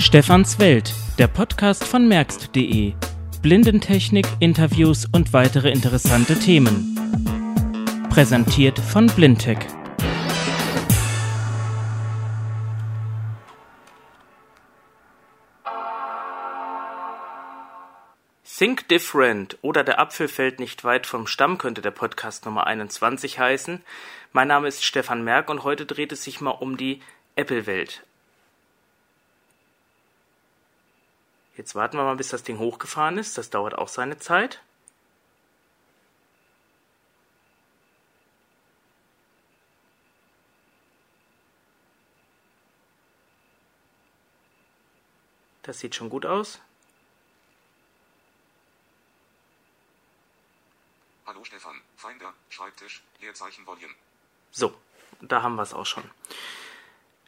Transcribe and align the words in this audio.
Stefans 0.00 0.58
Welt, 0.58 0.94
der 1.18 1.28
Podcast 1.28 1.84
von 1.84 2.08
merkst.de. 2.08 2.94
Blindentechnik, 3.42 4.26
Interviews 4.40 5.04
und 5.12 5.34
weitere 5.34 5.70
interessante 5.70 6.38
Themen. 6.38 6.96
Präsentiert 8.08 8.78
von 8.78 9.08
Blindtech. 9.08 9.58
Think 18.42 18.88
Different 18.88 19.58
oder 19.60 19.84
der 19.84 20.00
Apfel 20.00 20.28
fällt 20.28 20.60
nicht 20.60 20.82
weit 20.82 21.06
vom 21.06 21.26
Stamm 21.26 21.58
könnte 21.58 21.82
der 21.82 21.90
Podcast 21.90 22.46
Nummer 22.46 22.66
21 22.66 23.38
heißen. 23.38 23.82
Mein 24.32 24.48
Name 24.48 24.66
ist 24.66 24.82
Stefan 24.82 25.22
Merck 25.24 25.50
und 25.50 25.62
heute 25.62 25.84
dreht 25.84 26.12
es 26.12 26.24
sich 26.24 26.40
mal 26.40 26.52
um 26.52 26.78
die 26.78 27.02
Apple-Welt. 27.36 28.02
Jetzt 31.60 31.74
warten 31.74 31.98
wir 31.98 32.04
mal, 32.04 32.16
bis 32.16 32.30
das 32.30 32.42
Ding 32.42 32.58
hochgefahren 32.58 33.18
ist. 33.18 33.36
Das 33.36 33.50
dauert 33.50 33.74
auch 33.74 33.88
seine 33.88 34.18
Zeit. 34.18 34.62
Das 45.62 45.80
sieht 45.80 45.94
schon 45.94 46.08
gut 46.08 46.24
aus. 46.24 46.62
Hallo 51.26 51.44
Stefan, 51.44 51.78
Finder, 51.98 52.32
Schreibtisch, 52.48 53.02
Leerzeichen 53.20 53.66
Volume. 53.66 53.92
So, 54.50 54.74
da 55.20 55.42
haben 55.42 55.56
wir 55.56 55.62
es 55.64 55.74
auch 55.74 55.84
schon. 55.84 56.10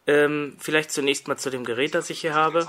Ähm, 0.06 0.56
vielleicht 0.59 0.90
zunächst 0.90 1.28
mal 1.28 1.37
zu 1.37 1.51
dem 1.51 1.66
Gerät, 1.66 1.95
das 1.95 2.09
ich 2.09 2.23
hier 2.23 2.32
habe. 2.32 2.66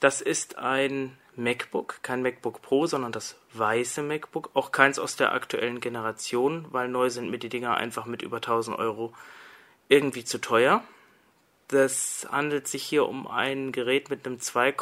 Das 0.00 0.20
ist 0.20 0.58
ein 0.58 1.16
MacBook, 1.34 2.00
kein 2.02 2.22
MacBook 2.22 2.62
Pro, 2.62 2.86
sondern 2.86 3.12
das 3.12 3.36
weiße 3.52 4.02
MacBook. 4.02 4.50
Auch 4.54 4.72
keins 4.72 4.98
aus 4.98 5.16
der 5.16 5.32
aktuellen 5.32 5.80
Generation, 5.80 6.66
weil 6.70 6.88
neu 6.88 7.10
sind 7.10 7.30
mir 7.30 7.38
die 7.38 7.48
Dinger 7.48 7.76
einfach 7.76 8.06
mit 8.06 8.22
über 8.22 8.36
1000 8.36 8.78
Euro 8.78 9.12
irgendwie 9.88 10.24
zu 10.24 10.38
teuer. 10.40 10.82
Das 11.68 12.26
handelt 12.30 12.66
sich 12.68 12.82
hier 12.82 13.06
um 13.06 13.26
ein 13.26 13.72
Gerät 13.72 14.10
mit 14.10 14.26
einem 14.26 14.40
2, 14.40 14.72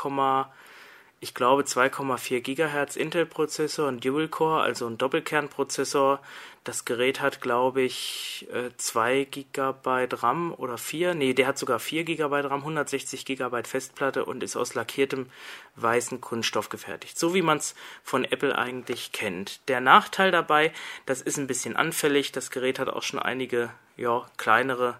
ich 1.19 1.35
glaube 1.35 1.63
2,4 1.63 2.41
GHz 2.41 2.97
Intel-Prozessor, 2.97 3.89
ein 3.89 4.01
Dual-Core, 4.01 4.61
also 4.61 4.87
ein 4.87 4.99
Doppelkernprozessor. 4.99 6.21
Das 6.63 6.85
Gerät 6.85 7.21
hat, 7.21 7.41
glaube 7.41 7.83
ich, 7.83 8.47
2 8.77 9.15
äh, 9.15 9.25
GB 9.25 10.09
RAM 10.13 10.53
oder 10.53 10.77
4. 10.77 11.15
Nee, 11.15 11.33
der 11.33 11.47
hat 11.47 11.59
sogar 11.59 11.79
4 11.79 12.05
GB 12.05 12.41
RAM, 12.41 12.61
160 12.61 13.25
GB 13.25 13.63
Festplatte 13.65 14.25
und 14.25 14.43
ist 14.43 14.57
aus 14.57 14.75
lackiertem 14.75 15.31
weißen 15.77 16.21
Kunststoff 16.21 16.69
gefertigt. 16.69 17.19
So 17.19 17.35
wie 17.35 17.43
man 17.43 17.59
es 17.59 17.75
von 18.03 18.25
Apple 18.25 18.57
eigentlich 18.57 19.13
kennt. 19.13 19.67
Der 19.69 19.81
Nachteil 19.81 20.31
dabei, 20.31 20.73
das 21.07 21.23
ist 21.23 21.39
ein 21.39 21.47
bisschen 21.47 21.77
anfällig. 21.77 22.33
Das 22.33 22.51
Gerät 22.51 22.79
hat 22.79 22.89
auch 22.89 23.03
schon 23.03 23.21
einige 23.21 23.71
ja, 23.97 24.27
kleinere 24.37 24.99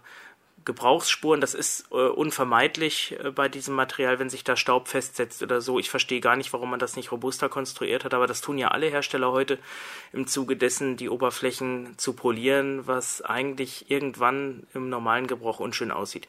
Gebrauchsspuren, 0.67 1.41
das 1.41 1.55
ist 1.55 1.87
äh, 1.93 1.95
unvermeidlich 1.95 3.17
äh, 3.23 3.31
bei 3.31 3.49
diesem 3.49 3.75
Material, 3.75 4.19
wenn 4.19 4.29
sich 4.29 4.45
da 4.45 4.57
Staub 4.57 4.89
festsetzt 4.89 5.43
oder 5.43 5.63
so. 5.63 5.79
Ich 5.79 5.89
verstehe 5.89 6.21
gar 6.21 6.37
nicht, 6.37 6.53
warum 6.53 6.71
man 6.71 6.81
das 6.81 6.97
nicht 6.97 7.13
robuster 7.13 7.49
konstruiert 7.49 8.05
hat, 8.05 8.13
aber 8.13 8.27
das 8.27 8.43
tun 8.43 8.59
ja 8.59 8.69
alle 8.69 8.89
Hersteller 8.89 9.33
heute 9.33 9.59
im 10.13 10.27
Zuge 10.27 10.57
dessen, 10.57 10.97
die 10.97 11.09
Oberflächen 11.09 11.97
zu 11.97 12.13
polieren, 12.13 12.87
was 12.87 13.23
eigentlich 13.23 13.91
irgendwann 13.91 14.67
im 14.75 14.91
normalen 14.91 15.29
Gebrauch 15.29 15.61
unschön 15.61 15.93
aussieht. 15.93 16.29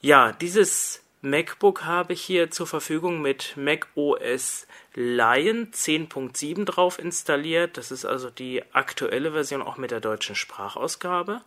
Ja, 0.00 0.32
dieses 0.32 1.02
MacBook 1.20 1.84
habe 1.84 2.14
ich 2.14 2.22
hier 2.22 2.50
zur 2.50 2.66
Verfügung 2.66 3.20
mit 3.20 3.56
Mac 3.56 3.88
OS 3.94 4.66
Lion 4.94 5.70
10.7 5.70 6.64
drauf 6.64 6.98
installiert. 6.98 7.76
Das 7.76 7.90
ist 7.90 8.06
also 8.06 8.30
die 8.30 8.62
aktuelle 8.72 9.32
Version 9.32 9.60
auch 9.60 9.76
mit 9.76 9.90
der 9.90 10.00
deutschen 10.00 10.34
Sprachausgabe. 10.34 11.42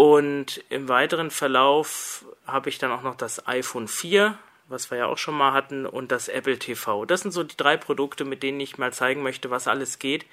Und 0.00 0.64
im 0.70 0.88
weiteren 0.88 1.30
Verlauf 1.30 2.24
habe 2.46 2.70
ich 2.70 2.78
dann 2.78 2.90
auch 2.90 3.02
noch 3.02 3.16
das 3.16 3.46
iPhone 3.46 3.86
4, 3.86 4.38
was 4.66 4.90
wir 4.90 4.96
ja 4.96 5.04
auch 5.04 5.18
schon 5.18 5.36
mal 5.36 5.52
hatten, 5.52 5.84
und 5.84 6.10
das 6.10 6.28
Apple 6.28 6.58
TV. 6.58 7.04
Das 7.04 7.20
sind 7.20 7.32
so 7.32 7.44
die 7.44 7.58
drei 7.58 7.76
Produkte, 7.76 8.24
mit 8.24 8.42
denen 8.42 8.60
ich 8.60 8.78
mal 8.78 8.94
zeigen 8.94 9.22
möchte, 9.22 9.50
was 9.50 9.68
alles 9.68 9.98
geht. 9.98 10.24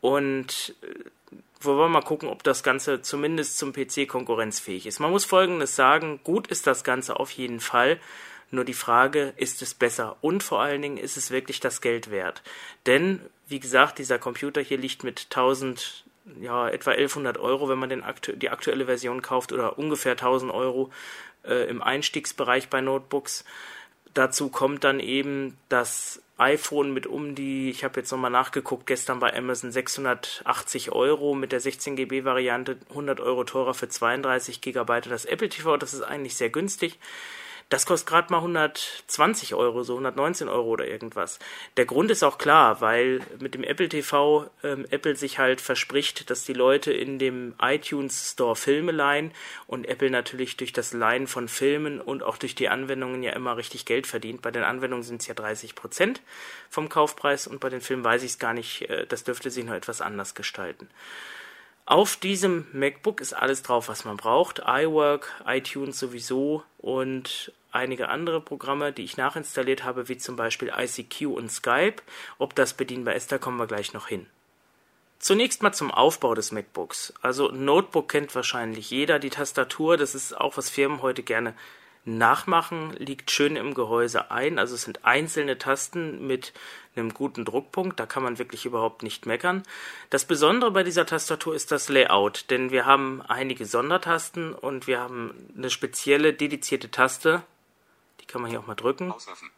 Und 0.00 0.74
äh, 0.80 1.34
wo 1.60 1.76
wir 1.76 1.88
mal 1.88 2.00
gucken, 2.00 2.30
ob 2.30 2.42
das 2.42 2.62
Ganze 2.62 3.02
zumindest 3.02 3.58
zum 3.58 3.74
PC 3.74 4.08
konkurrenzfähig 4.08 4.86
ist. 4.86 4.98
Man 4.98 5.10
muss 5.10 5.26
Folgendes 5.26 5.76
sagen, 5.76 6.20
gut 6.24 6.46
ist 6.46 6.66
das 6.66 6.82
Ganze 6.82 7.20
auf 7.20 7.30
jeden 7.32 7.60
Fall. 7.60 8.00
Nur 8.50 8.64
die 8.64 8.72
Frage, 8.72 9.34
ist 9.36 9.60
es 9.60 9.74
besser? 9.74 10.16
Und 10.22 10.42
vor 10.42 10.62
allen 10.62 10.80
Dingen, 10.80 10.96
ist 10.96 11.18
es 11.18 11.30
wirklich 11.30 11.60
das 11.60 11.82
Geld 11.82 12.10
wert? 12.10 12.42
Denn, 12.86 13.20
wie 13.46 13.60
gesagt, 13.60 13.98
dieser 13.98 14.18
Computer 14.18 14.62
hier 14.62 14.78
liegt 14.78 15.04
mit 15.04 15.26
1000 15.28 16.05
ja, 16.40 16.68
etwa 16.68 16.90
1100 16.92 17.38
Euro, 17.38 17.68
wenn 17.68 17.78
man 17.78 17.88
den 17.88 18.02
aktu 18.02 18.32
die 18.32 18.50
aktuelle 18.50 18.86
Version 18.86 19.22
kauft, 19.22 19.52
oder 19.52 19.78
ungefähr 19.78 20.12
1000 20.12 20.52
Euro 20.52 20.90
äh, 21.44 21.68
im 21.68 21.82
Einstiegsbereich 21.82 22.68
bei 22.68 22.80
Notebooks. 22.80 23.44
Dazu 24.14 24.48
kommt 24.48 24.84
dann 24.84 25.00
eben 25.00 25.56
das 25.68 26.22
iPhone 26.38 26.92
mit 26.92 27.06
um 27.06 27.34
die, 27.34 27.70
ich 27.70 27.84
habe 27.84 28.00
jetzt 28.00 28.10
nochmal 28.10 28.30
nachgeguckt, 28.30 28.86
gestern 28.86 29.20
bei 29.20 29.34
Amazon 29.34 29.70
680 29.70 30.92
Euro 30.92 31.34
mit 31.34 31.52
der 31.52 31.60
16 31.60 31.96
GB 31.96 32.24
Variante, 32.24 32.76
100 32.90 33.20
Euro 33.20 33.44
teurer 33.44 33.74
für 33.74 33.88
32 33.88 34.60
GB. 34.60 35.00
Das 35.02 35.24
Apple 35.24 35.48
TV, 35.48 35.76
das 35.76 35.94
ist 35.94 36.02
eigentlich 36.02 36.36
sehr 36.36 36.50
günstig. 36.50 36.98
Das 37.68 37.84
kostet 37.84 38.08
gerade 38.08 38.32
mal 38.32 38.38
120 38.38 39.54
Euro, 39.54 39.82
so 39.82 39.94
119 39.94 40.48
Euro 40.48 40.68
oder 40.68 40.86
irgendwas. 40.86 41.40
Der 41.76 41.84
Grund 41.84 42.12
ist 42.12 42.22
auch 42.22 42.38
klar, 42.38 42.80
weil 42.80 43.20
mit 43.40 43.54
dem 43.54 43.64
Apple 43.64 43.88
TV 43.88 44.48
ähm, 44.62 44.86
Apple 44.90 45.16
sich 45.16 45.40
halt 45.40 45.60
verspricht, 45.60 46.30
dass 46.30 46.44
die 46.44 46.52
Leute 46.52 46.92
in 46.92 47.18
dem 47.18 47.54
iTunes 47.60 48.32
Store 48.32 48.54
Filme 48.54 48.92
leihen 48.92 49.32
und 49.66 49.88
Apple 49.88 50.10
natürlich 50.10 50.56
durch 50.56 50.72
das 50.72 50.92
Leihen 50.92 51.26
von 51.26 51.48
Filmen 51.48 52.00
und 52.00 52.22
auch 52.22 52.36
durch 52.36 52.54
die 52.54 52.68
Anwendungen 52.68 53.24
ja 53.24 53.32
immer 53.32 53.56
richtig 53.56 53.84
Geld 53.84 54.06
verdient. 54.06 54.42
Bei 54.42 54.52
den 54.52 54.62
Anwendungen 54.62 55.02
sind 55.02 55.22
es 55.22 55.26
ja 55.26 55.34
30 55.34 55.74
Prozent 55.74 56.22
vom 56.70 56.88
Kaufpreis 56.88 57.48
und 57.48 57.58
bei 57.58 57.68
den 57.68 57.80
Filmen 57.80 58.04
weiß 58.04 58.22
ich 58.22 58.30
es 58.30 58.38
gar 58.38 58.54
nicht, 58.54 58.82
äh, 58.82 59.08
das 59.08 59.24
dürfte 59.24 59.50
sich 59.50 59.64
noch 59.64 59.74
etwas 59.74 60.00
anders 60.00 60.36
gestalten. 60.36 60.88
Auf 61.86 62.16
diesem 62.16 62.66
MacBook 62.72 63.20
ist 63.20 63.32
alles 63.32 63.62
drauf, 63.62 63.88
was 63.88 64.04
man 64.04 64.16
braucht. 64.16 64.58
iWork, 64.66 65.32
iTunes 65.46 66.00
sowieso 66.00 66.64
und 66.78 67.52
einige 67.70 68.08
andere 68.08 68.40
Programme, 68.40 68.92
die 68.92 69.04
ich 69.04 69.16
nachinstalliert 69.16 69.84
habe, 69.84 70.08
wie 70.08 70.18
zum 70.18 70.34
Beispiel 70.34 70.72
ICQ 70.76 71.26
und 71.26 71.48
Skype. 71.50 72.02
Ob 72.38 72.56
das 72.56 72.74
bedienbar 72.74 73.14
ist, 73.14 73.30
da 73.30 73.38
kommen 73.38 73.58
wir 73.58 73.68
gleich 73.68 73.92
noch 73.92 74.08
hin. 74.08 74.26
Zunächst 75.20 75.62
mal 75.62 75.72
zum 75.72 75.92
Aufbau 75.92 76.34
des 76.34 76.50
MacBooks. 76.50 77.14
Also 77.22 77.52
Notebook 77.52 78.08
kennt 78.08 78.34
wahrscheinlich 78.34 78.90
jeder. 78.90 79.20
Die 79.20 79.30
Tastatur, 79.30 79.96
das 79.96 80.16
ist 80.16 80.36
auch 80.36 80.56
was 80.56 80.68
Firmen 80.68 81.02
heute 81.02 81.22
gerne 81.22 81.54
Nachmachen 82.06 82.92
liegt 82.92 83.32
schön 83.32 83.56
im 83.56 83.74
Gehäuse 83.74 84.30
ein. 84.30 84.58
Also 84.58 84.76
es 84.76 84.82
sind 84.82 85.04
einzelne 85.04 85.58
Tasten 85.58 86.26
mit 86.26 86.52
einem 86.94 87.12
guten 87.12 87.44
Druckpunkt. 87.44 87.98
Da 87.98 88.06
kann 88.06 88.22
man 88.22 88.38
wirklich 88.38 88.64
überhaupt 88.64 89.02
nicht 89.02 89.26
meckern. 89.26 89.64
Das 90.08 90.24
Besondere 90.24 90.70
bei 90.70 90.84
dieser 90.84 91.04
Tastatur 91.04 91.54
ist 91.54 91.72
das 91.72 91.88
Layout, 91.88 92.46
denn 92.50 92.70
wir 92.70 92.86
haben 92.86 93.22
einige 93.22 93.66
Sondertasten 93.66 94.54
und 94.54 94.86
wir 94.86 95.00
haben 95.00 95.34
eine 95.56 95.68
spezielle 95.68 96.32
dedizierte 96.32 96.90
Taste. 96.90 97.42
Die 98.20 98.26
kann 98.26 98.40
man 98.40 98.50
hier 98.50 98.60
auch 98.60 98.66
mal 98.66 98.76
drücken. 98.76 99.10
Auswerfen. 99.10 99.50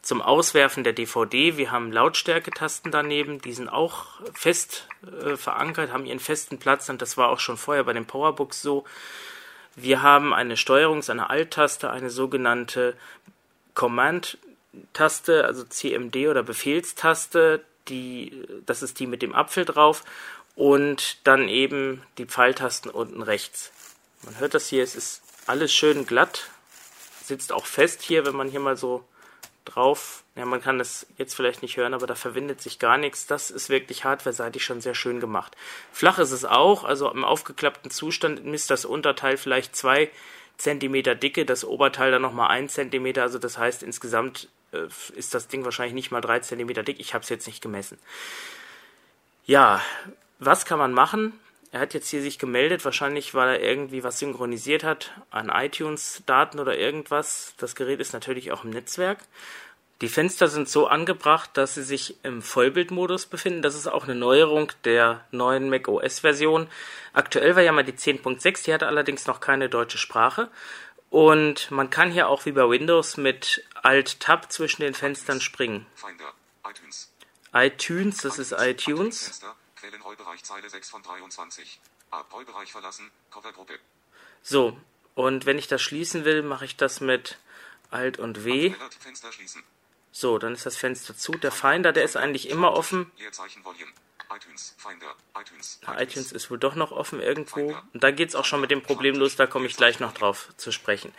Zum 0.00 0.22
Auswerfen 0.22 0.84
der 0.84 0.92
DVD. 0.92 1.56
Wir 1.56 1.72
haben 1.72 1.90
Lautstärketasten 1.90 2.92
daneben. 2.92 3.40
Die 3.40 3.52
sind 3.52 3.68
auch 3.68 4.06
fest 4.32 4.86
äh, 5.02 5.36
verankert, 5.36 5.92
haben 5.92 6.06
ihren 6.06 6.20
festen 6.20 6.58
Platz 6.58 6.88
und 6.88 7.02
das 7.02 7.16
war 7.16 7.28
auch 7.28 7.40
schon 7.40 7.56
vorher 7.56 7.82
bei 7.82 7.92
den 7.92 8.06
Powerbooks 8.06 8.62
so. 8.62 8.84
Wir 9.76 10.02
haben 10.02 10.34
eine 10.34 10.56
Steuerungs-, 10.56 11.10
eine 11.10 11.30
Alt-Taste, 11.30 11.90
eine 11.90 12.10
sogenannte 12.10 12.96
Command-Taste, 13.74 15.44
also 15.44 15.64
CMD 15.64 16.28
oder 16.28 16.42
Befehlstaste, 16.42 17.64
die, 17.88 18.44
das 18.66 18.82
ist 18.82 18.98
die 18.98 19.06
mit 19.06 19.22
dem 19.22 19.34
Apfel 19.34 19.64
drauf 19.64 20.04
und 20.56 21.18
dann 21.26 21.48
eben 21.48 22.02
die 22.18 22.26
Pfeiltasten 22.26 22.90
unten 22.90 23.22
rechts. 23.22 23.70
Man 24.22 24.38
hört 24.38 24.54
das 24.54 24.68
hier, 24.68 24.82
es 24.82 24.96
ist 24.96 25.22
alles 25.46 25.72
schön 25.72 26.06
glatt, 26.06 26.50
sitzt 27.24 27.52
auch 27.52 27.66
fest 27.66 28.02
hier, 28.02 28.26
wenn 28.26 28.34
man 28.34 28.48
hier 28.48 28.60
mal 28.60 28.76
so 28.76 29.04
drauf. 29.64 30.24
Ja, 30.34 30.44
man 30.44 30.62
kann 30.62 30.78
das 30.78 31.06
jetzt 31.16 31.34
vielleicht 31.34 31.62
nicht 31.62 31.76
hören, 31.76 31.94
aber 31.94 32.06
da 32.06 32.14
verwindet 32.14 32.60
sich 32.60 32.78
gar 32.78 32.98
nichts. 32.98 33.26
Das 33.26 33.50
ist 33.50 33.68
wirklich 33.68 34.04
hardware-seitig 34.04 34.64
schon 34.64 34.80
sehr 34.80 34.94
schön 34.94 35.20
gemacht. 35.20 35.56
Flach 35.92 36.18
ist 36.18 36.32
es 36.32 36.44
auch, 36.44 36.84
also 36.84 37.10
im 37.10 37.24
aufgeklappten 37.24 37.90
Zustand 37.90 38.44
misst 38.44 38.70
das 38.70 38.84
Unterteil 38.84 39.36
vielleicht 39.36 39.76
zwei 39.76 40.10
Zentimeter 40.56 41.14
Dicke, 41.14 41.44
das 41.44 41.64
Oberteil 41.64 42.10
dann 42.10 42.22
nochmal 42.22 42.48
ein 42.50 42.68
Zentimeter. 42.68 43.22
Also 43.22 43.38
das 43.38 43.58
heißt, 43.58 43.82
insgesamt 43.82 44.48
äh, 44.72 44.86
ist 45.14 45.34
das 45.34 45.48
Ding 45.48 45.64
wahrscheinlich 45.64 45.94
nicht 45.94 46.10
mal 46.10 46.20
drei 46.20 46.40
Zentimeter 46.40 46.82
dick. 46.82 47.00
Ich 47.00 47.14
habe 47.14 47.22
es 47.22 47.28
jetzt 47.28 47.46
nicht 47.46 47.62
gemessen. 47.62 47.98
Ja, 49.46 49.80
was 50.38 50.66
kann 50.66 50.78
man 50.78 50.92
machen? 50.92 51.32
Er 51.70 51.80
hat 51.80 51.92
jetzt 51.92 52.08
hier 52.08 52.22
sich 52.22 52.38
gemeldet, 52.38 52.84
wahrscheinlich 52.84 53.34
weil 53.34 53.50
er 53.50 53.60
irgendwie 53.60 54.02
was 54.02 54.18
synchronisiert 54.18 54.84
hat 54.84 55.12
an 55.30 55.50
iTunes-Daten 55.50 56.58
oder 56.60 56.78
irgendwas. 56.78 57.54
Das 57.58 57.74
Gerät 57.74 58.00
ist 58.00 58.14
natürlich 58.14 58.52
auch 58.52 58.64
im 58.64 58.70
Netzwerk. 58.70 59.18
Die 60.00 60.08
Fenster 60.08 60.46
sind 60.46 60.68
so 60.68 60.86
angebracht, 60.86 61.50
dass 61.54 61.74
sie 61.74 61.82
sich 61.82 62.16
im 62.22 62.40
Vollbildmodus 62.40 63.26
befinden. 63.26 63.62
Das 63.62 63.74
ist 63.74 63.88
auch 63.88 64.04
eine 64.04 64.14
Neuerung 64.14 64.72
der 64.84 65.26
neuen 65.32 65.68
Mac 65.68 65.88
OS-Version. 65.88 66.68
Aktuell 67.12 67.56
war 67.56 67.62
ja 67.62 67.72
mal 67.72 67.84
die 67.84 67.92
10.6, 67.92 68.64
die 68.64 68.72
hatte 68.72 68.86
allerdings 68.86 69.26
noch 69.26 69.40
keine 69.40 69.68
deutsche 69.68 69.98
Sprache. 69.98 70.48
Und 71.10 71.70
man 71.70 71.90
kann 71.90 72.12
hier 72.12 72.28
auch 72.28 72.46
wie 72.46 72.52
bei 72.52 72.68
Windows 72.68 73.16
mit 73.16 73.64
Alt-Tab 73.74 74.52
zwischen 74.52 74.82
den 74.82 74.94
Fenstern 74.94 75.40
springen. 75.40 75.84
ITunes, 77.52 78.18
das 78.18 78.38
ist 78.38 78.52
iTunes. 78.52 79.40
Fenster. 79.78 79.88
Quellenrollbereich 79.88 80.44
Zeile 80.44 80.68
6 80.68 80.90
von 80.90 81.02
23. 81.02 81.80
Abrollbereich 82.10 82.72
verlassen. 82.72 83.10
Covergruppe. 83.30 83.78
So, 84.42 84.76
und 85.14 85.46
wenn 85.46 85.58
ich 85.58 85.68
das 85.68 85.82
schließen 85.82 86.24
will, 86.24 86.42
mache 86.42 86.64
ich 86.64 86.76
das 86.76 87.00
mit 87.00 87.38
Alt 87.90 88.18
und 88.18 88.44
W. 88.44 88.74
So, 90.12 90.38
dann 90.38 90.54
ist 90.54 90.66
das 90.66 90.76
Fenster 90.76 91.16
zu. 91.16 91.32
Der 91.32 91.52
Finder, 91.52 91.92
der 91.92 92.04
ist 92.04 92.16
eigentlich 92.16 92.48
immer 92.48 92.72
offen. 92.72 93.10
ITunes. 94.30 94.74
Finder. 94.76 95.14
iTunes. 95.40 95.80
iTunes 95.86 96.32
ist 96.32 96.50
wohl 96.50 96.58
doch 96.58 96.74
noch 96.74 96.92
offen 96.92 97.20
irgendwo. 97.20 97.74
Und 97.94 98.04
da 98.04 98.10
geht's 98.10 98.34
auch 98.34 98.44
schon 98.44 98.60
mit 98.60 98.70
dem 98.70 98.82
Problem 98.82 99.16
los, 99.16 99.36
da 99.36 99.46
komme 99.46 99.66
ich 99.66 99.76
gleich 99.76 100.00
noch 100.00 100.12
drauf 100.12 100.52
zu 100.58 100.70
sprechen. 100.70 101.14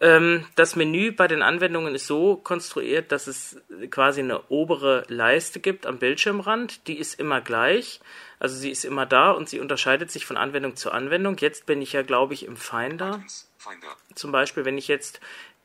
Ähm, 0.00 0.46
das 0.56 0.76
Menü 0.76 1.12
bei 1.12 1.26
den 1.26 1.42
Anwendungen 1.42 1.94
ist 1.94 2.06
so 2.06 2.36
konstruiert, 2.36 3.12
dass 3.12 3.26
es 3.26 3.56
quasi 3.90 4.20
eine 4.20 4.42
obere 4.48 5.04
Leiste 5.08 5.60
gibt 5.60 5.86
am 5.86 5.98
Bildschirmrand. 5.98 6.86
Die 6.86 6.98
ist 6.98 7.18
immer 7.18 7.40
gleich. 7.40 8.00
Also 8.38 8.56
sie 8.56 8.70
ist 8.70 8.84
immer 8.84 9.06
da 9.06 9.30
und 9.30 9.48
sie 9.48 9.60
unterscheidet 9.60 10.10
sich 10.10 10.26
von 10.26 10.36
Anwendung 10.36 10.76
zu 10.76 10.90
Anwendung. 10.90 11.36
Jetzt 11.38 11.66
bin 11.66 11.80
ich 11.80 11.94
ja, 11.94 12.02
glaube 12.02 12.34
ich, 12.34 12.44
im 12.44 12.56
Finder. 12.56 13.24
Finder. 13.56 13.96
Zum 14.14 14.32
Beispiel, 14.32 14.64
wenn 14.64 14.76
ich 14.76 14.88
jetzt 14.88 15.20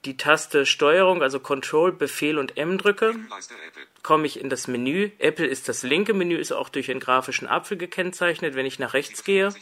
die 0.06 0.18
Taste 0.18 0.66
Steuerung, 0.66 1.22
also 1.22 1.40
Control, 1.40 1.92
Befehl 1.92 2.38
und 2.38 2.58
M 2.58 2.78
drücke, 2.78 3.14
komme 4.02 4.26
ich 4.26 4.40
in 4.40 4.50
das 4.50 4.68
Menü. 4.68 5.12
Apple 5.20 5.46
ist 5.46 5.70
das 5.70 5.84
linke 5.84 6.14
Menü, 6.14 6.38
ist 6.38 6.54
auch 6.54 6.70
durch 6.70 6.90
einen 6.90 7.00
grafischen 7.00 7.48
Apfel 7.48 7.78
gekennzeichnet. 7.78 8.56
Wenn 8.56 8.66
ich 8.66 8.80
nach 8.80 8.94
rechts 8.94 9.24
gehe. 9.24 9.54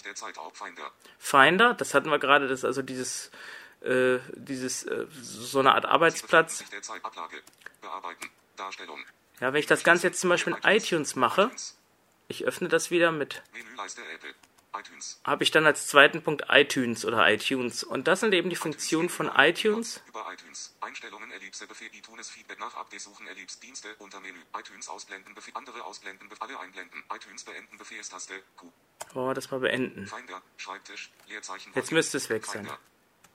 Finder, 1.18 1.74
das 1.74 1.94
hatten 1.94 2.10
wir 2.10 2.20
gerade, 2.20 2.48
das 2.48 2.60
ist 2.60 2.66
also 2.66 2.82
dieses, 2.82 3.32
äh, 3.82 4.20
dieses, 4.36 4.84
äh, 4.84 5.08
so 5.12 5.60
eine 5.60 5.74
Art 5.74 5.86
Arbeitsplatz. 5.86 6.64
Ja, 9.40 9.54
wenn 9.54 9.60
ich 9.60 9.68
das 9.68 9.84
Ganze 9.84 10.08
jetzt 10.08 10.20
zum 10.20 10.30
Beispiel 10.30 10.54
in 10.54 10.70
iTunes 10.70 11.16
mache, 11.16 11.52
ich 12.28 12.46
öffne 12.46 12.68
das 12.68 12.92
wieder 12.92 13.12
mit, 13.12 13.42
habe 15.24 15.44
ich 15.44 15.52
dann 15.52 15.66
als 15.66 15.88
zweiten 15.88 16.22
Punkt 16.22 16.46
iTunes 16.50 17.06
oder 17.06 17.28
iTunes. 17.30 17.84
Und 17.84 18.08
das 18.08 18.20
sind 18.20 18.34
eben 18.34 18.50
die 18.50 18.56
Funktionen 18.56 19.10
von 19.10 19.32
iTunes. 19.36 20.02
Wir 29.14 29.34
das 29.34 29.52
mal 29.52 29.60
beenden. 29.60 30.12
Jetzt 31.76 31.92
müsste 31.92 32.18
es 32.18 32.30
weg 32.30 32.46
sein. 32.46 32.70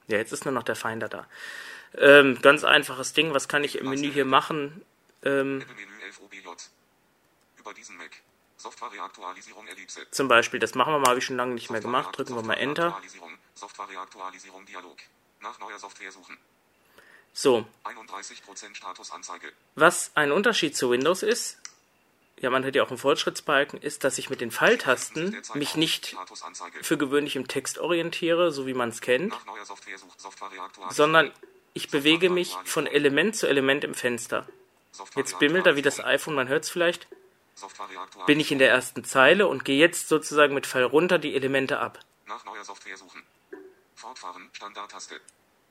Ja, 0.09 0.19
jetzt 0.19 0.33
ist 0.33 0.45
nur 0.45 0.53
noch 0.53 0.63
der 0.63 0.77
Finder 0.77 1.09
da. 1.09 1.27
Ähm, 1.97 2.39
ganz 2.43 2.65
einfaches 2.65 3.13
Ding, 3.13 3.33
was 3.35 3.49
kann 3.49 3.65
ich 3.65 3.79
im 3.79 3.89
Menü 3.89 4.11
hier 4.11 4.25
machen? 4.25 4.85
Ähm, 5.23 5.61
Apple 5.61 5.75
Menü 5.75 6.03
11 6.07 6.21
OBJ. 6.21 6.49
Über 7.59 7.73
diesen 7.75 7.97
Mac. 7.97 8.11
Software-Reaktualisierung, 8.57 9.67
Ellipse. 9.67 10.11
zum 10.11 10.29
Beispiel, 10.29 10.59
das 10.59 10.75
machen 10.75 10.95
wir 10.95 10.99
mal, 10.99 11.09
habe 11.11 11.19
ich 11.19 11.25
schon 11.27 11.37
lange 11.37 11.53
nicht 11.55 11.71
mehr 11.71 11.83
gemacht. 11.83 12.17
Drücken 12.17 12.35
wir 12.35 12.43
mal 12.43 12.55
Enter. 12.55 12.99
So, 17.37 17.67
31% 17.85 18.75
Statusanzeige. 18.75 19.53
was 19.75 20.13
ein 20.15 20.31
Unterschied 20.31 20.77
zu 20.77 20.91
Windows 20.91 21.23
ist, 21.23 21.59
ja, 22.45 22.51
man 22.51 22.63
hat 22.63 22.75
ja 22.75 22.83
auch 22.83 22.91
einen 22.91 22.99
Fortschrittsbalken, 22.99 23.81
ist, 23.81 24.05
dass 24.05 24.19
ich 24.19 24.29
mit 24.29 24.43
den 24.43 24.51
Pfeiltasten 24.51 25.35
mich 25.55 25.77
nicht 25.77 26.15
für 26.83 26.99
gewöhnlich 26.99 27.37
im 27.37 27.49
Text 27.49 27.79
orientiere, 27.79 28.53
so 28.53 28.67
wie 28.67 28.75
man 28.75 28.91
es 28.91 29.01
kennt, 29.01 29.35
sondern 30.91 31.33
ich 31.73 31.89
bewege 31.89 32.29
mich 32.29 32.55
von 32.65 32.87
Element 32.87 33.35
zu 33.35 33.49
Element 33.49 33.83
im 33.83 33.95
Fenster. 33.95 34.47
Jetzt 35.17 35.39
bimmelt 35.39 35.67
er 35.67 35.77
wie 35.77 35.83
das 35.83 36.05
iPhone, 36.05 36.35
man 36.35 36.49
hört 36.49 36.65
es 36.65 36.71
vielleicht. 36.71 37.09
Bin 38.27 38.41
ich 38.41 38.53
in 38.53 38.59
der 38.59 38.69
ersten 38.69 39.05
Zeile 39.05 39.47
und 39.47 39.65
gehe 39.65 39.79
jetzt 39.79 40.09
sozusagen 40.09 40.53
mit 40.53 40.67
Pfeil 40.67 40.85
runter 40.85 41.19
die 41.19 41.35
Elemente 41.35 41.79
ab. 41.79 41.99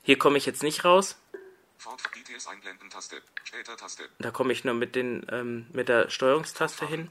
Hier 0.02 0.18
komme 0.18 0.40
ich 0.40 0.48
jetzt 0.48 0.64
nicht 0.64 0.84
raus. 0.84 1.18
Da 4.20 4.32
komme 4.32 4.54
ich 4.54 4.64
nur 4.64 4.74
mit, 4.74 4.96
den, 4.96 5.26
ähm, 5.30 5.68
mit 5.72 5.90
der 5.90 6.10
Steuerungstaste 6.10 6.88
hin. 6.88 7.10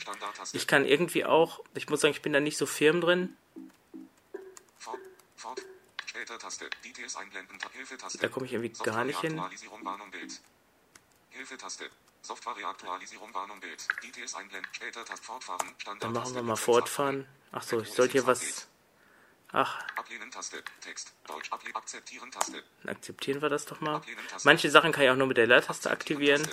Ich 0.52 0.66
kann 0.66 0.84
irgendwie 0.84 1.24
auch, 1.24 1.62
ich 1.74 1.88
muss 1.88 2.00
sagen, 2.00 2.14
ich 2.14 2.22
bin 2.22 2.32
da 2.32 2.40
nicht 2.40 2.56
so 2.56 2.66
firm 2.66 3.00
drin. 3.00 3.36
Da 8.20 8.28
komme 8.28 8.46
ich 8.46 8.52
irgendwie 8.52 8.72
gar 8.82 9.04
nicht 9.04 9.20
hin. 9.20 9.40
Dann 16.00 16.12
machen 16.12 16.34
wir 16.34 16.42
mal 16.42 16.56
fortfahren. 16.56 17.26
Ach 17.50 17.62
so, 17.62 17.80
ich 17.80 17.92
sollte 17.92 18.12
hier 18.12 18.26
was. 18.26 18.68
Ach, 19.52 19.84
Ablehnen, 19.96 20.30
Taste. 20.30 20.62
Text. 20.80 21.12
Deutsch. 21.26 21.50
Akzeptieren, 21.52 22.30
Taste. 22.30 22.62
dann 22.82 22.96
akzeptieren 22.96 23.42
wir 23.42 23.50
das 23.50 23.66
doch 23.66 23.80
mal. 23.80 24.00
Manche 24.44 24.70
Sachen 24.70 24.92
kann 24.92 25.04
ich 25.04 25.10
auch 25.10 25.16
nur 25.16 25.26
mit 25.26 25.36
der 25.36 25.46
Leertaste 25.46 25.90
aktivieren. 25.90 26.46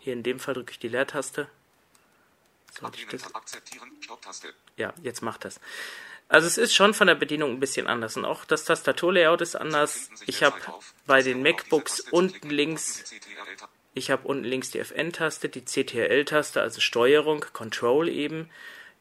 Hier 0.00 0.12
in 0.12 0.22
dem 0.22 0.40
Fall 0.40 0.54
drücke 0.54 0.72
ich 0.72 0.78
die 0.78 0.88
Leertaste. 0.88 1.48
Sollte 2.72 2.98
ich 2.98 3.06
das? 3.06 3.22
Ja, 4.76 4.92
jetzt 5.02 5.22
macht 5.22 5.44
das. 5.44 5.60
Also 6.28 6.46
es 6.46 6.58
ist 6.58 6.74
schon 6.74 6.94
von 6.94 7.06
der 7.06 7.14
Bedienung 7.14 7.52
ein 7.52 7.60
bisschen 7.60 7.86
anders 7.86 8.16
und 8.16 8.24
auch 8.24 8.44
das 8.44 8.64
Tastaturlayout 8.64 9.40
ist 9.40 9.56
anders. 9.56 10.10
Ich 10.26 10.42
habe 10.42 10.56
bei 11.06 11.22
den 11.22 11.42
MacBooks 11.42 12.00
unten 12.00 12.50
links, 12.50 13.04
ich 13.92 14.10
habe 14.10 14.26
unten 14.26 14.44
links 14.44 14.70
die 14.70 14.80
FN-Taste, 14.80 15.48
die 15.48 15.64
CTRL-Taste, 15.64 16.60
also 16.60 16.80
Steuerung, 16.80 17.44
Control 17.52 18.08
eben, 18.08 18.50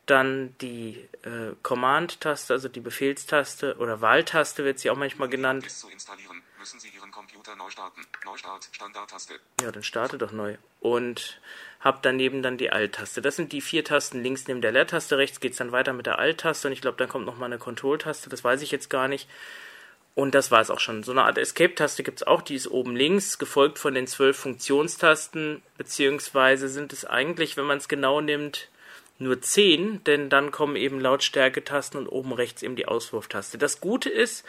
dann 0.06 0.56
die 0.60 1.08
äh, 1.24 1.56
Command-Taste, 1.62 2.54
also 2.54 2.68
die 2.68 2.82
Befehlstaste 2.82 3.78
oder 3.78 4.02
Wahltaste 4.02 4.66
wird 4.66 4.80
sie 4.80 4.90
auch 4.90 4.98
manchmal 4.98 5.30
genannt. 5.30 5.64
Bis 5.64 5.80
zu 5.80 5.90
installieren, 5.90 6.42
müssen 6.60 6.80
Sie 6.80 6.90
Ihren 6.90 7.12
Computer 7.12 7.56
neu 7.56 7.70
starten. 7.70 8.02
Neustart, 8.26 8.68
Standardtaste. 8.72 9.36
Ja, 9.62 9.72
dann 9.72 9.84
starte 9.84 10.18
doch 10.18 10.32
neu. 10.32 10.58
Und 10.82 11.40
habe 11.80 12.00
daneben 12.02 12.42
dann 12.42 12.58
die 12.58 12.72
Alt-Taste. 12.72 13.22
Das 13.22 13.36
sind 13.36 13.52
die 13.52 13.62
vier 13.62 13.84
Tasten 13.84 14.22
links 14.22 14.48
neben 14.48 14.62
der 14.62 14.72
Leertaste. 14.72 15.18
Rechts 15.18 15.40
geht's 15.40 15.58
dann 15.58 15.72
weiter 15.72 15.94
mit 15.94 16.06
der 16.06 16.20
Alt-Taste 16.20 16.68
und 16.68 16.74
ich 16.74 16.82
glaube, 16.82 16.98
dann 16.98 17.10
kommt 17.10 17.26
noch 17.26 17.38
mal 17.38 17.46
eine 17.46 17.58
Control-Taste. 17.58 18.30
Das 18.30 18.44
weiß 18.44 18.62
ich 18.62 18.72
jetzt 18.72 18.90
gar 18.90 19.08
nicht. 19.08 19.30
Und 20.16 20.36
das 20.36 20.52
war 20.52 20.62
es 20.62 20.70
auch 20.70 20.80
schon. 20.80 21.04
So 21.04 21.12
eine 21.12 21.24
Art 21.24 21.38
Escape-Taste 21.38 22.04
gibt's 22.04 22.24
auch, 22.24 22.42
die 22.42 22.56
ist 22.56 22.68
oben 22.68 22.96
links, 22.96 23.40
gefolgt 23.40 23.80
von 23.80 23.94
den 23.94 24.08
zwölf 24.08 24.38
Funktionstasten, 24.38 25.64
beziehungsweise 25.78 26.70
sind 26.70 26.94
es 26.94 27.04
eigentlich, 27.04 27.58
wenn 27.58 27.66
man 27.66 27.80
es 27.80 27.88
genau 27.88 28.22
nimmt, 28.22 28.70
nur 29.24 29.42
10, 29.42 30.04
denn 30.04 30.30
dann 30.30 30.52
kommen 30.52 30.76
eben 30.76 31.00
Lautstärke-Tasten 31.00 31.98
und 31.98 32.08
oben 32.08 32.34
rechts 32.34 32.62
eben 32.62 32.76
die 32.76 32.88
Auswurftaste. 32.88 33.58
Das 33.58 33.82
Gute 33.82 34.10
ist, 34.10 34.46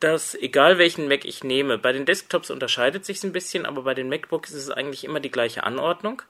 dass 0.00 0.34
egal 0.34 0.78
welchen 0.78 1.08
Mac 1.08 1.24
ich 1.24 1.42
nehme, 1.42 1.78
bei 1.78 1.92
den 1.92 2.04
Desktops 2.04 2.50
unterscheidet 2.50 3.04
sich 3.04 3.22
ein 3.24 3.32
bisschen, 3.32 3.64
aber 3.64 3.82
bei 3.82 3.94
den 3.94 4.08
MacBooks 4.08 4.50
ist 4.50 4.64
es 4.64 4.70
eigentlich 4.70 5.04
immer 5.04 5.20
die 5.20 5.30
gleiche 5.30 5.64
Anordnung. 5.64 6.22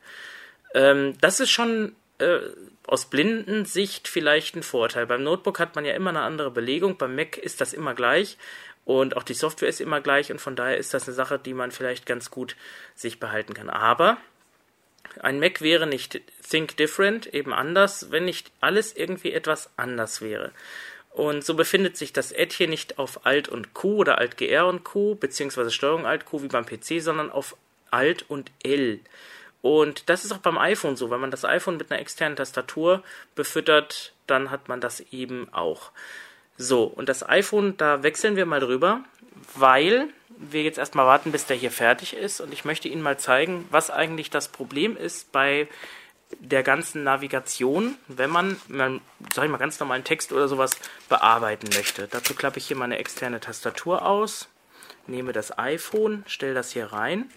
Ähm, 0.74 1.14
das 1.20 1.40
ist 1.40 1.50
schon 1.50 1.96
äh, 2.18 2.38
aus 2.86 3.06
Blindensicht 3.06 4.08
vielleicht 4.08 4.54
ein 4.54 4.62
Vorteil. 4.62 5.06
Beim 5.06 5.24
Notebook 5.24 5.58
hat 5.58 5.74
man 5.74 5.84
ja 5.84 5.94
immer 5.94 6.10
eine 6.10 6.20
andere 6.20 6.50
Belegung, 6.50 6.96
beim 6.96 7.16
Mac 7.16 7.36
ist 7.36 7.60
das 7.60 7.72
immer 7.72 7.94
gleich 7.94 8.38
und 8.84 9.16
auch 9.16 9.24
die 9.24 9.34
Software 9.34 9.68
ist 9.68 9.80
immer 9.80 10.00
gleich 10.00 10.30
und 10.30 10.40
von 10.40 10.54
daher 10.54 10.78
ist 10.78 10.94
das 10.94 11.08
eine 11.08 11.14
Sache, 11.14 11.38
die 11.38 11.54
man 11.54 11.72
vielleicht 11.72 12.06
ganz 12.06 12.30
gut 12.30 12.56
sich 12.94 13.18
behalten 13.18 13.52
kann. 13.52 13.68
Aber 13.68 14.18
ein 15.20 15.40
Mac 15.40 15.60
wäre 15.60 15.86
nicht 15.86 16.20
Think 16.48 16.76
Different, 16.76 17.26
eben 17.34 17.52
anders, 17.52 18.10
wenn 18.10 18.24
nicht 18.24 18.50
alles 18.60 18.94
irgendwie 18.94 19.32
etwas 19.32 19.70
anders 19.76 20.20
wäre. 20.20 20.52
Und 21.10 21.44
so 21.44 21.54
befindet 21.54 21.96
sich 21.96 22.12
das 22.12 22.32
Ad 22.32 22.54
hier 22.54 22.68
nicht 22.68 22.98
auf 22.98 23.24
Alt 23.24 23.48
und 23.48 23.72
Q 23.72 23.96
oder 23.96 24.18
Alt 24.18 24.36
GR 24.36 24.66
und 24.66 24.84
Q, 24.84 25.14
beziehungsweise 25.14 25.70
Steuerung 25.70 26.04
Alt 26.04 26.26
Q 26.26 26.42
wie 26.42 26.48
beim 26.48 26.66
PC, 26.66 27.00
sondern 27.00 27.30
auf 27.30 27.56
Alt 27.90 28.26
und 28.28 28.50
L. 28.62 29.00
Und 29.62 30.10
das 30.10 30.24
ist 30.24 30.32
auch 30.32 30.38
beim 30.38 30.58
iPhone 30.58 30.96
so. 30.96 31.10
Wenn 31.10 31.20
man 31.20 31.30
das 31.30 31.44
iPhone 31.44 31.78
mit 31.78 31.90
einer 31.90 32.00
externen 32.00 32.36
Tastatur 32.36 33.02
befüttert, 33.34 34.12
dann 34.26 34.50
hat 34.50 34.68
man 34.68 34.80
das 34.80 35.00
eben 35.10 35.48
auch. 35.52 35.90
So, 36.58 36.84
und 36.84 37.08
das 37.08 37.28
iPhone, 37.28 37.76
da 37.76 38.02
wechseln 38.02 38.36
wir 38.36 38.46
mal 38.46 38.60
drüber, 38.60 39.02
weil 39.54 40.08
wir 40.38 40.62
jetzt 40.62 40.78
erstmal 40.78 41.06
warten, 41.06 41.32
bis 41.32 41.46
der 41.46 41.56
hier 41.56 41.70
fertig 41.70 42.14
ist. 42.14 42.40
Und 42.40 42.52
ich 42.52 42.64
möchte 42.64 42.88
Ihnen 42.88 43.02
mal 43.02 43.18
zeigen, 43.18 43.66
was 43.70 43.90
eigentlich 43.90 44.30
das 44.30 44.48
Problem 44.48 44.96
ist 44.96 45.32
bei 45.32 45.68
der 46.40 46.62
ganzen 46.62 47.04
Navigation, 47.04 47.96
wenn 48.08 48.30
man, 48.30 48.60
man 48.68 49.00
sag 49.32 49.44
ich 49.44 49.50
mal, 49.50 49.58
ganz 49.58 49.78
normalen 49.78 50.04
Text 50.04 50.32
oder 50.32 50.48
sowas 50.48 50.72
bearbeiten 51.08 51.68
möchte. 51.74 52.08
Dazu 52.08 52.34
klappe 52.34 52.58
ich 52.58 52.66
hier 52.66 52.76
meine 52.76 52.98
externe 52.98 53.40
Tastatur 53.40 54.04
aus, 54.04 54.48
nehme 55.06 55.32
das 55.32 55.56
iPhone, 55.56 56.24
stelle 56.26 56.54
das 56.54 56.72
hier 56.72 56.92
rein. 56.92 57.30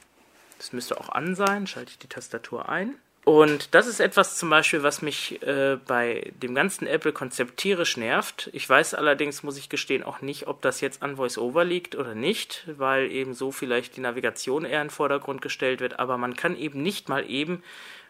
Das 0.57 0.73
müsste 0.73 0.99
auch 0.99 1.09
an 1.09 1.35
sein, 1.35 1.67
schalte 1.67 1.91
ich 1.91 1.99
die 1.99 2.07
Tastatur 2.07 2.67
ein. 2.67 2.95
Und 3.29 3.75
das 3.75 3.85
ist 3.85 3.99
etwas 3.99 4.39
zum 4.39 4.49
Beispiel, 4.49 4.81
was 4.81 5.03
mich 5.03 5.39
äh, 5.43 5.77
bei 5.85 6.31
dem 6.41 6.55
ganzen 6.55 6.87
Apple-Konzept 6.87 7.57
tierisch 7.57 7.95
nervt. 7.95 8.49
Ich 8.53 8.67
weiß 8.67 8.95
allerdings, 8.95 9.43
muss 9.43 9.55
ich 9.59 9.69
gestehen, 9.69 10.01
auch 10.01 10.21
nicht, 10.21 10.47
ob 10.47 10.63
das 10.63 10.81
jetzt 10.81 11.03
an 11.03 11.19
VoiceOver 11.19 11.63
liegt 11.63 11.93
oder 11.93 12.15
nicht, 12.15 12.63
weil 12.75 13.11
eben 13.11 13.35
so 13.35 13.51
vielleicht 13.51 13.97
die 13.97 14.01
Navigation 14.01 14.65
eher 14.65 14.81
in 14.81 14.87
den 14.87 14.89
Vordergrund 14.89 15.43
gestellt 15.43 15.79
wird. 15.79 15.99
Aber 15.99 16.17
man 16.17 16.35
kann 16.35 16.57
eben 16.57 16.81
nicht 16.81 17.07
mal 17.07 17.23
eben 17.29 17.61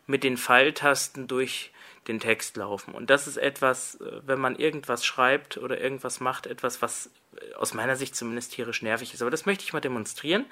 mit 0.08 0.24
den 0.24 0.38
Pfeiltasten 0.38 1.28
durch 1.28 1.72
den 2.08 2.22
Text 2.22 2.56
laufen. 2.56 2.94
Und 2.94 3.10
das 3.10 3.28
ist 3.28 3.36
etwas, 3.36 3.96
äh, 3.96 4.22
wenn 4.26 4.40
man 4.40 4.56
irgendwas 4.56 5.04
schreibt 5.04 5.58
oder 5.58 5.82
irgendwas 5.82 6.22
macht, 6.22 6.48
etwas, 6.48 6.82
was 6.82 7.12
äh, 7.36 7.56
aus 7.56 7.74
meiner 7.74 7.98
Sicht 7.98 8.16
zumindest 8.16 8.54
tierisch 8.54 8.82
nervig 8.84 9.14
ist. 9.14 9.22
Aber 9.22 9.32
das 9.32 9.46
möchte 9.46 9.66
ich 9.66 9.74
mal 9.74 9.82
demonstrieren. 9.82 10.46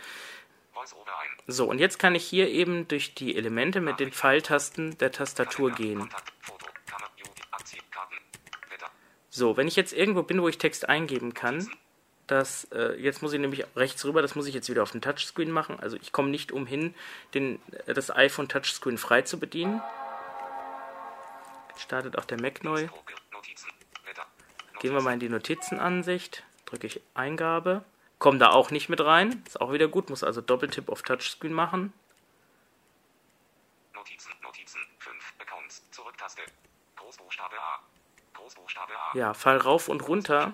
So, 1.48 1.65
und 1.70 1.79
jetzt 1.79 1.98
kann 1.98 2.15
ich 2.15 2.25
hier 2.25 2.50
eben 2.50 2.88
durch 2.88 3.13
die 3.13 3.36
Elemente 3.36 3.82
mit 3.82 4.00
den 4.00 4.12
Pfeiltasten 4.12 4.98
der 4.98 5.12
Tastatur 5.12 5.72
gehen. 5.72 6.10
So, 9.29 9.56
wenn 9.56 9.67
ich 9.67 9.75
jetzt 9.75 9.94
irgendwo 9.94 10.24
bin, 10.24 10.41
wo 10.41 10.48
ich 10.48 10.58
Text 10.58 10.89
eingeben 10.89 11.34
kann, 11.34 11.70
das, 12.27 12.65
äh, 12.72 13.00
jetzt 13.00 13.22
muss 13.22 13.32
ich 13.34 13.39
nämlich 13.39 13.65
rechts 13.75 14.03
rüber, 14.03 14.22
das 14.22 14.36
muss 14.36 14.48
ich 14.48 14.53
jetzt 14.53 14.70
wieder 14.70 14.84
auf 14.84 14.91
dem 14.91 15.00
Touchscreen 15.00 15.50
machen. 15.50 15.79
Also 15.79 15.96
ich 15.98 16.12
komme 16.12 16.29
nicht 16.29 16.51
umhin, 16.51 16.94
den, 17.34 17.62
äh, 17.86 17.94
das 17.94 18.13
iPhone 18.13 18.50
Touchscreen 18.50 18.98
frei 18.98 19.22
zu 19.22 19.39
bedienen. 19.39 19.82
Startet 21.77 22.17
auch 22.17 22.25
der 22.25 22.41
Mac 22.41 22.63
neu. 22.63 22.88
Gehen 24.79 24.94
wir 24.94 25.01
mal 25.01 25.13
in 25.13 25.20
die 25.20 25.29
Notizenansicht, 25.29 26.44
drücke 26.65 26.88
ich 26.88 27.01
Eingabe. 27.13 27.84
Komme 28.19 28.39
da 28.39 28.50
auch 28.50 28.71
nicht 28.71 28.89
mit 28.89 29.00
rein, 29.01 29.43
ist 29.45 29.62
auch 29.62 29.71
wieder 29.71 29.88
gut, 29.88 30.09
muss 30.09 30.24
also 30.24 30.41
Doppeltipp 30.41 30.89
auf 30.89 31.03
Touchscreen 31.03 31.53
machen. 31.53 31.93
Notizen, 33.93 34.31
Notizen, 34.41 34.79
5, 34.97 35.33
Accounts, 35.39 35.83
Zurücktaste, 35.91 36.41
Großbuchstabe 36.95 37.55
A, 37.59 37.79
Großbuchstabe 38.33 38.93
A. 38.93 39.17
Ja, 39.17 39.33
Fall 39.33 39.57
rauf 39.57 39.88
und 39.88 40.07
runter. 40.07 40.53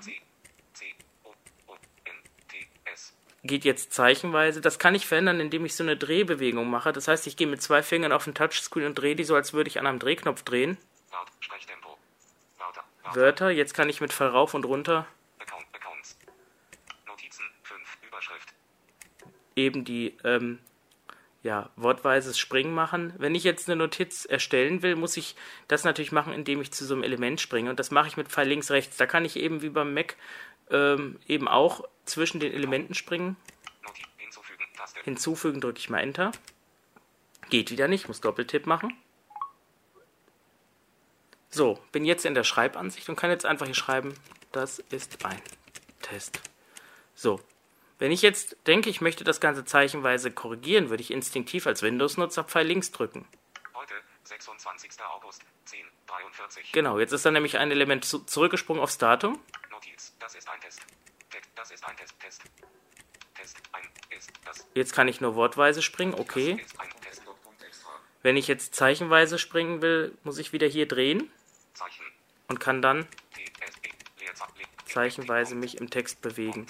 geht 3.46 3.66
jetzt 3.66 3.94
zeichenweise. 3.94 4.62
Das 4.62 4.80
kann 4.80 4.96
ich 4.96 5.06
verändern, 5.06 5.42
indem 5.42 5.66
ich 5.66 5.76
so 5.76 5.84
eine 5.84 5.98
Drehbewegung 5.98 6.70
mache. 6.70 6.94
Das 6.94 7.10
heißt, 7.10 7.28
ich 7.28 7.36
gehe 7.36 7.48
mit 7.48 7.62
zwei 7.62 7.84
Fingern 7.84 8.14
auf 8.14 8.24
den 8.24 8.34
Touchscreen 8.34 8.86
und 8.86 8.96
drehe 8.96 9.18
die 9.18 9.26
so, 9.26 9.36
als 9.36 9.52
würde 9.52 9.68
ich 9.68 9.80
an 9.80 9.88
einem 9.88 10.00
Drehknopf 10.00 10.44
drehen. 10.44 10.78
Wörter, 13.14 13.50
jetzt 13.50 13.74
kann 13.74 13.90
ich 13.90 14.00
mit 14.00 14.14
Fall 14.14 14.30
rauf 14.30 14.54
und 14.54 14.66
runter 14.66 15.06
eben 19.56 19.86
die 19.86 20.18
ähm, 20.24 20.60
ja, 21.44 21.70
wortweises 21.76 22.40
Springen 22.40 22.74
machen. 22.74 23.14
Wenn 23.18 23.36
ich 23.36 23.44
jetzt 23.44 23.70
eine 23.70 23.76
Notiz 23.76 24.26
erstellen 24.26 24.82
will, 24.82 24.96
muss 24.96 25.18
ich 25.18 25.36
das 25.68 25.84
natürlich 25.84 26.14
machen, 26.14 26.34
indem 26.34 26.62
ich 26.62 26.72
zu 26.72 26.86
so 26.86 26.94
einem 26.94 27.04
Element 27.04 27.42
springe. 27.42 27.70
Und 27.70 27.80
das 27.80 27.92
mache 27.92 28.08
ich 28.08 28.18
mit 28.18 28.30
Pfeil 28.30 28.48
links, 28.48 28.72
rechts. 28.72 28.96
Da 28.98 29.06
kann 29.06 29.26
ich 29.26 29.36
eben 29.36 29.62
wie 29.62 29.70
beim 29.70 29.94
Mac 29.94 30.16
ähm, 30.72 31.20
eben 31.28 31.48
auch 31.50 31.84
zwischen 32.06 32.40
den 32.40 32.54
Elementen 32.54 32.94
springen. 32.94 33.36
Hinzufügen, 34.18 34.64
Hinzufügen 35.04 35.62
drücke 35.62 35.80
ich 35.80 35.90
mal 35.90 36.00
Enter. 36.00 36.32
Geht 37.50 37.72
wieder 37.72 37.90
nicht, 37.90 38.08
muss 38.08 38.22
Doppeltipp 38.22 38.66
machen. 38.66 38.96
So, 41.50 41.78
bin 41.92 42.06
jetzt 42.06 42.26
in 42.26 42.34
der 42.34 42.46
Schreibansicht 42.46 43.10
und 43.10 43.16
kann 43.16 43.30
jetzt 43.30 43.46
einfach 43.46 43.66
hier 43.66 43.76
schreiben, 43.76 44.16
das 44.54 44.80
ist 44.80 45.24
ein 45.26 45.42
Test. 46.02 46.40
So, 47.14 47.40
wenn 48.00 48.12
ich 48.12 48.22
jetzt 48.22 48.58
denke, 48.68 48.90
ich 48.90 49.02
möchte 49.02 49.24
das 49.24 49.40
Ganze 49.40 49.66
zeichenweise 49.66 50.32
korrigieren, 50.32 50.90
würde 50.90 51.02
ich 51.02 51.12
instinktiv 51.12 51.68
als 51.68 51.82
Windows-Nutzer 51.82 52.44
Pfeil 52.44 52.68
links 52.68 52.92
drücken. 52.92 53.28
Heute, 53.74 53.94
26. 54.24 54.92
August, 55.16 55.42
10.43. 55.68 56.72
Genau, 56.72 57.00
jetzt 57.00 57.12
ist 57.12 57.26
da 57.26 57.32
nämlich 57.32 57.58
ein 57.58 57.72
Element 57.72 58.06
zu 58.06 58.20
zurückgesprungen 58.20 58.82
aufs 58.82 58.98
Datum. 58.98 59.40
Notiz, 59.72 60.14
das 60.20 60.36
ist 60.36 60.50
ein 60.50 60.60
Test. 60.60 60.82
Das 61.56 61.72
ist 61.72 61.88
ein 61.88 61.96
Test. 61.96 62.20
Test. 62.20 62.42
Test. 63.36 63.58
Ein 63.72 63.84
ist 64.10 64.32
das. 64.46 64.66
Jetzt 64.74 64.94
kann 64.94 65.08
ich 65.08 65.22
nur 65.22 65.36
wortweise 65.36 65.82
springen, 65.82 66.14
okay. 66.14 66.64
Wenn 68.22 68.38
ich 68.38 68.48
jetzt 68.48 68.74
zeichenweise 68.74 69.38
springen 69.38 69.82
will, 69.82 70.18
muss 70.24 70.38
ich 70.38 70.54
wieder 70.54 70.68
hier 70.68 70.88
drehen. 70.88 71.32
Und 72.48 72.60
kann 72.60 72.82
dann 72.82 73.08
zeichenweise 74.86 75.56
mich 75.56 75.78
im 75.78 75.90
Text 75.90 76.22
bewegen. 76.22 76.68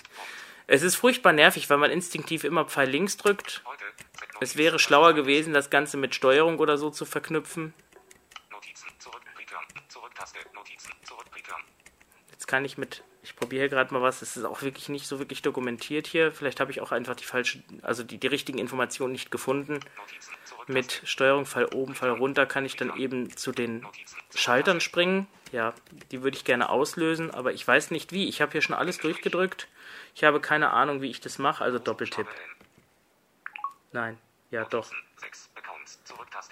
Es 0.73 0.81
ist 0.81 0.95
furchtbar 0.95 1.33
nervig, 1.33 1.69
weil 1.69 1.77
man 1.77 1.91
instinktiv 1.91 2.43
immer 2.43 2.65
Pfeil 2.65 2.89
links 2.89 3.15
drückt. 3.15 3.63
Es 4.39 4.57
wäre 4.57 4.79
schlauer 4.79 5.13
gewesen, 5.13 5.53
das 5.53 5.69
Ganze 5.69 5.97
mit 5.97 6.15
Steuerung 6.15 6.57
oder 6.57 6.79
so 6.79 6.89
zu 6.89 7.05
verknüpfen. 7.05 7.75
Jetzt 12.31 12.47
kann 12.47 12.65
ich 12.65 12.79
mit, 12.79 13.03
ich 13.21 13.35
probiere 13.35 13.69
gerade 13.69 13.93
mal 13.93 14.01
was, 14.01 14.23
es 14.23 14.35
ist 14.35 14.45
auch 14.45 14.63
wirklich 14.63 14.89
nicht 14.89 15.05
so 15.05 15.19
wirklich 15.19 15.43
dokumentiert 15.43 16.07
hier. 16.07 16.31
Vielleicht 16.31 16.59
habe 16.59 16.71
ich 16.71 16.81
auch 16.81 16.91
einfach 16.91 17.15
die 17.15 17.25
falsche, 17.25 17.61
also 17.83 18.01
die, 18.01 18.17
die 18.17 18.25
richtigen 18.25 18.57
Informationen 18.57 19.11
nicht 19.11 19.29
gefunden. 19.29 19.79
Mit 20.65 21.03
Steuerung 21.05 21.45
Fall 21.45 21.67
oben, 21.67 21.93
Fall 21.93 22.09
runter 22.09 22.47
kann 22.47 22.65
ich 22.65 22.77
dann 22.77 22.97
eben 22.97 23.37
zu 23.37 23.51
den 23.51 23.85
Schaltern 24.33 24.81
springen. 24.81 25.27
Ja, 25.51 25.75
die 26.09 26.23
würde 26.23 26.35
ich 26.35 26.45
gerne 26.45 26.69
auslösen, 26.69 27.29
aber 27.29 27.53
ich 27.53 27.67
weiß 27.67 27.91
nicht 27.91 28.11
wie. 28.11 28.27
Ich 28.27 28.41
habe 28.41 28.53
hier 28.53 28.63
schon 28.63 28.75
alles 28.75 28.97
durchgedrückt. 28.97 29.67
Ich 30.15 30.23
habe 30.23 30.39
keine 30.39 30.71
Ahnung, 30.71 31.01
wie 31.01 31.09
ich 31.09 31.21
das 31.21 31.39
mache, 31.39 31.63
also 31.63 31.79
Doppeltipp. 31.79 32.27
Nein, 33.91 34.17
ja 34.51 34.65
doch. 34.65 34.89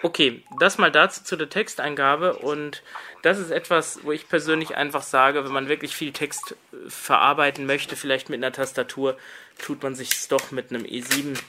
Okay, 0.04 0.44
das 0.60 0.78
mal 0.78 0.92
dazu 0.92 1.24
zu 1.24 1.36
der 1.36 1.50
Texteingabe 1.50 2.38
und 2.38 2.82
das 3.22 3.38
ist 3.38 3.52
etwas, 3.52 4.04
wo 4.04 4.12
ich 4.12 4.28
persönlich 4.28 4.76
einfach 4.76 5.04
sage, 5.04 5.44
wenn 5.44 5.52
man 5.52 5.68
wirklich 5.68 5.96
viel 5.96 6.12
Text 6.12 6.56
äh, 6.74 6.90
verarbeiten 6.90 7.66
möchte, 7.66 7.96
vielleicht 7.96 8.30
mit 8.30 8.40
einer 8.40 8.52
Tastatur, 8.52 9.18
tut 9.60 9.84
man 9.84 9.94
sich 9.94 10.28
doch 10.28 10.52
mit 10.52 10.72
einem 10.72 10.84
E7 10.84 11.40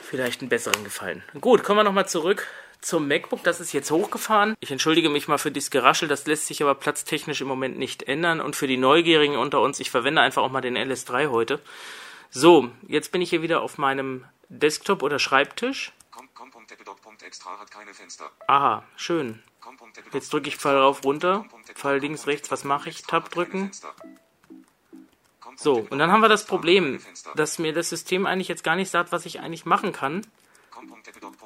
vielleicht 0.00 0.40
einen 0.40 0.48
besseren 0.48 0.84
Gefallen. 0.84 1.22
Gut, 1.40 1.64
kommen 1.64 1.80
wir 1.80 1.84
nochmal 1.84 2.08
zurück 2.08 2.46
zum 2.82 3.08
MacBook. 3.08 3.42
Das 3.44 3.60
ist 3.60 3.72
jetzt 3.72 3.90
hochgefahren. 3.90 4.54
Ich 4.60 4.70
entschuldige 4.70 5.08
mich 5.08 5.28
mal 5.28 5.38
für 5.38 5.50
dieses 5.50 5.70
Geraschel. 5.70 6.08
Das 6.08 6.26
lässt 6.26 6.46
sich 6.46 6.62
aber 6.62 6.74
platztechnisch 6.74 7.40
im 7.40 7.48
Moment 7.48 7.78
nicht 7.78 8.02
ändern. 8.02 8.40
Und 8.40 8.56
für 8.56 8.66
die 8.66 8.76
Neugierigen 8.76 9.36
unter 9.36 9.60
uns, 9.60 9.80
ich 9.80 9.90
verwende 9.90 10.20
einfach 10.20 10.42
auch 10.42 10.50
mal 10.50 10.60
den 10.60 10.76
LS3 10.76 11.30
heute. 11.30 11.60
So, 12.30 12.70
jetzt 12.88 13.12
bin 13.12 13.22
ich 13.22 13.30
hier 13.30 13.42
wieder 13.42 13.62
auf 13.62 13.78
meinem 13.78 14.24
Desktop 14.48 15.02
oder 15.02 15.18
Schreibtisch. 15.18 15.92
Aha, 18.46 18.84
schön. 18.96 19.42
Jetzt 20.12 20.32
drücke 20.32 20.48
ich 20.48 20.56
Pfeil 20.56 20.76
rauf, 20.76 21.04
runter. 21.04 21.46
Pfeil 21.74 21.98
links, 22.00 22.26
rechts. 22.26 22.50
Was 22.50 22.64
mache 22.64 22.88
ich? 22.88 23.02
Tab 23.02 23.30
drücken. 23.30 23.70
So, 25.56 25.86
und 25.90 25.98
dann 25.98 26.10
haben 26.10 26.20
wir 26.20 26.28
das 26.28 26.46
Problem, 26.46 27.00
dass 27.36 27.58
mir 27.58 27.72
das 27.72 27.88
System 27.88 28.26
eigentlich 28.26 28.48
jetzt 28.48 28.64
gar 28.64 28.76
nicht 28.76 28.90
sagt, 28.90 29.12
was 29.12 29.26
ich 29.26 29.40
eigentlich 29.40 29.64
machen 29.64 29.92
kann. 29.92 30.26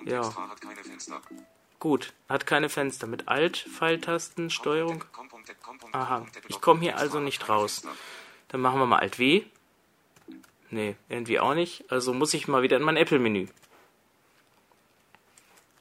Ja. 0.04 0.32
Gut, 1.78 2.14
hat 2.28 2.46
keine 2.46 2.68
Fenster. 2.68 3.06
Mit 3.06 3.28
Alt-Pfeiltasten, 3.28 4.50
Steuerung. 4.50 5.04
Aha, 5.92 6.26
ich 6.48 6.60
komme 6.60 6.80
hier 6.80 6.96
also 6.96 7.20
nicht 7.20 7.48
raus. 7.48 7.82
Dann 8.48 8.60
machen 8.60 8.78
wir 8.78 8.86
mal 8.86 8.98
Alt-W. 8.98 9.44
Nee, 10.70 10.96
irgendwie 11.08 11.38
auch 11.38 11.54
nicht. 11.54 11.90
Also 11.90 12.12
muss 12.12 12.34
ich 12.34 12.48
mal 12.48 12.62
wieder 12.62 12.76
in 12.76 12.82
mein 12.82 12.96
Apple-Menü. 12.96 13.48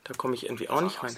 Da 0.04 0.14
komme 0.14 0.36
ich 0.36 0.46
irgendwie 0.46 0.70
auch 0.70 0.82
nicht 0.82 1.02
rein. 1.02 1.18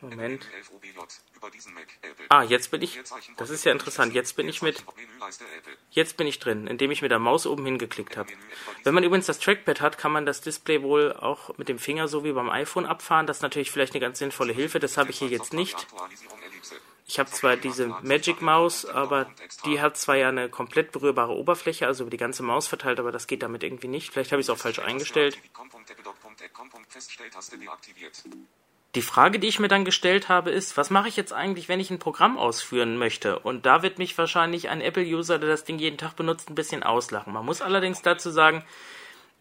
Moment. 0.00 0.46
Ah, 2.28 2.42
jetzt 2.42 2.70
bin 2.70 2.82
ich. 2.82 3.00
Das 3.36 3.50
ist 3.50 3.64
ja 3.64 3.72
interessant. 3.72 4.14
Jetzt 4.14 4.36
bin 4.36 4.48
ich 4.48 4.62
mit. 4.62 4.84
Jetzt 5.90 6.16
bin 6.16 6.26
ich 6.26 6.38
drin, 6.38 6.66
indem 6.66 6.90
ich 6.90 7.02
mit 7.02 7.10
der 7.10 7.18
Maus 7.18 7.46
oben 7.46 7.64
hingeklickt 7.64 8.16
habe. 8.16 8.30
Wenn 8.84 8.94
man 8.94 9.04
übrigens 9.04 9.26
das 9.26 9.38
Trackpad 9.38 9.80
hat, 9.80 9.98
kann 9.98 10.12
man 10.12 10.26
das 10.26 10.40
Display 10.40 10.82
wohl 10.82 11.12
auch 11.12 11.56
mit 11.58 11.68
dem 11.68 11.78
Finger 11.78 12.08
so 12.08 12.24
wie 12.24 12.32
beim 12.32 12.50
iPhone 12.50 12.86
abfahren. 12.86 13.26
Das 13.26 13.38
ist 13.38 13.42
natürlich 13.42 13.70
vielleicht 13.70 13.94
eine 13.94 14.00
ganz 14.00 14.18
sinnvolle 14.18 14.52
Hilfe. 14.52 14.78
Das 14.78 14.96
habe 14.96 15.10
ich 15.10 15.18
hier 15.18 15.28
jetzt 15.28 15.52
nicht. 15.52 15.86
Ich 17.06 17.18
habe 17.18 17.28
zwar 17.28 17.56
diese 17.56 17.88
Magic 18.02 18.40
Maus, 18.40 18.84
aber 18.86 19.28
die 19.64 19.80
hat 19.80 19.96
zwar 19.96 20.14
ja 20.14 20.28
eine 20.28 20.48
komplett 20.48 20.92
berührbare 20.92 21.34
Oberfläche, 21.34 21.88
also 21.88 22.04
über 22.04 22.10
die 22.10 22.16
ganze 22.16 22.44
Maus 22.44 22.68
verteilt, 22.68 23.00
aber 23.00 23.10
das 23.10 23.26
geht 23.26 23.42
damit 23.42 23.64
irgendwie 23.64 23.88
nicht. 23.88 24.12
Vielleicht 24.12 24.30
habe 24.30 24.40
ich 24.40 24.46
es 24.46 24.50
auch 24.50 24.58
falsch 24.58 24.78
eingestellt. 24.78 25.36
Die 28.96 29.02
Frage, 29.02 29.38
die 29.38 29.46
ich 29.46 29.60
mir 29.60 29.68
dann 29.68 29.84
gestellt 29.84 30.28
habe, 30.28 30.50
ist, 30.50 30.76
was 30.76 30.90
mache 30.90 31.06
ich 31.06 31.16
jetzt 31.16 31.32
eigentlich, 31.32 31.68
wenn 31.68 31.78
ich 31.78 31.90
ein 31.90 32.00
Programm 32.00 32.36
ausführen 32.36 32.96
möchte? 32.96 33.38
Und 33.38 33.64
da 33.64 33.82
wird 33.82 33.98
mich 33.98 34.18
wahrscheinlich 34.18 34.68
ein 34.68 34.80
Apple-User, 34.80 35.38
der 35.38 35.48
das 35.48 35.62
Ding 35.62 35.78
jeden 35.78 35.96
Tag 35.96 36.16
benutzt, 36.16 36.50
ein 36.50 36.56
bisschen 36.56 36.82
auslachen. 36.82 37.32
Man 37.32 37.46
muss 37.46 37.62
allerdings 37.62 38.02
dazu 38.02 38.30
sagen, 38.30 38.64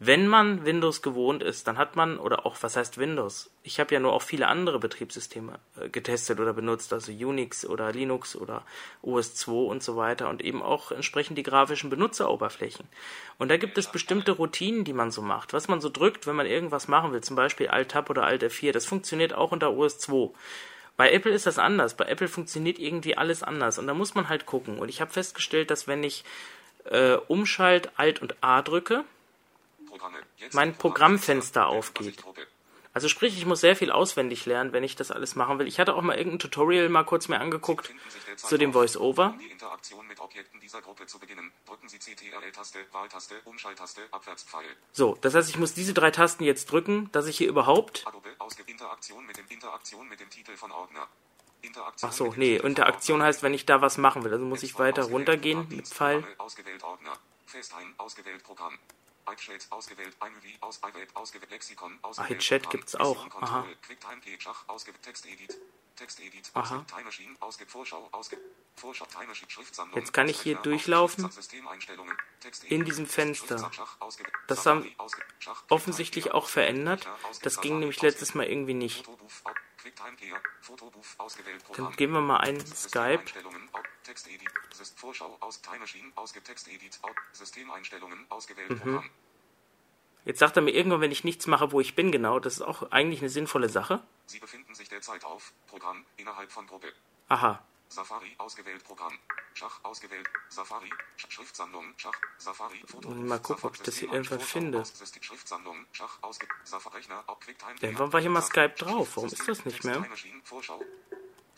wenn 0.02 0.28
man 0.28 0.64
Windows 0.64 1.02
gewohnt 1.02 1.44
ist, 1.44 1.68
dann 1.68 1.78
hat 1.78 1.98
man, 1.98 2.20
oder 2.20 2.46
auch, 2.46 2.56
was 2.62 2.78
heißt 2.78 2.98
Windows? 2.98 3.52
Ich 3.64 3.82
habe 3.82 3.94
ja 3.94 4.00
nur 4.00 4.14
auch 4.14 4.22
viele 4.22 4.48
andere 4.48 4.80
Betriebssysteme 4.80 5.60
äh, 5.78 5.90
getestet 5.90 6.40
oder 6.40 6.54
benutzt, 6.54 6.94
also 6.94 7.12
Unix 7.12 7.66
oder 7.66 7.92
Linux 7.92 8.38
oder 8.38 8.64
OS2 9.04 9.50
und 9.50 9.84
so 9.84 9.98
weiter 9.98 10.30
und 10.30 10.42
eben 10.42 10.64
auch 10.64 10.94
entsprechend 10.94 11.38
die 11.38 11.44
grafischen 11.44 11.90
Benutzeroberflächen. 11.90 12.88
Und 13.40 13.50
da 13.52 13.58
gibt 13.58 13.78
es 13.78 13.92
bestimmte 13.92 14.32
Routinen, 14.32 14.86
die 14.86 14.94
man 14.94 15.12
so 15.12 15.22
macht. 15.22 15.52
Was 15.52 15.68
man 15.68 15.82
so 15.82 15.90
drückt, 15.90 16.28
wenn 16.28 16.36
man 16.38 16.46
irgendwas 16.46 16.88
machen 16.88 17.12
will, 17.12 17.22
zum 17.22 17.36
Beispiel 17.36 17.68
Alt-Tab 17.68 18.10
oder 18.10 18.24
Alt-F4, 18.24 18.72
das 18.72 18.86
funktioniert 18.86 19.34
auch 19.34 19.52
unter 19.52 19.68
OS2. 19.68 20.32
Bei 20.96 21.12
Apple 21.12 21.34
ist 21.34 21.46
das 21.46 21.60
anders. 21.60 21.96
Bei 21.96 22.06
Apple 22.06 22.30
funktioniert 22.30 22.80
irgendwie 22.80 23.18
alles 23.18 23.44
anders 23.44 23.78
und 23.78 23.88
da 23.88 23.94
muss 23.94 24.16
man 24.16 24.30
halt 24.30 24.46
gucken. 24.46 24.80
Und 24.80 24.88
ich 24.88 25.02
habe 25.02 25.12
festgestellt, 25.12 25.72
dass 25.72 25.88
wenn 25.88 26.06
ich 26.06 26.24
äh, 26.86 27.16
Umschalt 27.28 27.92
Alt 27.98 28.22
und 28.22 28.36
A 28.42 28.62
drücke, 28.62 29.04
mein 30.54 30.76
Programmfenster 30.76 31.68
aufgeht. 31.68 32.24
Also 32.94 33.08
sprich, 33.08 33.38
ich 33.38 33.46
muss 33.46 33.62
sehr 33.62 33.76
viel 33.76 33.92
auswendig 33.92 34.46
lernen, 34.46 34.74
wenn 34.74 34.84
ich 34.84 34.96
das 34.96 35.12
alles 35.12 35.36
machen 35.36 35.60
will. 35.60 35.68
Ich 35.68 35.80
hatte 35.80 35.96
auch 35.96 36.02
mal 36.02 36.18
irgendein 36.18 36.40
Tutorial 36.40 36.90
mal 36.90 37.04
kurz 37.04 37.28
mir 37.28 37.40
angeguckt 37.40 37.94
zu 38.36 38.58
dem 38.58 38.74
Voice-Over. 38.74 39.36
So, 44.92 45.18
das 45.22 45.36
heißt, 45.36 45.50
ich 45.50 45.58
muss 45.58 45.74
diese 45.74 45.94
drei 45.94 46.12
Tasten 46.12 46.44
jetzt 46.44 46.72
drücken, 46.72 47.12
dass 47.12 47.28
ich 47.28 47.38
hier 47.38 47.48
überhaupt... 47.48 48.06
Ach 52.02 52.12
so, 52.12 52.34
nee, 52.38 52.56
Interaktion 52.56 53.22
heißt, 53.22 53.44
wenn 53.44 53.54
ich 53.54 53.66
da 53.66 53.82
was 53.82 53.98
machen 53.98 54.24
will. 54.24 54.34
Also 54.34 54.46
muss 54.46 54.64
ich 54.64 54.80
weiter 54.80 55.04
runtergehen 55.04 55.68
mit 55.70 55.88
Pfeil. 55.88 56.24
iChat 59.34 59.68
ausgewählt, 59.70 60.16
iMovie 60.26 60.58
aus 60.62 60.80
iWeb 60.80 61.10
ausgewählt, 61.16 61.52
Lexikon 61.52 62.00
ausgewählt, 62.02 62.42
iChat 62.42 62.70
gibt's 62.70 62.96
auch. 62.96 63.28
Aha. 63.42 63.66
QuickTime 63.86 64.40
Schach 64.40 64.64
ausgewählt, 64.68 65.04
Textedit, 65.04 65.58
Textedit, 65.96 66.52
Aha. 66.54 66.86
Time 66.88 67.04
Machine 67.04 67.36
ausgewählt, 67.40 67.72
Vorschau 67.72 68.10
ausgewählt, 68.12 68.46
Vorschau, 68.76 69.06
Time 69.06 69.28
Machine, 69.28 69.52
Schriftsammlung. 69.52 70.00
Jetzt 70.00 70.14
kann 70.14 70.30
ich 70.30 70.40
hier 70.40 70.56
durchlaufen 70.56 71.30
in 72.64 72.86
diesem 72.86 73.06
Fenster. 73.06 73.72
Das 74.48 74.66
haben 74.66 74.90
offensichtlich 75.70 76.32
auch 76.32 76.48
verändert. 76.48 77.08
Das 77.42 77.62
ging 77.62 77.80
nämlich 77.80 78.02
letztes 78.02 78.34
Mal 78.34 78.46
irgendwie 78.46 78.74
nicht. 78.74 79.08
Dann 81.76 81.96
geben 81.96 82.14
wir 82.14 82.22
mal 82.22 82.38
ein 82.38 82.60
Skype. 82.66 83.24
Mhm. 88.70 89.04
Jetzt 90.26 90.40
sagt 90.40 90.58
er 90.58 90.62
mir 90.62 90.72
irgendwann, 90.72 91.02
wenn 91.02 91.12
ich 91.12 91.24
nichts 91.24 91.48
mache, 91.48 91.72
wo 91.72 91.80
ich 91.80 91.96
bin, 91.96 92.12
genau. 92.12 92.40
Das 92.40 92.56
ist 92.56 92.62
auch 92.62 92.92
eigentlich 92.92 93.22
eine 93.22 93.30
sinnvolle 93.30 93.70
Sache. 93.70 94.04
Sie 94.26 94.40
befinden 94.40 94.76
sich 94.76 94.90
derzeit 94.90 95.24
auf 95.24 95.54
Programm 95.68 96.06
innerhalb 96.18 96.52
von 96.52 96.68
Gruppe. 96.68 96.94
Aha. 97.30 97.64
Safari 97.90 98.36
ausgewählt 98.38 98.84
Programm. 98.84 99.18
Schach 99.56 99.84
ausgewählt. 99.84 100.28
Safari. 100.50 100.90
Schriftsammlung. 101.18 101.94
Schach. 101.98 102.16
Safari. 102.38 102.84
Foto. 102.86 103.10
Mal 103.10 103.40
gucken, 103.40 103.66
ob 103.66 103.76
ich 103.76 103.82
das 103.82 103.98
hier 103.98 104.14
irgendwann 104.14 104.40
finde. 104.40 104.84
Schriftsammlung. 105.22 105.86
Schach 105.92 106.18
ausgewählt. 106.22 106.54
Safari-Rechner. 106.64 107.26
Irgendwann 107.82 108.14
war 108.14 108.22
hier 108.22 108.30
mal 108.30 108.42
Skype 108.42 108.76
drauf. 108.78 109.16
Warum 109.16 109.30
ist 109.30 109.48
das 109.48 109.66
nicht 109.66 109.84
mehr? 109.84 110.06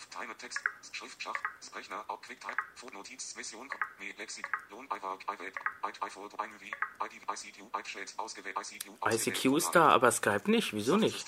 Timer 0.10 0.38
Text, 0.38 0.60
Schriftschach, 0.92 1.36
Rechner, 1.76 2.04
QuickType, 2.08 2.56
Footnotiz, 2.76 3.36
Mission, 3.36 3.70
Lexik, 4.18 4.48
Lohn, 4.70 4.86
iWork, 4.86 5.24
iWeb, 5.24 5.56
iPhone, 6.02 6.30
iMovie, 6.32 6.72
ID, 7.04 7.22
ICQ, 7.32 7.60
iChat, 7.80 8.14
ausgewählt, 8.18 8.56
ICQ, 8.58 8.88
ICQ 9.06 9.58
ist 9.58 9.72
da, 9.72 9.90
aber 9.90 10.12
Skype 10.12 10.50
nicht. 10.50 10.74
Wieso 10.74 10.98
nicht? 10.98 11.28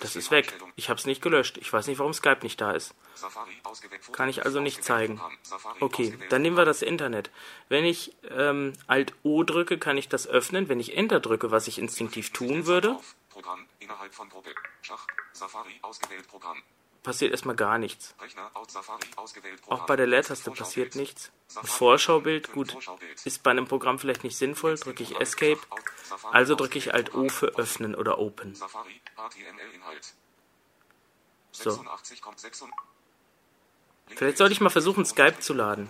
Das 0.00 0.16
ist 0.16 0.30
weg. 0.30 0.52
Ich 0.76 0.90
hab's 0.90 1.06
nicht 1.06 1.22
gelöscht. 1.22 1.58
Ich 1.58 1.72
weiß 1.72 1.86
nicht, 1.86 1.98
warum 1.98 2.12
Skype 2.12 2.40
nicht 2.42 2.60
da 2.60 2.72
ist. 2.72 2.94
Kann 4.12 4.28
ich 4.28 4.44
also 4.44 4.60
nicht 4.60 4.84
zeigen. 4.84 5.20
Okay, 5.80 6.18
dann 6.30 6.42
nehmen 6.42 6.56
wir 6.56 6.64
das 6.64 6.82
Internet. 6.82 7.30
Wenn 7.68 7.84
ich 7.84 8.14
ähm, 8.30 8.72
Alt-O 8.86 9.44
drücke, 9.44 9.78
kann 9.78 9.96
ich 9.96 10.08
das 10.08 10.26
öffnen. 10.26 10.68
Wenn 10.68 10.80
ich 10.80 10.96
Enter 10.96 11.20
drücke, 11.20 11.50
was 11.50 11.68
ich 11.68 11.78
instinktiv 11.78 12.32
tun 12.32 12.66
würde, 12.66 12.98
Programm 13.30 13.66
innerhalb 13.80 14.14
von 14.14 14.28
Gruppe. 14.28 14.54
Schach, 14.82 15.06
Safari, 15.32 15.78
ausgewählt 15.82 16.28
Programm 16.28 16.62
passiert 17.04 17.30
erstmal 17.30 17.54
gar 17.54 17.78
nichts. 17.78 18.16
Auch 19.68 19.86
bei 19.86 19.94
der 19.94 20.08
Leertaste 20.08 20.50
passiert 20.50 20.96
nichts. 20.96 21.30
Ein 21.54 21.66
Vorschaubild, 21.66 22.50
gut, 22.50 22.76
ist 23.24 23.44
bei 23.44 23.52
einem 23.52 23.68
Programm 23.68 24.00
vielleicht 24.00 24.24
nicht 24.24 24.36
sinnvoll, 24.36 24.74
drücke 24.76 25.04
ich 25.04 25.20
Escape, 25.20 25.60
also 26.32 26.56
drücke 26.56 26.78
ich 26.78 26.92
Alt 26.92 27.14
O 27.14 27.28
für 27.28 27.54
Öffnen 27.56 27.94
oder 27.94 28.18
Open. 28.18 28.58
So. 31.52 31.84
Vielleicht 34.08 34.38
sollte 34.38 34.52
ich 34.52 34.60
mal 34.60 34.70
versuchen, 34.70 35.04
Skype 35.04 35.38
zu 35.38 35.54
laden. 35.54 35.88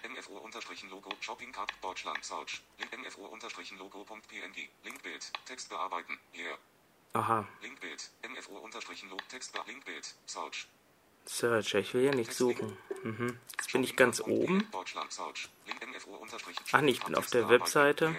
MFO-Logo 0.00 1.10
Shopping 1.20 1.50
Card 1.52 1.72
Deutschland. 1.82 2.24
Search. 2.24 2.62
MFO-Logo.png 2.78 4.68
Linkbild. 4.84 5.32
Text 5.44 5.68
bearbeiten. 5.68 6.18
Hier 6.30 6.56
Aha. 7.12 7.46
Linkbild. 7.62 8.10
MFO-Log 8.22 9.28
Text 9.28 9.58
Linkbild. 9.66 10.14
Search. 10.26 10.68
Search, 11.28 11.74
ich 11.74 11.94
will 11.94 12.04
ja 12.04 12.14
nicht 12.14 12.32
suchen. 12.32 12.76
Mhm. 13.02 13.38
Jetzt 13.58 13.72
bin 13.72 13.84
ich 13.84 13.96
ganz 13.96 14.20
oben. 14.20 14.66
Ach 16.72 16.80
nee, 16.80 16.90
ich 16.90 17.04
bin 17.04 17.14
auf 17.14 17.26
der 17.26 17.48
Webseite. 17.50 18.14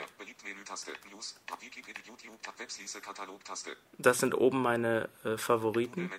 Das 3.98 4.20
sind 4.20 4.36
oben 4.36 4.62
meine 4.62 5.10
äh, 5.24 5.38
Favoriten. 5.38 6.12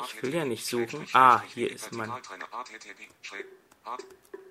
Ich 0.00 0.22
will 0.22 0.34
ja 0.34 0.44
nicht 0.44 0.66
suchen. 0.66 1.06
Ah, 1.12 1.42
hier 1.54 1.70
ist 1.70 1.92
mein... 1.92 2.10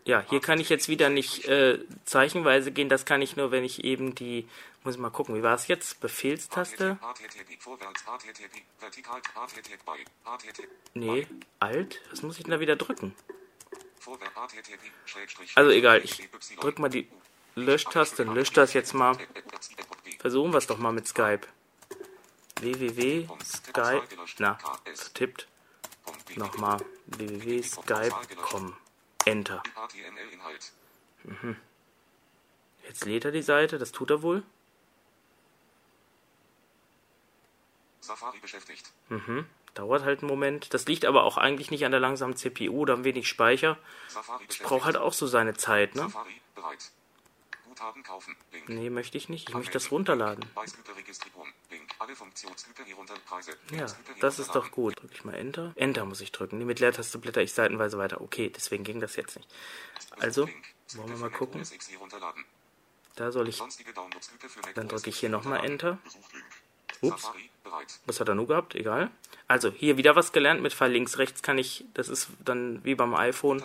Ja, 0.04 0.26
hier 0.30 0.42
kann 0.42 0.60
ich 0.60 0.70
jetzt 0.70 0.90
wieder 0.90 1.10
nicht 1.10 1.46
äh, 1.48 1.80
zeichenweise 2.06 2.72
gehen. 2.72 2.90
Das 2.90 3.06
kann 3.06 3.22
ich 3.22 3.36
nur, 3.36 3.52
wenn 3.52 3.64
ich 3.64 3.84
eben 3.84 4.16
die... 4.16 4.48
Muss 4.84 4.96
ich 4.96 5.00
mal 5.00 5.12
gucken, 5.12 5.36
wie 5.36 5.44
war 5.44 5.54
es 5.54 5.68
jetzt? 5.68 6.00
Befehlstaste? 6.00 6.98
Nee, 10.96 11.28
Alt? 11.60 12.02
Was 12.10 12.24
muss 12.24 12.38
ich 12.38 12.44
denn 12.44 12.52
da 12.52 12.60
wieder 12.60 12.76
drücken? 12.76 13.14
Also 15.54 15.70
egal, 15.70 16.02
ich 16.04 16.30
drück 16.60 16.80
mal 16.80 16.90
die 16.90 17.08
Löschtaste 17.54 18.26
und 18.26 18.34
lösche 18.34 18.54
das 18.54 18.74
jetzt 18.74 18.94
mal. 18.94 19.16
Versuchen 20.20 20.52
wir 20.52 20.58
es 20.58 20.66
doch 20.66 20.80
mal 20.80 20.92
mit 20.92 21.08
Skype 21.08 21.46
www.skype, 22.62 24.08
na, 24.40 24.58
vertippt, 24.94 25.48
nochmal, 26.36 26.80
www.skype.com, 27.08 28.76
Enter. 29.26 29.64
Mhm. 31.24 31.56
Jetzt 32.88 33.06
lädt 33.06 33.26
er 33.26 33.32
die 33.32 33.42
Seite, 33.42 33.78
das 33.78 33.92
tut 33.92 34.10
er 34.10 34.22
wohl. 34.22 34.44
Safari 38.00 38.40
beschäftigt. 38.40 38.92
Mhm. 39.10 39.46
Dauert 39.74 40.04
halt 40.04 40.20
einen 40.20 40.28
Moment. 40.28 40.74
Das 40.74 40.86
liegt 40.86 41.06
aber 41.06 41.24
auch 41.24 41.38
eigentlich 41.38 41.72
nicht 41.72 41.86
an 41.86 41.92
der 41.92 42.00
langsamen 42.00 42.36
CPU 42.36 42.82
oder 42.82 42.94
am 42.96 43.04
wenig 43.04 43.28
Speicher. 43.28 43.78
Es 44.50 44.58
braucht 44.58 44.86
halt 44.86 44.98
auch 44.98 45.14
so 45.14 45.28
seine 45.28 45.54
Zeit, 45.54 45.96
ne? 45.96 46.02
Safari 46.02 46.42
bereit. 46.56 46.92
Guthaben 47.82 48.04
kaufen. 48.04 48.36
Link. 48.52 48.70
Nee, 48.70 48.90
möchte 48.90 49.18
ich 49.18 49.28
nicht. 49.28 49.50
Ich 49.50 49.56
möchte 49.56 49.74
das 49.74 49.92
runterladen. 49.92 50.46
Ja, 53.72 53.86
das 54.20 54.40
ist 54.40 54.54
doch 54.54 54.72
gut. 54.72 55.02
Drücke 55.02 55.14
ich 55.16 55.26
mal 55.26 55.34
Enter. 55.34 55.74
Enter 55.76 56.06
muss 56.06 56.22
ich 56.22 56.32
drücken. 56.32 56.60
Nee, 56.60 56.66
mit 56.66 56.80
Leertaste 56.80 57.18
blätter 57.18 57.42
ich 57.42 57.54
seitenweise 57.54 57.98
weiter. 57.98 58.22
Okay, 58.22 58.50
deswegen 58.50 58.84
ging 58.84 59.00
das 59.00 59.16
jetzt 59.16 59.36
nicht. 59.36 59.50
Also, 60.20 60.48
wollen 60.94 61.10
wir 61.10 61.18
mal 61.18 61.32
gucken. 61.32 61.64
Da 63.16 63.32
soll 63.32 63.50
ich... 63.50 63.62
Dann 64.76 64.88
drücke 64.88 65.10
ich 65.10 65.20
hier 65.20 65.30
nochmal 65.30 65.66
Enter. 65.66 65.98
Ups. 67.02 67.32
Was 68.06 68.20
hat 68.20 68.28
er 68.28 68.36
nur 68.36 68.48
gehabt? 68.48 68.76
Egal. 68.76 69.12
Also, 69.48 69.70
hier 69.70 69.98
wieder 69.98 70.16
was 70.16 70.32
gelernt. 70.32 70.62
Mit 70.62 70.74
Pfeil 70.74 70.92
links, 70.92 71.18
rechts 71.18 71.42
kann 71.42 71.58
ich, 71.58 71.86
das 71.94 72.10
ist 72.10 72.30
dann 72.44 72.84
wie 72.84 72.96
beim 72.96 73.14
iPhone. 73.14 73.64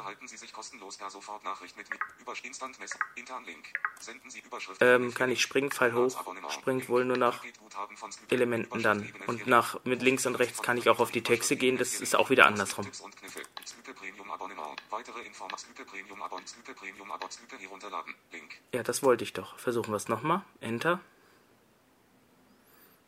Ähm, 4.81 5.15
kann 5.15 5.31
ich 5.31 5.41
springen, 5.41 5.71
Pfeil 5.71 5.95
hoch, 5.95 6.25
springt 6.51 6.89
wohl 6.89 7.05
nur 7.05 7.17
nach. 7.17 7.43
Elementen 8.31 8.83
dann. 8.83 9.13
Und 9.27 9.47
nach, 9.47 9.79
mit 9.85 10.03
links 10.03 10.27
und 10.27 10.35
rechts 10.37 10.63
kann 10.63 10.77
ich 10.77 10.89
auch 10.89 10.99
auf 10.99 11.11
die 11.11 11.23
Texte 11.23 11.57
gehen. 11.57 11.79
Das 11.79 12.01
ist 12.01 12.17
auch 12.17 12.31
wieder 12.31 12.47
andersrum. 12.47 12.87
Ja, 18.73 18.83
das 18.83 19.03
wollte 19.03 19.25
ich 19.25 19.33
doch. 19.33 19.59
Versuchen 19.59 19.93
wir 19.93 19.97
es 19.97 20.09
nochmal. 20.09 20.43
Enter. 20.61 21.01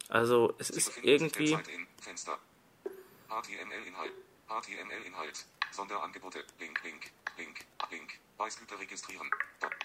Also, 0.09 0.55
es 0.59 0.71
ist 0.71 0.93
irgendwie. 1.03 1.55
HTML-Inhalt. 3.29 4.13
HTML-Inhalt. 4.49 5.47
Sonderangebote. 5.71 6.45
Link, 6.59 6.83
Link, 6.83 7.11
Link, 7.37 7.65
Link. 7.91 8.19
Skype 8.51 8.79
registrieren. 8.79 9.31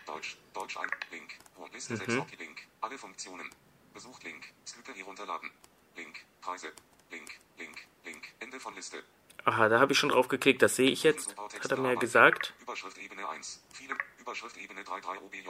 Deutsch, 0.05 0.37
Deutsch 0.53 0.77
ein. 0.77 0.89
Link. 1.11 1.37
Liste 1.73 1.97
6 1.97 2.17
okay, 2.17 2.35
Link. 2.37 2.61
Alle 2.81 2.97
Funktionen. 2.97 3.49
Besucht 3.93 4.23
Link. 4.23 4.45
Skype 4.65 4.93
herunterladen. 4.93 5.51
Link. 5.97 6.23
Preise. 6.41 6.71
Link, 7.11 7.29
Link, 7.57 7.77
Link. 8.05 8.33
Ende 8.39 8.59
von 8.59 8.73
Liste. 8.75 9.03
Aha, 9.45 9.67
da 9.67 9.79
habe 9.79 9.91
ich 9.91 9.99
schon 9.99 10.09
drauf 10.09 10.29
geklickt. 10.29 10.61
Das 10.61 10.75
sehe 10.77 10.89
ich 10.89 11.03
jetzt. 11.03 11.35
Hat 11.37 11.71
er 11.71 11.77
mir 11.77 11.97
gesagt. 11.97 12.53
Überschrift 12.61 12.97
Ebene 12.97 13.27
1. 13.27 13.61
Vielen, 13.73 13.97
Überschrift 14.19 14.57
Ebene 14.57 14.83
33 14.83 15.21
OBJ. 15.21 15.49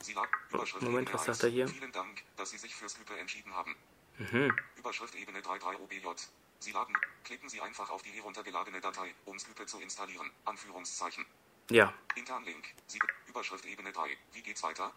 Sie 0.00 0.14
lag, 0.14 0.28
Überschrift 0.50 0.82
Moment, 0.82 1.12
was 1.12 1.28
1. 1.28 1.38
sagt 1.38 1.44
er 1.44 1.50
hier? 1.50 1.68
Vielen 1.68 1.92
Dank, 1.92 2.22
dass 2.36 2.50
Sie 2.50 2.58
sich 2.58 2.74
für 2.74 2.88
Skype 2.88 3.16
entschieden 3.18 3.54
haben. 3.54 3.76
Mhm. 4.18 4.54
Überschrift 4.76 5.14
Ebene 5.14 5.42
33 5.42 5.80
OBJ. 5.80 6.06
Sie 6.60 6.72
laden, 6.72 6.94
klicken 7.24 7.48
Sie 7.48 7.60
einfach 7.60 7.90
auf 7.90 8.02
die 8.02 8.10
heruntergeladene 8.10 8.80
Datei, 8.80 9.14
um 9.24 9.38
Skype 9.38 9.66
zu 9.66 9.80
installieren. 9.80 10.30
Anführungszeichen. 10.44 11.26
Ja. 11.70 11.92
Intern 12.14 12.44
Link. 12.44 12.64
Sie, 12.86 12.98
Überschrift 13.26 13.64
Ebene 13.66 13.92
3. 13.92 14.16
Wie 14.32 14.42
geht's 14.42 14.62
weiter? 14.62 14.92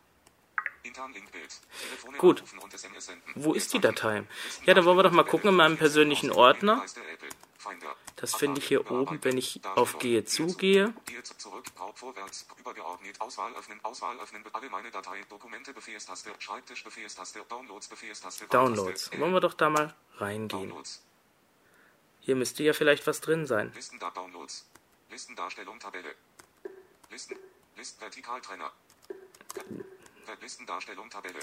Intern 0.84 1.14
Link 1.14 1.32
Bild. 1.32 1.60
Telefone 1.82 2.18
Gut. 2.18 2.38
anrufen 2.38 2.60
und 2.60 2.74
SMS 2.74 3.06
senden. 3.08 3.32
Wo 3.36 3.54
ist 3.54 3.74
die 3.74 3.80
Datei? 3.80 4.24
Ja, 4.66 4.74
dann 4.74 4.86
wollen 4.86 4.98
wir 4.98 5.04
doch 5.04 5.12
mal 5.12 5.24
gucken 5.24 5.50
in 5.50 5.56
meinem 5.56 5.78
persönlichen 5.78 6.32
Ordner. 6.32 6.86
Das 8.16 8.36
finde 8.36 8.60
ich 8.60 8.68
hier 8.68 8.90
oben, 8.92 9.24
wenn 9.24 9.38
ich 9.38 9.62
auf 9.76 10.00
Gehe 10.00 10.26
zugehe. 10.26 10.94
Downloads, 18.50 19.12
Wollen 19.20 19.34
wir 19.34 19.40
doch 19.40 19.54
da 19.54 19.70
mal 19.70 19.94
reingehen. 20.18 20.74
Hier 22.22 22.36
müsste 22.36 22.64
ja 22.64 22.74
vielleicht 22.74 23.08
was 23.08 23.22
drin 23.22 23.46
sein. 23.46 23.72
Listen, 23.74 24.00
da 24.00 24.10
Downloads, 24.12 24.66
Listendarstellung, 25.10 25.80
Tabelle, 25.80 26.14
Listen, 27.10 27.36
List, 27.78 28.00
Vertikaltrenner, 28.02 28.72
Ver- 30.26 30.38
Listendarstellung, 30.42 31.10
Tabelle, 31.10 31.40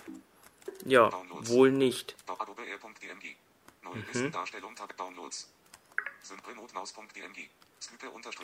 Ja, 0.85 1.11
wohl 1.49 1.71
nicht. 1.73 2.15
neue 3.83 4.01
Listendarstellung, 4.01 4.75
Tab 4.77 4.95
Downloads, 4.97 5.49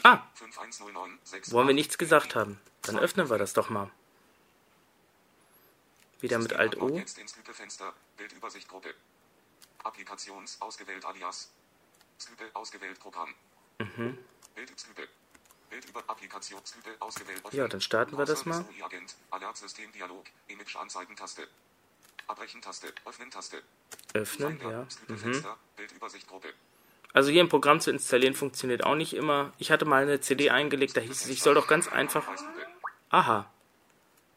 Ah. 0.02 0.26
51096. 0.34 1.52
Wollen 1.52 1.66
wir 1.68 1.74
nichts 1.74 1.98
gesagt 1.98 2.34
haben? 2.34 2.60
Dann 2.82 2.98
öffnen 2.98 3.28
wir 3.30 3.38
das 3.38 3.52
doch 3.52 3.70
mal. 3.70 3.90
Wieder 6.20 6.38
mit 6.38 6.52
Alt 6.52 6.80
O. 6.80 6.88
Jetzt 6.96 7.18
ins 7.18 7.32
Skype-Fenster, 7.32 7.94
Bildübersichtgruppe. 8.16 8.94
Applikations 9.82 10.60
ausgewählt 10.60 11.04
alias. 11.04 11.50
Skype 12.20 12.50
ausgewählt 12.52 12.98
Programm. 13.00 13.34
Mhm. 13.78 14.18
Bild 14.54 14.78
Skype. 14.78 15.08
Bild 15.70 15.84
über 15.88 16.02
Applikation 16.06 16.60
Skype 16.66 16.96
ausgewählt. 16.98 17.42
Ja, 17.52 17.68
dann 17.68 17.80
starten 17.80 18.18
wir 18.18 18.24
das 18.24 18.44
mal. 18.44 18.64
Agent, 18.82 19.14
Alertsystem 19.30 19.90
Dialog, 19.92 20.24
Image 20.48 20.76
Anzeigen 20.76 21.16
Taste. 21.16 21.48
Abbrechen 22.26 22.60
Taste, 22.60 22.92
Öffnen 23.04 23.30
Taste. 23.30 23.62
Öffnen, 24.12 24.60
ja. 24.60 24.86
Skype 24.90 25.12
Mhm. 25.12 25.18
Fenster, 25.18 25.56
Bildübersichtgruppe. 25.76 26.52
Also 27.12 27.30
hier 27.30 27.42
ein 27.42 27.48
Programm 27.48 27.80
zu 27.80 27.90
installieren 27.90 28.34
funktioniert 28.34 28.84
auch 28.84 28.94
nicht 28.94 29.14
immer. 29.14 29.52
Ich 29.58 29.70
hatte 29.70 29.84
mal 29.84 30.02
eine 30.02 30.20
CD 30.20 30.50
eingelegt, 30.50 30.96
da 30.96 31.00
hieß 31.00 31.22
es, 31.22 31.28
ich 31.28 31.42
soll 31.42 31.54
doch 31.54 31.66
ganz 31.66 31.88
einfach. 31.88 32.26
Aha. 33.10 33.50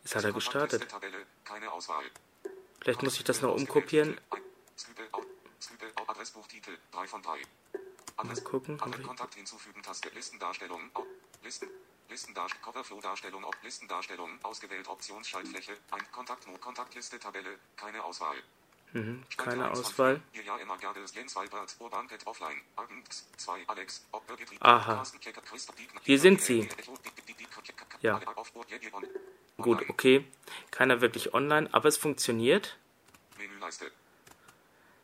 Jetzt 0.03 0.15
hat 0.15 0.23
er 0.23 0.31
gestartet. 0.33 0.88
Vielleicht 2.81 3.03
muss 3.03 3.15
ich 3.17 3.23
das 3.23 3.41
noch 3.41 3.53
umkopieren. 3.55 4.19
Skype, 4.77 5.03
Au- 5.12 5.21
Skype, 5.62 5.91
Au- 5.95 6.12
Adressbuchtitel, 6.12 6.77
3 6.91 7.07
von 7.07 7.21
3. 7.21 7.39
Mal 8.23 8.41
gucken. 8.41 8.77
Kontakt 8.77 9.36
hinzufügen 9.36 9.81
Taste. 9.83 10.09
Listendarstellung. 10.09 10.91
Listen. 11.43 11.67
Listendarstellung. 12.09 12.63
Coverflow-Darstellung. 12.63 13.45
Listendarstellung. 13.63 14.39
Ausgewählt. 14.43 14.88
Optionsschaltfläche. 14.88 15.73
Ein 15.91 16.12
Kontakt. 16.12 16.45
Kontaktliste. 16.62 17.19
Tabelle. 17.19 17.57
Keine 17.75 18.03
Auswahl. 18.03 18.36
Mhm, 18.93 19.23
keine 19.38 19.65
1 19.69 19.77
von 19.79 19.86
Auswahl. 19.86 20.21
4. 20.34 20.41
Ihr 20.41 20.47
ja 20.47 20.58
immer 20.58 20.77
Gerdes. 20.77 21.15
Jens 21.15 21.36
Weibert. 21.36 21.75
Urban 21.79 22.08
Pet 22.08 22.25
Offline. 22.27 22.62
Agnes. 22.75 23.27
2. 23.38 23.60
Alex. 23.67 24.06
Ob 24.12 24.25
Birgit 24.27 24.51
Ried- 24.51 24.62
Aha. 24.62 25.03
Hier 26.03 26.19
sind 26.19 26.41
sie. 26.41 26.69
Ja. 28.01 28.21
Gut, 29.58 29.89
okay. 29.89 30.25
Keiner 30.71 31.01
wirklich 31.01 31.34
online, 31.34 31.69
aber 31.71 31.88
es 31.89 31.97
funktioniert. 31.97 32.77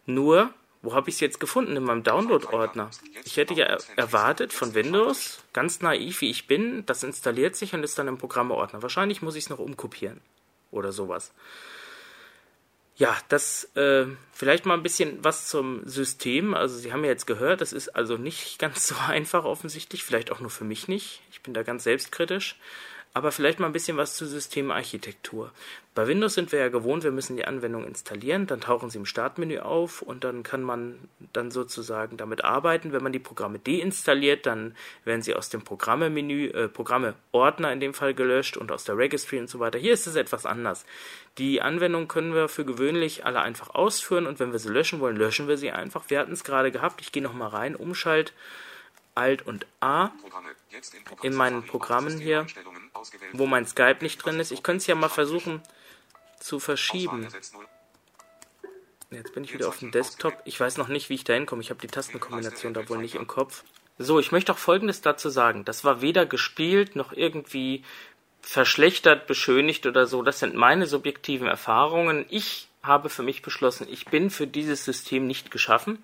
Nur, 0.05 0.53
wo 0.81 0.93
habe 0.93 1.09
ich 1.09 1.15
es 1.15 1.21
jetzt 1.21 1.39
gefunden? 1.39 1.75
In 1.75 1.83
meinem 1.83 2.03
Download-Ordner. 2.03 2.89
Ich 3.25 3.37
hätte 3.37 3.53
ja 3.53 3.65
er 3.65 3.79
erwartet 3.95 4.53
von 4.53 4.73
Windows, 4.73 5.43
ganz 5.53 5.81
naiv 5.81 6.21
wie 6.21 6.29
ich 6.29 6.47
bin, 6.47 6.85
das 6.85 7.03
installiert 7.03 7.55
sich 7.55 7.73
und 7.73 7.83
ist 7.83 7.97
dann 7.99 8.07
im 8.07 8.17
Programmeordner. 8.17 8.81
Wahrscheinlich 8.81 9.21
muss 9.21 9.35
ich 9.35 9.45
es 9.45 9.49
noch 9.49 9.59
umkopieren. 9.59 10.21
Oder 10.71 10.91
sowas. 10.91 11.31
Ja, 12.99 13.17
das 13.29 13.63
äh, 13.77 14.07
vielleicht 14.33 14.65
mal 14.65 14.73
ein 14.73 14.83
bisschen 14.83 15.23
was 15.23 15.47
zum 15.47 15.87
System. 15.87 16.53
Also 16.53 16.77
Sie 16.77 16.91
haben 16.91 17.05
ja 17.05 17.09
jetzt 17.09 17.25
gehört, 17.25 17.61
das 17.61 17.71
ist 17.71 17.95
also 17.95 18.17
nicht 18.17 18.59
ganz 18.59 18.87
so 18.87 18.95
einfach 19.07 19.45
offensichtlich, 19.45 20.03
vielleicht 20.03 20.31
auch 20.31 20.41
nur 20.41 20.49
für 20.49 20.65
mich 20.65 20.89
nicht. 20.89 21.21
Ich 21.31 21.41
bin 21.41 21.53
da 21.53 21.63
ganz 21.63 21.85
selbstkritisch. 21.85 22.57
Aber 23.13 23.31
vielleicht 23.31 23.59
mal 23.59 23.65
ein 23.65 23.73
bisschen 23.73 23.97
was 23.97 24.15
zur 24.15 24.27
Systemarchitektur. 24.27 25.51
Bei 25.95 26.07
Windows 26.07 26.35
sind 26.35 26.51
wir 26.51 26.59
ja 26.59 26.69
gewohnt, 26.69 27.03
wir 27.03 27.11
müssen 27.11 27.35
die 27.35 27.45
Anwendung 27.45 27.83
installieren, 27.83 28.45
dann 28.45 28.61
tauchen 28.61 28.91
sie 28.91 28.99
im 28.99 29.07
Startmenü 29.07 29.59
auf 29.59 30.03
und 30.03 30.23
dann 30.23 30.43
kann 30.43 30.61
man 30.61 30.95
dann 31.33 31.49
sozusagen 31.49 32.17
damit 32.17 32.43
arbeiten. 32.43 32.93
Wenn 32.93 33.01
man 33.01 33.11
die 33.11 33.19
Programme 33.19 33.57
deinstalliert, 33.57 34.45
dann 34.45 34.75
werden 35.05 35.23
sie 35.23 35.35
aus 35.35 35.49
dem 35.49 35.63
Programme-Menü, 35.63 36.49
äh, 36.49 36.67
Programme-Ordner 36.69 37.73
in 37.73 37.79
dem 37.79 37.95
Fall 37.95 38.13
gelöscht 38.13 38.57
und 38.57 38.71
aus 38.71 38.83
der 38.83 38.95
Registry 38.95 39.39
und 39.39 39.49
so 39.49 39.59
weiter. 39.59 39.79
Hier 39.79 39.93
ist 39.93 40.05
es 40.05 40.15
etwas 40.15 40.45
anders. 40.45 40.85
Die 41.39 41.61
Anwendung 41.61 42.07
können 42.07 42.33
wir 42.35 42.47
für 42.47 42.63
gewöhnlich 42.63 43.25
alle 43.25 43.41
einfach 43.41 43.73
ausführen 43.73 44.27
und 44.27 44.39
wenn 44.39 44.51
wir 44.51 44.59
sie 44.59 44.69
löschen 44.69 44.99
wollen, 44.99 45.17
löschen 45.17 45.47
wir 45.47 45.57
sie 45.57 45.71
einfach. 45.71 46.03
Wir 46.09 46.19
hatten 46.19 46.33
es 46.33 46.43
gerade 46.43 46.71
gehabt, 46.71 47.01
ich 47.01 47.11
gehe 47.11 47.23
nochmal 47.23 47.49
rein, 47.49 47.75
Umschalt, 47.75 48.33
Alt 49.15 49.45
und 49.45 49.65
A 49.81 50.11
in 51.23 51.33
meinen 51.33 51.63
Programmen 51.63 52.19
hier, 52.19 52.45
wo 53.33 53.45
mein 53.45 53.65
Skype 53.65 53.97
nicht 54.01 54.23
drin 54.23 54.39
ist. 54.39 54.51
Ich 54.51 54.63
könnte 54.63 54.77
es 54.77 54.87
ja 54.87 54.95
mal 54.95 55.09
versuchen 55.09 55.61
zu 56.39 56.59
verschieben. 56.59 57.27
Jetzt 59.11 59.33
bin 59.33 59.43
ich 59.43 59.53
wieder 59.53 59.67
auf 59.67 59.79
dem 59.79 59.91
Desktop. 59.91 60.33
Ich 60.45 60.59
weiß 60.59 60.77
noch 60.77 60.87
nicht, 60.87 61.09
wie 61.09 61.15
ich 61.15 61.23
da 61.23 61.33
hinkomme. 61.33 61.61
Ich 61.61 61.71
habe 61.71 61.81
die 61.81 61.87
Tastenkombination 61.87 62.73
da 62.73 62.87
wohl 62.89 62.99
nicht 62.99 63.15
im 63.15 63.27
Kopf. 63.27 63.63
So, 63.97 64.19
ich 64.19 64.31
möchte 64.31 64.51
auch 64.51 64.57
Folgendes 64.57 65.01
dazu 65.01 65.29
sagen. 65.29 65.65
Das 65.65 65.83
war 65.83 66.01
weder 66.01 66.25
gespielt 66.25 66.95
noch 66.95 67.11
irgendwie 67.11 67.83
verschlechtert, 68.41 69.27
beschönigt 69.27 69.85
oder 69.85 70.07
so. 70.07 70.21
Das 70.21 70.39
sind 70.39 70.55
meine 70.55 70.85
subjektiven 70.85 71.47
Erfahrungen. 71.47 72.25
Ich 72.29 72.67
habe 72.81 73.09
für 73.09 73.23
mich 73.23 73.41
beschlossen, 73.41 73.87
ich 73.89 74.05
bin 74.05 74.29
für 74.29 74.47
dieses 74.47 74.85
System 74.85 75.27
nicht 75.27 75.51
geschaffen. 75.51 76.03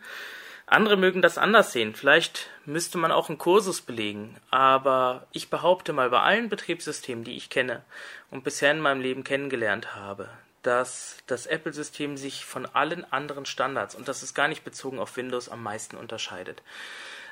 Andere 0.68 0.98
mögen 0.98 1.22
das 1.22 1.38
anders 1.38 1.72
sehen. 1.72 1.94
Vielleicht 1.94 2.50
müsste 2.66 2.98
man 2.98 3.12
auch 3.12 3.30
einen 3.30 3.38
Kursus 3.38 3.82
belegen. 3.82 4.36
Aber 4.50 5.28
ich 5.32 5.50
behaupte 5.50 5.94
mal 5.94 6.10
bei 6.10 6.22
allen 6.22 6.50
Betriebssystemen, 6.50 7.24
die 7.24 7.38
ich 7.38 7.50
kenne 7.50 7.84
und 8.32 8.44
bisher 8.44 8.72
in 8.72 8.80
meinem 8.80 9.02
Leben 9.02 9.24
kennengelernt 9.24 9.96
habe, 9.96 10.28
dass 10.64 11.18
das 11.28 11.46
Apple-System 11.46 12.18
sich 12.18 12.46
von 12.46 12.66
allen 12.66 13.12
anderen 13.14 13.46
Standards, 13.46 13.94
und 13.94 14.08
das 14.08 14.24
ist 14.24 14.34
gar 14.34 14.48
nicht 14.48 14.64
bezogen 14.64 15.00
auf 15.00 15.16
Windows, 15.18 15.50
am 15.50 15.62
meisten 15.62 15.98
unterscheidet. 15.98 16.64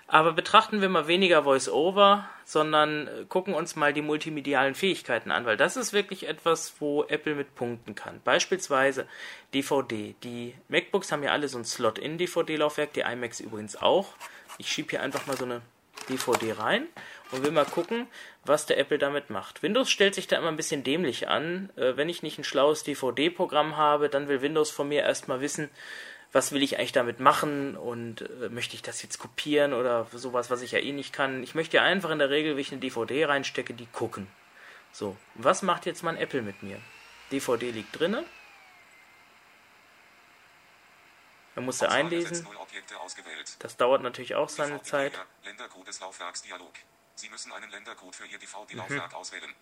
Aber 0.07 0.33
betrachten 0.33 0.81
wir 0.81 0.89
mal 0.89 1.07
weniger 1.07 1.43
Voice-Over, 1.43 2.27
sondern 2.45 3.07
äh, 3.07 3.25
gucken 3.27 3.53
uns 3.53 3.75
mal 3.75 3.93
die 3.93 4.01
multimedialen 4.01 4.75
Fähigkeiten 4.75 5.31
an, 5.31 5.45
weil 5.45 5.57
das 5.57 5.77
ist 5.77 5.93
wirklich 5.93 6.27
etwas, 6.27 6.75
wo 6.79 7.03
Apple 7.05 7.35
mit 7.35 7.55
punkten 7.55 7.95
kann. 7.95 8.21
Beispielsweise 8.23 9.07
DVD. 9.53 10.13
Die 10.23 10.55
MacBooks 10.67 11.11
haben 11.11 11.23
ja 11.23 11.31
alle 11.31 11.47
so 11.47 11.57
ein 11.57 11.65
Slot-in-DVD-Laufwerk, 11.65 12.93
die 12.93 13.01
iMacs 13.01 13.39
übrigens 13.39 13.75
auch. 13.75 14.09
Ich 14.57 14.71
schiebe 14.71 14.91
hier 14.91 15.01
einfach 15.01 15.25
mal 15.25 15.37
so 15.37 15.45
eine 15.45 15.61
DVD 16.09 16.53
rein 16.53 16.87
und 17.31 17.43
will 17.43 17.51
mal 17.51 17.65
gucken, 17.65 18.07
was 18.45 18.65
der 18.65 18.77
Apple 18.77 18.97
damit 18.97 19.29
macht. 19.29 19.63
Windows 19.63 19.89
stellt 19.89 20.15
sich 20.15 20.27
da 20.27 20.37
immer 20.37 20.49
ein 20.49 20.57
bisschen 20.57 20.83
dämlich 20.83 21.29
an. 21.29 21.69
Äh, 21.75 21.95
wenn 21.95 22.09
ich 22.09 22.23
nicht 22.23 22.37
ein 22.37 22.43
schlaues 22.43 22.83
DVD-Programm 22.83 23.77
habe, 23.77 24.09
dann 24.09 24.27
will 24.27 24.41
Windows 24.41 24.69
von 24.69 24.89
mir 24.89 25.03
erstmal 25.03 25.41
wissen, 25.41 25.69
was 26.33 26.51
will 26.51 26.63
ich 26.63 26.77
eigentlich 26.77 26.91
damit 26.91 27.19
machen 27.19 27.77
und 27.77 28.21
äh, 28.21 28.49
möchte 28.49 28.75
ich 28.75 28.81
das 28.81 29.01
jetzt 29.03 29.19
kopieren 29.19 29.73
oder 29.73 30.07
sowas, 30.11 30.49
was 30.49 30.61
ich 30.61 30.71
ja 30.71 30.79
eh 30.79 30.91
nicht 30.91 31.13
kann. 31.13 31.43
Ich 31.43 31.53
möchte 31.53 31.77
ja 31.77 31.83
einfach 31.83 32.09
in 32.09 32.19
der 32.19 32.31
Regel, 32.31 32.53
wenn 32.53 32.61
ich 32.61 32.71
eine 32.71 32.81
DVD 32.81 33.25
reinstecke, 33.25 33.73
die 33.73 33.85
gucken. 33.85 34.27
So, 34.91 35.15
was 35.35 35.61
macht 35.61 35.85
jetzt 35.85 36.03
mein 36.03 36.17
Apple 36.17 36.41
mit 36.41 36.63
mir? 36.63 36.79
DVD 37.31 37.71
liegt 37.71 37.97
drinne. 37.97 38.25
Er 41.55 41.61
muss 41.61 41.79
sie 41.79 41.89
einlesen. 41.89 42.47
Das 43.59 43.77
dauert 43.77 44.01
natürlich 44.01 44.33
auch 44.33 44.49
seine 44.49 44.81
Zeit. 44.81 45.13
Ländercode 45.43 45.87
des 45.87 45.99
Laufwerksdialog. 45.99 46.73
Sie 47.15 47.29
müssen 47.29 47.51
einen 47.51 47.69
Ländercode 47.69 48.15
für 48.15 48.25
Ihr 48.25 48.39
DVD-Laufwerk 48.39 49.11
mhm. 49.11 49.17
auswählen. 49.17 49.53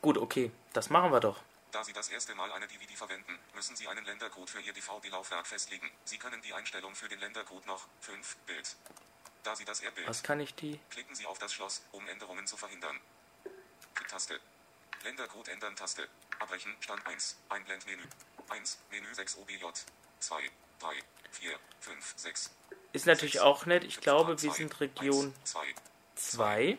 Gut, 0.00 0.18
okay, 0.18 0.50
das 0.72 0.90
machen 0.90 1.12
wir 1.12 1.20
doch. 1.20 1.38
Da 1.72 1.82
Sie 1.82 1.94
das 1.94 2.10
erste 2.10 2.34
Mal 2.34 2.52
eine 2.52 2.68
DVD 2.68 2.94
verwenden, 2.94 3.38
müssen 3.54 3.74
Sie 3.76 3.88
einen 3.88 4.04
Ländercode 4.04 4.50
für 4.50 4.60
Ihr 4.60 4.74
DVD-Laufwerk 4.74 5.46
festlegen. 5.46 5.90
Sie 6.04 6.18
können 6.18 6.42
die 6.42 6.52
Einstellung 6.52 6.94
für 6.94 7.08
den 7.08 7.18
Ländercode 7.18 7.64
noch 7.66 7.88
5 8.00 8.36
Bild. 8.46 8.76
Da 9.42 9.56
Sie 9.56 9.64
das 9.64 9.80
R-Bild. 9.80 10.06
Was 10.06 10.22
kann 10.22 10.38
ich 10.38 10.54
die? 10.54 10.78
Klicken 10.90 11.14
Sie 11.14 11.24
auf 11.24 11.38
das 11.38 11.54
Schloss, 11.54 11.82
um 11.92 12.06
Änderungen 12.08 12.46
zu 12.46 12.58
verhindern. 12.58 13.00
Taste. 14.06 14.38
Ländercode 15.02 15.48
ändern 15.48 15.74
Taste. 15.74 16.06
Abbrechen 16.38 16.76
Stand 16.80 17.06
1. 17.06 17.38
Einblendmenü. 17.48 18.02
1. 18.50 18.78
Menü 18.90 19.14
6 19.14 19.38
OBJ. 19.38 19.64
2, 20.20 20.50
3, 20.78 20.94
4, 21.30 21.58
5, 21.80 22.14
6. 22.16 22.50
Ist 22.92 23.06
natürlich 23.06 23.32
6, 23.32 23.44
auch 23.44 23.64
nett. 23.64 23.84
Ich 23.84 24.00
glaube, 24.02 24.40
wir 24.42 24.52
sind 24.52 24.78
Region 24.78 25.34
2. 26.16 26.76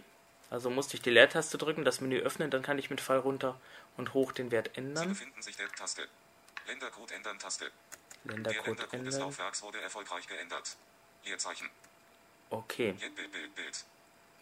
Also 0.53 0.69
musste 0.69 0.95
ich 0.95 1.01
die 1.01 1.09
Leertaste 1.09 1.57
drücken, 1.57 1.83
das 1.83 1.99
Menü 1.99 2.19
öffnen, 2.19 2.51
dann 2.51 2.61
kann 2.61 2.77
ich 2.77 2.91
mit 2.91 3.01
Fall 3.01 3.17
runter 3.17 3.59
und 3.97 4.13
hoch 4.13 4.31
den 4.33 4.51
Wert 4.51 4.77
ändern. 4.77 5.01
Sie 5.01 5.09
befinden 5.09 5.41
sich 5.41 5.55
der 5.55 5.67
Taste. 5.71 6.07
Ländercode 6.67 7.11
ändern 7.11 7.39
Taste. 7.39 7.71
Ländercode 8.23 8.53
der 8.53 8.63
Ländercode 8.67 8.93
ändern. 8.93 9.05
des 9.05 9.19
Laufwerks 9.19 9.63
wurde 9.63 9.81
erfolgreich 9.81 10.27
geändert. 10.27 10.77
Leerzeichen. 11.25 11.67
Okay. 12.51 12.91
Bild, 12.91 13.15
Bild, 13.15 13.55
Bild. 13.55 13.85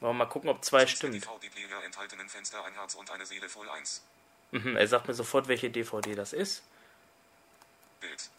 Wollen 0.02 0.17
wir 0.17 0.26
mal 0.26 0.26
gucken, 0.26 0.50
ob 0.50 0.65
zwei 0.65 0.86
stimmt. 0.86 1.15
DVD-Player 1.15 1.82
enthaltenen 1.86 2.28
Fenster 2.28 2.62
ein 2.65 2.74
Herz 2.74 2.95
und 2.95 3.10
eine 3.10 3.26
Seele 3.26 3.47
voll 3.47 3.69
1. 3.69 4.04
Mhm, 4.52 4.76
er 4.76 4.88
sagt 4.89 5.08
mir 5.08 5.13
sofort, 5.13 5.47
welche 5.47 5.69
DVD 5.69 6.13
das 6.13 6.34
ist. 6.34 6.62
Bild. 8.02 8.30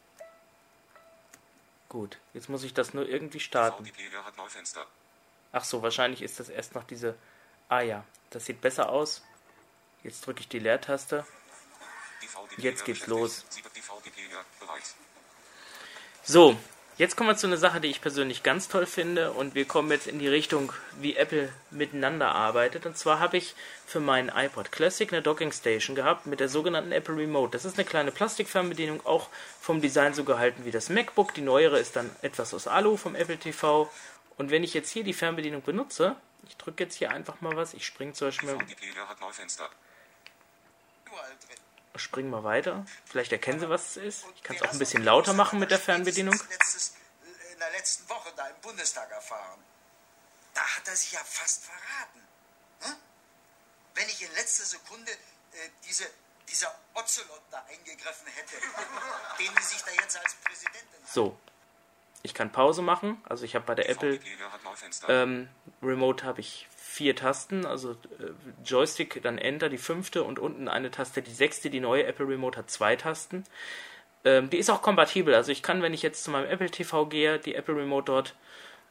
Gut, 1.89 2.19
jetzt 2.35 2.51
muss 2.51 2.65
ich 2.65 2.75
das 2.75 2.93
nur 2.93 3.09
irgendwie 3.09 3.41
starten. 3.41 3.83
DVD-Player 3.83 4.27
hat 4.27 4.37
Neufenster. 4.37 4.87
Ach 5.53 5.65
so, 5.65 5.81
wahrscheinlich 5.81 6.21
ist 6.21 6.39
das 6.39 6.51
erst 6.51 6.75
noch 6.75 6.85
diese... 6.85 7.17
Ah 7.73 7.81
ja, 7.81 8.05
das 8.29 8.45
sieht 8.45 8.61
besser 8.61 8.91
aus. 8.91 9.23
Jetzt 10.05 10.27
drücke 10.27 10.41
ich 10.41 10.49
die 10.49 10.59
Leertaste. 10.59 11.25
Jetzt 12.59 12.85
geht's 12.85 13.07
los. 13.07 13.47
So, 16.23 16.55
jetzt 16.99 17.17
kommen 17.17 17.31
wir 17.31 17.37
zu 17.39 17.47
einer 17.47 17.57
Sache, 17.57 17.81
die 17.81 17.89
ich 17.89 18.03
persönlich 18.03 18.43
ganz 18.43 18.69
toll 18.69 18.85
finde 18.85 19.33
und 19.33 19.55
wir 19.55 19.65
kommen 19.65 19.91
jetzt 19.91 20.07
in 20.07 20.19
die 20.19 20.29
Richtung, 20.29 20.71
wie 21.01 21.17
Apple 21.17 21.51
miteinander 21.71 22.35
arbeitet. 22.35 22.85
Und 22.85 22.99
zwar 22.99 23.21
habe 23.21 23.39
ich 23.39 23.55
für 23.87 24.01
meinen 24.01 24.29
iPod 24.29 24.71
Classic 24.71 25.11
eine 25.11 25.23
Docking 25.23 25.51
Station 25.51 25.97
gehabt 25.97 26.27
mit 26.27 26.41
der 26.41 26.51
sogenannten 26.51 26.93
Apple 26.93 27.17
Remote. 27.17 27.53
Das 27.53 27.65
ist 27.65 27.79
eine 27.79 27.87
kleine 27.87 28.13
Plastikfernbedienung, 28.13 29.07
auch 29.07 29.31
vom 29.63 29.81
Design 29.81 30.13
so 30.13 30.25
gehalten 30.25 30.67
wie 30.67 30.73
das 30.73 30.91
MacBook. 30.91 31.33
Die 31.33 31.41
neuere 31.41 31.79
ist 31.79 31.97
dann 31.97 32.11
etwas 32.21 32.53
aus 32.53 32.67
Alu 32.67 32.99
vom 32.99 33.15
Apple 33.15 33.39
TV. 33.39 33.91
Und 34.37 34.51
wenn 34.51 34.63
ich 34.63 34.75
jetzt 34.75 34.91
hier 34.91 35.05
die 35.05 35.15
Fernbedienung 35.15 35.63
benutze, 35.63 36.17
ich 36.49 36.57
drücke 36.57 36.85
jetzt 36.85 36.97
hier 36.97 37.11
einfach 37.11 37.41
mal 37.41 37.57
was, 37.57 37.75
ich 37.75 37.87
springe 37.87 38.13
zum 38.13 38.29
Beispiel... 38.29 38.59
Springen 41.97 42.31
wir 42.31 42.43
weiter. 42.43 42.87
Vielleicht 43.05 43.33
erkennen 43.33 43.61
Sie, 43.61 43.69
was 43.69 43.91
es 43.91 43.97
ist. 43.97 44.27
Ich 44.35 44.43
kann 44.43 44.57
es 44.57 44.63
auch 44.63 44.73
ein 44.73 44.79
bisschen 44.79 45.05
lauter 45.05 45.35
machen 45.35 45.59
mit 45.59 45.71
der 45.71 45.79
Fernbedienung. 45.79 46.35
in 46.35 47.59
der 47.59 47.71
letzten 47.73 48.09
Woche 48.09 48.33
da 48.35 48.49
im 48.49 48.61
Bundestag 48.63 49.11
erfahren. 49.11 49.63
Da 50.55 50.63
hat 50.63 50.89
er 50.89 50.97
sich 50.97 51.13
ja 51.13 51.21
fast 51.21 51.65
verraten. 51.65 52.27
Hm? 52.81 52.97
Wenn 53.95 54.09
ich 54.09 54.23
in 54.23 54.33
letzter 54.33 54.65
Sekunde 54.65 55.13
äh, 55.13 55.69
diese, 55.85 56.05
dieser 56.49 56.75
Ocelot 56.95 57.43
da 57.51 57.63
eingegriffen 57.69 58.27
hätte, 58.27 58.57
den 59.39 59.55
die 59.55 59.63
sich 59.63 59.83
da 59.83 59.91
jetzt 59.93 60.17
als 60.19 60.35
Präsidentin. 60.37 61.07
So. 61.07 61.39
Ich 62.23 62.35
kann 62.35 62.53
Pause 62.53 62.83
machen. 62.83 63.17
Also 63.29 63.45
ich 63.45 63.55
habe 63.55 63.65
bei 63.67 63.75
der 63.75 63.89
Apple 63.89 64.21
ähm, 65.09 65.49
Remote 65.83 66.25
habe 66.25 66.41
ich 66.41 66.69
vier 66.77 67.17
Tasten, 67.17 67.67
also 67.67 67.93
äh, 67.93 68.65
Joystick, 68.65 69.23
dann 69.23 69.39
Enter, 69.39 69.69
die 69.69 69.79
fünfte 69.79 70.23
und 70.23 70.39
unten 70.39 70.69
eine 70.69 70.91
Taste, 70.91 71.23
die 71.23 71.33
sechste. 71.33 71.71
Die 71.71 71.81
neue 71.81 72.05
Apple 72.05 72.29
Remote 72.29 72.59
hat 72.59 72.71
zwei 72.71 72.97
Tasten. 72.97 73.45
Ähm, 74.25 74.51
die 74.51 74.59
ist 74.59 74.71
auch 74.71 74.83
kompatibel, 74.83 75.35
also 75.35 75.51
ich 75.51 75.63
kann, 75.63 75.83
wenn 75.83 75.95
ich 75.95 76.03
jetzt 76.03 76.23
zu 76.23 76.31
meinem 76.31 76.49
Apple 76.49 76.71
TV 76.71 77.07
gehe, 77.07 77.39
die 77.39 77.55
Apple 77.55 77.75
Remote 77.75 78.05
dort 78.05 78.35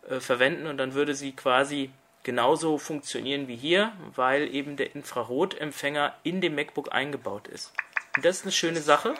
äh, 0.09 0.19
verwenden 0.19 0.67
und 0.67 0.77
dann 0.77 0.93
würde 0.93 1.15
sie 1.15 1.31
quasi 1.31 1.89
genauso 2.23 2.77
funktionieren 2.77 3.47
wie 3.47 3.55
hier, 3.55 3.93
weil 4.15 4.53
eben 4.53 4.75
der 4.75 4.93
Infrarotempfänger 4.93 6.13
in 6.23 6.41
dem 6.41 6.55
MacBook 6.55 6.91
eingebaut 6.91 7.47
ist. 7.47 7.71
Und 8.15 8.25
das 8.25 8.37
ist 8.37 8.43
eine 8.43 8.51
schöne 8.51 8.81
Sache. 8.81 9.15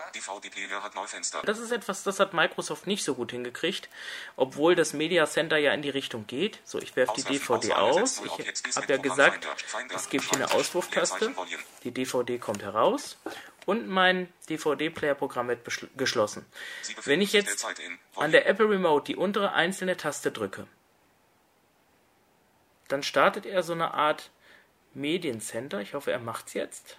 Das 1.44 1.60
ist 1.60 1.72
etwas, 1.72 2.04
das 2.04 2.20
hat 2.20 2.34
Microsoft 2.34 2.88
nicht 2.88 3.04
so 3.04 3.16
gut 3.16 3.32
hingekriegt, 3.32 3.90
obwohl 4.36 4.76
das 4.76 4.94
Media 4.94 5.26
Center 5.26 5.58
ja 5.58 5.74
in 5.74 5.82
die 5.82 5.90
Richtung 5.90 6.28
geht. 6.28 6.60
So, 6.66 6.80
ich 6.80 6.96
werfe 6.96 7.14
die 7.16 7.24
DVD 7.24 7.74
aus. 7.74 8.22
Ich 8.22 8.76
habe 8.76 8.94
ja 8.94 8.98
gesagt, 8.98 9.48
es 9.94 10.10
gibt 10.10 10.26
hier 10.26 10.36
eine 10.36 10.52
Auswurftaste. 10.52 11.34
Die 11.84 11.92
DVD 11.92 12.38
kommt 12.38 12.64
heraus 12.64 13.18
und 13.66 13.88
mein 13.88 14.32
DVD-Player-Programm 14.50 15.48
wird 15.48 15.62
geschlossen. 15.96 16.46
Wenn 17.06 17.22
ich 17.22 17.32
jetzt 17.32 17.66
an 18.16 18.32
der 18.32 18.46
Apple 18.48 18.70
Remote 18.70 19.06
die 19.06 19.16
untere 19.16 19.54
einzelne 19.54 19.96
Taste 19.96 20.32
drücke, 20.32 20.68
dann 22.90 23.04
startet 23.04 23.46
er 23.46 23.64
so 23.64 23.72
eine 23.72 23.94
Art 23.94 24.32
Mediencenter. 24.94 25.80
Ich 25.80 25.94
hoffe, 25.94 26.12
er 26.12 26.20
macht 26.20 26.48
es 26.48 26.54
jetzt. 26.56 26.98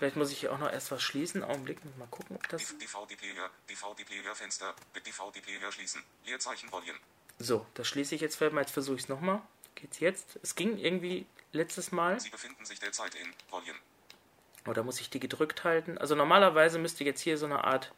Vielleicht 0.00 0.16
muss 0.16 0.32
ich 0.32 0.40
hier 0.40 0.50
auch 0.50 0.58
noch 0.58 0.72
erst 0.72 0.90
was 0.92 1.02
schließen. 1.02 1.44
Augenblick, 1.44 1.78
mal 1.98 2.08
gucken, 2.08 2.36
ob 2.36 2.48
das. 2.48 2.74
DVD-Player, 2.78 3.50
DVD-Player-Fenster, 3.68 4.74
DVD-Player 4.96 5.70
schließen. 5.70 6.02
Leerzeichen 6.24 6.72
Volume. 6.72 6.98
So, 7.38 7.66
das 7.74 7.86
schließe 7.86 8.14
ich 8.14 8.22
jetzt 8.22 8.36
vielleicht 8.36 8.54
mal. 8.54 8.62
Jetzt 8.62 8.70
versuche 8.70 8.96
ich 8.96 9.02
es 9.02 9.08
nochmal. 9.10 9.42
Geht's 9.74 10.00
jetzt? 10.00 10.38
Es 10.42 10.54
ging 10.54 10.78
irgendwie 10.78 11.26
letztes 11.52 11.92
Mal. 11.92 12.18
Sie 12.18 12.30
befinden 12.30 12.64
sich 12.64 12.80
derzeit 12.80 13.14
in 13.14 13.30
Volume. 13.50 13.78
Oder 14.66 14.84
muss 14.84 15.02
ich 15.02 15.10
die 15.10 15.20
gedrückt 15.20 15.64
halten? 15.64 15.98
Also 15.98 16.14
normalerweise 16.14 16.78
müsste 16.78 17.04
jetzt 17.04 17.20
hier 17.20 17.36
so 17.36 17.44
eine 17.44 17.64
Art 17.64 17.92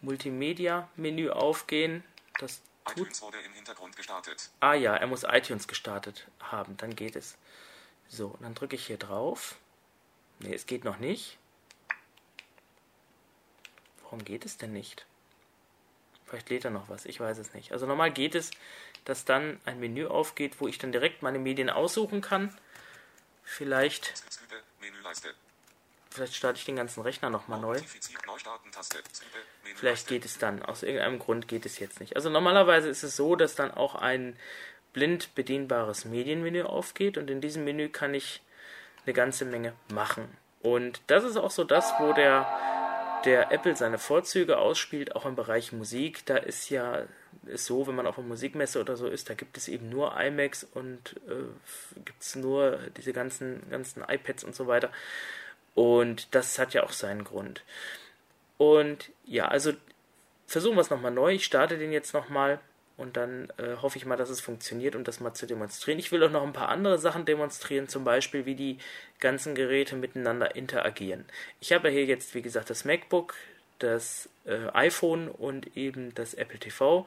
Multimedia-Menü 0.00 1.28
aufgehen. 1.28 2.02
Das 2.38 2.62
tut. 2.86 2.96
iTunes 2.96 3.20
wurde 3.20 3.38
im 3.40 3.52
Hintergrund 3.52 3.94
gestartet. 3.94 4.48
Ah 4.60 4.72
ja, 4.72 4.96
er 4.96 5.06
muss 5.06 5.24
iTunes 5.24 5.68
gestartet 5.68 6.28
haben. 6.40 6.78
Dann 6.78 6.96
geht 6.96 7.14
es. 7.14 7.36
So, 8.08 8.38
dann 8.40 8.54
drücke 8.54 8.74
ich 8.74 8.86
hier 8.86 8.96
drauf. 8.96 9.58
Ne, 10.40 10.54
es 10.54 10.66
geht 10.66 10.84
noch 10.84 10.98
nicht. 10.98 11.38
Warum 14.02 14.24
geht 14.24 14.46
es 14.46 14.56
denn 14.56 14.72
nicht? 14.72 15.06
Vielleicht 16.24 16.50
lädt 16.50 16.64
er 16.64 16.70
noch 16.70 16.88
was, 16.88 17.06
ich 17.06 17.20
weiß 17.20 17.38
es 17.38 17.54
nicht. 17.54 17.72
Also 17.72 17.86
normal 17.86 18.12
geht 18.12 18.34
es, 18.34 18.50
dass 19.04 19.24
dann 19.24 19.60
ein 19.64 19.80
Menü 19.80 20.06
aufgeht, 20.06 20.60
wo 20.60 20.68
ich 20.68 20.78
dann 20.78 20.92
direkt 20.92 21.22
meine 21.22 21.38
Medien 21.38 21.70
aussuchen 21.70 22.20
kann. 22.20 22.54
Vielleicht. 23.42 24.14
Vielleicht 26.10 26.34
starte 26.34 26.58
ich 26.58 26.64
den 26.64 26.76
ganzen 26.76 27.02
Rechner 27.02 27.30
nochmal 27.30 27.60
neu. 27.60 27.80
Vielleicht 29.76 30.06
geht 30.06 30.24
es 30.24 30.38
dann. 30.38 30.62
Aus 30.62 30.82
irgendeinem 30.82 31.18
Grund 31.18 31.48
geht 31.48 31.64
es 31.64 31.78
jetzt 31.78 32.00
nicht. 32.00 32.16
Also 32.16 32.28
normalerweise 32.28 32.88
ist 32.88 33.02
es 33.02 33.16
so, 33.16 33.36
dass 33.36 33.54
dann 33.54 33.70
auch 33.70 33.94
ein 33.94 34.36
blind 34.92 35.34
bedienbares 35.34 36.04
Medienmenü 36.04 36.62
aufgeht 36.62 37.16
und 37.18 37.30
in 37.30 37.40
diesem 37.40 37.64
Menü 37.64 37.88
kann 37.88 38.14
ich 38.14 38.42
eine 39.08 39.14
ganze 39.14 39.46
Menge 39.46 39.72
machen. 39.92 40.28
Und 40.60 41.00
das 41.06 41.24
ist 41.24 41.38
auch 41.38 41.50
so 41.50 41.64
das, 41.64 41.94
wo 41.98 42.12
der, 42.12 42.46
der 43.24 43.50
Apple 43.50 43.74
seine 43.74 43.98
Vorzüge 43.98 44.58
ausspielt, 44.58 45.16
auch 45.16 45.24
im 45.24 45.34
Bereich 45.34 45.72
Musik. 45.72 46.26
Da 46.26 46.36
ist 46.36 46.68
ja 46.68 47.04
ist 47.46 47.64
so, 47.64 47.86
wenn 47.86 47.94
man 47.94 48.06
auf 48.06 48.18
einer 48.18 48.28
Musikmesse 48.28 48.80
oder 48.80 48.96
so 48.96 49.06
ist, 49.06 49.30
da 49.30 49.34
gibt 49.34 49.56
es 49.56 49.68
eben 49.68 49.88
nur 49.88 50.20
iMacs 50.20 50.64
und 50.74 51.16
äh, 51.26 52.00
gibt 52.04 52.22
es 52.22 52.36
nur 52.36 52.78
diese 52.96 53.14
ganzen, 53.14 53.62
ganzen 53.70 54.04
iPads 54.06 54.44
und 54.44 54.54
so 54.54 54.66
weiter. 54.66 54.90
Und 55.74 56.34
das 56.34 56.58
hat 56.58 56.74
ja 56.74 56.82
auch 56.82 56.92
seinen 56.92 57.24
Grund. 57.24 57.62
Und 58.58 59.10
ja, 59.24 59.48
also 59.48 59.72
versuchen 60.46 60.76
wir 60.76 60.82
es 60.82 60.90
nochmal 60.90 61.12
neu. 61.12 61.32
Ich 61.32 61.46
starte 61.46 61.78
den 61.78 61.92
jetzt 61.92 62.12
nochmal 62.12 62.60
und 62.98 63.16
dann 63.16 63.48
äh, 63.56 63.76
hoffe 63.80 63.96
ich 63.96 64.04
mal, 64.04 64.16
dass 64.16 64.28
es 64.28 64.40
funktioniert, 64.40 64.96
um 64.96 65.04
das 65.04 65.20
mal 65.20 65.32
zu 65.32 65.46
demonstrieren. 65.46 66.00
Ich 66.00 66.12
will 66.12 66.22
auch 66.24 66.30
noch 66.30 66.42
ein 66.42 66.52
paar 66.52 66.68
andere 66.68 66.98
Sachen 66.98 67.24
demonstrieren, 67.24 67.88
zum 67.88 68.04
Beispiel, 68.04 68.44
wie 68.44 68.56
die 68.56 68.78
ganzen 69.20 69.54
Geräte 69.54 69.96
miteinander 69.96 70.56
interagieren. 70.56 71.24
Ich 71.60 71.72
habe 71.72 71.88
hier 71.88 72.04
jetzt, 72.04 72.34
wie 72.34 72.42
gesagt, 72.42 72.70
das 72.70 72.84
MacBook, 72.84 73.34
das 73.78 74.28
äh, 74.44 74.68
iPhone 74.74 75.28
und 75.28 75.76
eben 75.76 76.12
das 76.14 76.34
Apple 76.34 76.58
TV. 76.58 77.06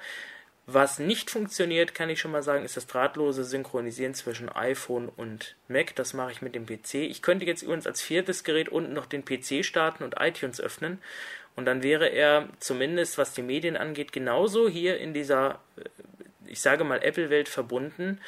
Was 0.66 1.00
nicht 1.00 1.30
funktioniert, 1.30 1.94
kann 1.94 2.10
ich 2.10 2.22
schon 2.22 2.32
mal 2.32 2.44
sagen, 2.44 2.64
ist 2.64 2.78
das 2.78 2.88
drahtlose 2.88 3.44
Synchronisieren 3.44 4.14
zwischen 4.14 4.48
iPhone 4.48 5.10
und 5.10 5.56
Mac. 5.68 5.96
Das 5.96 6.14
mache 6.14 6.32
ich 6.32 6.42
mit 6.42 6.56
dem 6.56 6.66
PC. 6.66 6.96
Ich 6.96 7.22
könnte 7.22 7.46
jetzt 7.46 7.64
übrigens 7.64 7.88
als 7.88 8.00
viertes 8.02 8.46
Gerät 8.46 8.70
unten 8.70 8.94
noch 8.94 9.08
den 9.08 9.26
PC 9.26 9.66
starten 9.66 10.06
und 10.06 10.16
iTunes 10.20 10.62
öffnen. 10.62 11.00
Und 11.56 11.66
dann 11.66 11.84
wäre 11.84 12.08
er 12.08 12.48
zumindest, 12.60 13.18
was 13.18 13.34
die 13.34 13.42
Medien 13.42 13.78
angeht, 13.78 14.12
genauso 14.12 14.70
hier 14.70 14.98
in 14.98 15.14
dieser, 15.14 15.60
äh, 15.78 15.84
ich 16.46 16.62
sage 16.62 16.84
mal, 16.84 17.04
Apple-Welt 17.04 17.50
verbunden 17.50 18.20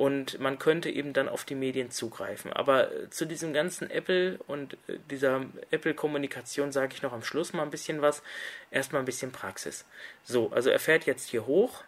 und 0.00 0.40
man 0.40 0.58
könnte 0.58 0.88
eben 0.88 1.12
dann 1.12 1.28
auf 1.28 1.44
die 1.44 1.54
Medien 1.54 1.90
zugreifen. 1.90 2.54
Aber 2.54 2.90
äh, 2.90 3.10
zu 3.10 3.26
diesem 3.26 3.52
ganzen 3.52 3.90
Apple 3.90 4.38
und 4.46 4.72
äh, 4.88 4.98
dieser 5.10 5.44
Apple-Kommunikation 5.70 6.72
sage 6.72 6.94
ich 6.94 7.02
noch 7.02 7.12
am 7.12 7.22
Schluss 7.22 7.52
mal 7.52 7.64
ein 7.64 7.70
bisschen 7.70 8.00
was. 8.00 8.22
Erstmal 8.70 9.02
ein 9.02 9.04
bisschen 9.04 9.30
Praxis. 9.30 9.84
So, 10.24 10.50
also 10.52 10.70
er 10.70 10.78
fährt 10.78 11.04
jetzt 11.04 11.28
hier 11.28 11.44
hoch. 11.46 11.84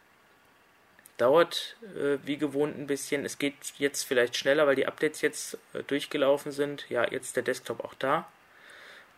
Dauert 1.17 1.77
äh, 1.97 2.19
wie 2.25 2.37
gewohnt 2.37 2.79
ein 2.79 2.87
bisschen. 2.87 3.25
Es 3.25 3.39
geht 3.39 3.55
jetzt 3.79 4.03
vielleicht 4.03 4.37
schneller, 4.37 4.67
weil 4.67 4.77
die 4.77 4.87
Updates 4.87 5.23
jetzt 5.23 5.57
äh, 5.73 5.83
durchgelaufen 5.83 6.53
sind. 6.53 6.91
Ja, 6.91 7.11
jetzt 7.11 7.37
der 7.37 7.45
Desktop 7.45 7.83
auch 7.83 7.95
da. 7.95 8.29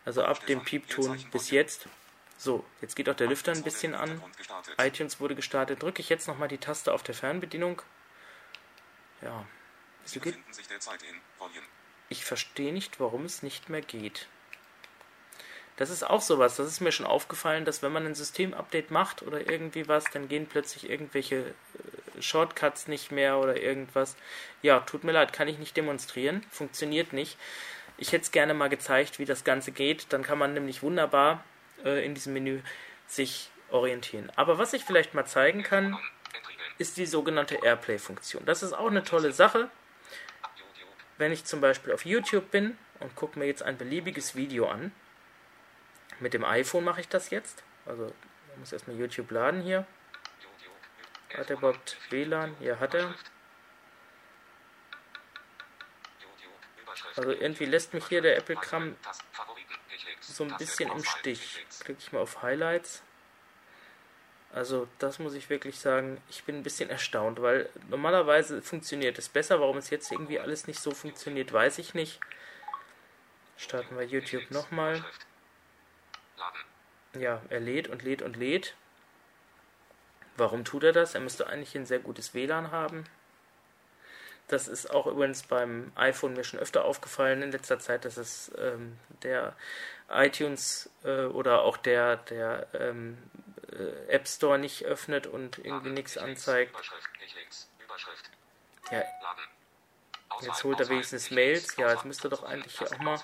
Also 0.05 0.23
ab 0.23 0.45
dem 0.45 0.63
Piepton 0.63 1.23
bis 1.31 1.49
jetzt. 1.49 1.87
So, 2.37 2.63
jetzt 2.81 2.95
geht 2.95 3.09
auch 3.09 3.15
der 3.15 3.27
Lüfter 3.27 3.51
ein 3.51 3.63
bisschen 3.63 3.95
an. 3.95 4.21
iTunes 4.77 5.19
wurde 5.19 5.35
gestartet. 5.35 5.81
Drücke 5.81 6.01
ich 6.01 6.09
jetzt 6.09 6.27
nochmal 6.27 6.47
die 6.47 6.57
Taste 6.57 6.93
auf 6.93 7.01
der 7.01 7.15
Fernbedienung. 7.15 7.81
Ja. 9.21 9.45
In 10.13 10.21
Volume. 11.39 11.65
Ich 12.09 12.23
verstehe 12.23 12.71
nicht, 12.71 12.99
warum 12.99 13.25
es 13.25 13.41
nicht 13.41 13.69
mehr 13.69 13.81
geht. 13.81 14.27
Das 15.77 15.89
ist 15.89 16.03
auch 16.03 16.21
sowas. 16.21 16.55
Das 16.55 16.67
ist 16.67 16.79
mir 16.79 16.91
schon 16.91 17.05
aufgefallen, 17.05 17.65
dass 17.65 17.81
wenn 17.81 17.91
man 17.91 18.05
ein 18.05 18.15
Systemupdate 18.15 18.91
macht 18.91 19.23
oder 19.23 19.49
irgendwie 19.49 19.87
was, 19.87 20.05
dann 20.05 20.29
gehen 20.29 20.47
plötzlich 20.47 20.89
irgendwelche 20.89 21.53
äh, 22.17 22.21
Shortcuts 22.21 22.87
nicht 22.87 23.11
mehr 23.11 23.39
oder 23.39 23.59
irgendwas. 23.59 24.15
Ja, 24.61 24.81
tut 24.81 25.03
mir 25.03 25.11
leid, 25.11 25.33
kann 25.33 25.47
ich 25.47 25.57
nicht 25.57 25.75
demonstrieren. 25.75 26.45
Funktioniert 26.49 27.11
nicht. 27.11 27.37
Ich 27.97 28.11
hätte 28.11 28.23
es 28.23 28.31
gerne 28.31 28.53
mal 28.53 28.69
gezeigt, 28.69 29.19
wie 29.19 29.25
das 29.25 29.43
Ganze 29.43 29.71
geht. 29.71 30.11
Dann 30.11 30.23
kann 30.23 30.37
man 30.37 30.53
nämlich 30.53 30.83
wunderbar 30.83 31.43
äh, 31.83 32.05
in 32.05 32.13
diesem 32.13 32.33
Menü 32.33 32.61
sich 33.07 33.49
orientieren. 33.69 34.31
Aber 34.35 34.57
was 34.57 34.73
ich 34.73 34.83
vielleicht 34.83 35.13
mal 35.13 35.25
zeigen 35.25 35.63
kann, 35.63 35.97
ist 36.77 36.97
die 36.97 37.05
sogenannte 37.05 37.55
Airplay-Funktion. 37.63 38.45
Das 38.45 38.63
ist 38.63 38.73
auch 38.73 38.89
eine 38.89 39.03
tolle 39.03 39.31
Sache. 39.31 39.69
Wenn 41.17 41.31
ich 41.31 41.45
zum 41.45 41.61
Beispiel 41.61 41.93
auf 41.93 42.05
YouTube 42.05 42.51
bin 42.51 42.77
und 42.99 43.15
gucke 43.15 43.39
mir 43.39 43.45
jetzt 43.45 43.63
ein 43.63 43.77
beliebiges 43.77 44.35
Video 44.35 44.67
an, 44.67 44.91
mit 46.19 46.33
dem 46.33 46.43
iPhone 46.43 46.83
mache 46.83 47.01
ich 47.01 47.07
das 47.07 47.29
jetzt. 47.29 47.63
Also, 47.85 48.03
man 48.03 48.59
muss 48.59 48.73
erstmal 48.73 48.97
YouTube 48.97 49.31
laden 49.31 49.61
hier. 49.61 49.85
Hat 51.35 51.49
er 51.49 51.57
überhaupt 51.57 51.97
WLAN? 52.09 52.55
Ja, 52.59 52.79
hat 52.79 52.93
er. 52.93 53.13
Also 57.15 57.31
irgendwie 57.31 57.65
lässt 57.65 57.93
mich 57.93 58.07
hier 58.07 58.21
der 58.21 58.37
Apple-Kram 58.37 58.95
so 60.19 60.43
ein 60.43 60.57
bisschen 60.57 60.91
im 60.91 61.03
Stich. 61.03 61.65
Klicke 61.79 61.99
ich 61.99 62.11
mal 62.11 62.19
auf 62.19 62.41
Highlights. 62.41 63.03
Also 64.51 64.87
das 64.99 65.19
muss 65.19 65.33
ich 65.33 65.49
wirklich 65.49 65.79
sagen, 65.79 66.21
ich 66.29 66.45
bin 66.45 66.55
ein 66.57 66.63
bisschen 66.63 66.89
erstaunt, 66.89 67.41
weil 67.41 67.69
normalerweise 67.89 68.61
funktioniert 68.61 69.17
es 69.19 69.27
besser. 69.29 69.59
Warum 69.59 69.77
es 69.77 69.89
jetzt 69.89 70.11
irgendwie 70.11 70.39
alles 70.39 70.67
nicht 70.67 70.79
so 70.79 70.91
funktioniert, 70.91 71.51
weiß 71.51 71.77
ich 71.77 71.93
nicht. 71.93 72.19
Starten 73.57 73.97
wir 73.97 74.05
YouTube 74.05 74.51
nochmal. 74.51 75.03
Ja, 77.17 77.41
er 77.49 77.59
lädt 77.59 77.87
und 77.87 78.03
lädt 78.03 78.21
und 78.21 78.35
lädt. 78.35 78.75
Warum 80.37 80.65
tut 80.65 80.83
er 80.83 80.91
das? 80.91 81.15
Er 81.15 81.21
müsste 81.21 81.47
eigentlich 81.47 81.75
ein 81.75 81.85
sehr 81.85 81.99
gutes 81.99 82.33
WLAN 82.33 82.71
haben. 82.71 83.05
Das 84.47 84.67
ist 84.67 84.91
auch 84.91 85.07
übrigens 85.07 85.43
beim 85.43 85.91
iPhone 85.95 86.33
mir 86.33 86.43
schon 86.43 86.59
öfter 86.59 86.85
aufgefallen 86.85 87.41
in 87.41 87.51
letzter 87.51 87.79
Zeit, 87.79 88.05
dass 88.05 88.17
es 88.17 88.51
ähm, 88.57 88.97
der 89.23 89.55
iTunes 90.09 90.89
äh, 91.03 91.25
oder 91.25 91.63
auch 91.63 91.77
der, 91.77 92.17
der 92.17 92.67
ähm, 92.73 93.17
äh, 93.71 94.11
App 94.13 94.27
Store 94.27 94.59
nicht 94.59 94.85
öffnet 94.85 95.25
und 95.25 95.57
irgendwie 95.57 95.89
nichts 95.89 96.17
anzeigt. 96.17 96.75
Ja. 98.91 99.03
Jetzt 100.41 100.63
holt 100.63 100.79
er 100.79 100.89
wenigstens 100.89 101.31
Mails. 101.31 101.75
Ja, 101.77 101.91
jetzt 101.91 102.05
müsste 102.05 102.29
doch 102.29 102.43
eigentlich 102.43 102.77
hier 102.77 102.91
auch 102.91 102.99
mal 102.99 103.19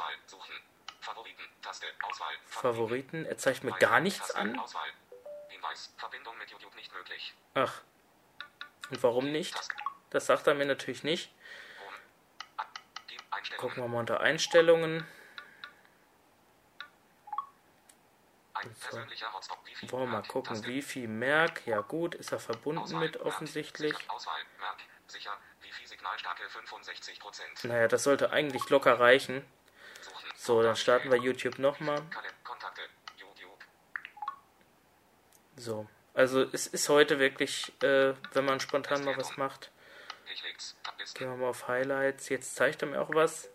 Favoriten. 2.46 3.26
Er 3.26 3.38
zeigt 3.38 3.64
mir 3.64 3.74
gar 3.74 4.00
nichts 4.00 4.32
an. 4.32 4.60
Ach. 7.54 7.82
Und 8.90 9.04
warum 9.04 9.32
nicht? 9.32 9.56
Das 10.12 10.26
sagt 10.28 10.46
er 10.48 10.54
mir 10.54 10.66
natürlich 10.66 11.04
nicht. 11.04 11.34
Gucken 13.58 13.84
wir 13.84 13.88
mal 13.88 14.00
unter 14.00 14.20
Einstellungen. 14.20 15.06
So. 18.80 18.98
Wollen 19.92 20.04
wir 20.04 20.06
mal 20.08 20.22
gucken, 20.24 20.82
viel 20.84 21.08
Merk. 21.08 21.66
Ja 21.66 21.82
gut, 21.82 22.14
ist 22.14 22.32
er 22.32 22.40
verbunden 22.40 23.00
mit 23.00 23.18
offensichtlich. 23.18 23.96
Naja, 27.64 27.88
das 27.88 28.04
sollte 28.04 28.32
eigentlich 28.32 28.70
locker 28.70 29.00
reichen. 29.00 29.46
So, 30.36 30.62
dann 30.62 30.76
starten 30.76 31.10
wir 31.10 31.18
YouTube 31.18 31.58
nochmal. 31.58 32.02
So, 35.56 35.88
also 36.14 36.42
es 36.52 36.68
ist 36.68 36.90
heute 36.90 37.20
wirklich, 37.20 37.72
äh, 37.84 38.14
wenn 38.34 38.46
man 38.46 38.60
spontan 38.60 39.04
mal 39.04 39.16
was 39.18 39.38
macht. 39.38 39.72
Gehen 41.14 41.30
wir 41.30 41.38
mal 41.38 41.50
auf 41.50 41.68
Highlights. 41.68 42.30
Jetzt 42.30 42.56
zeigt 42.56 42.82
er 42.82 42.88
mir 42.88 43.02
auch 43.02 43.14
was. 43.14 43.50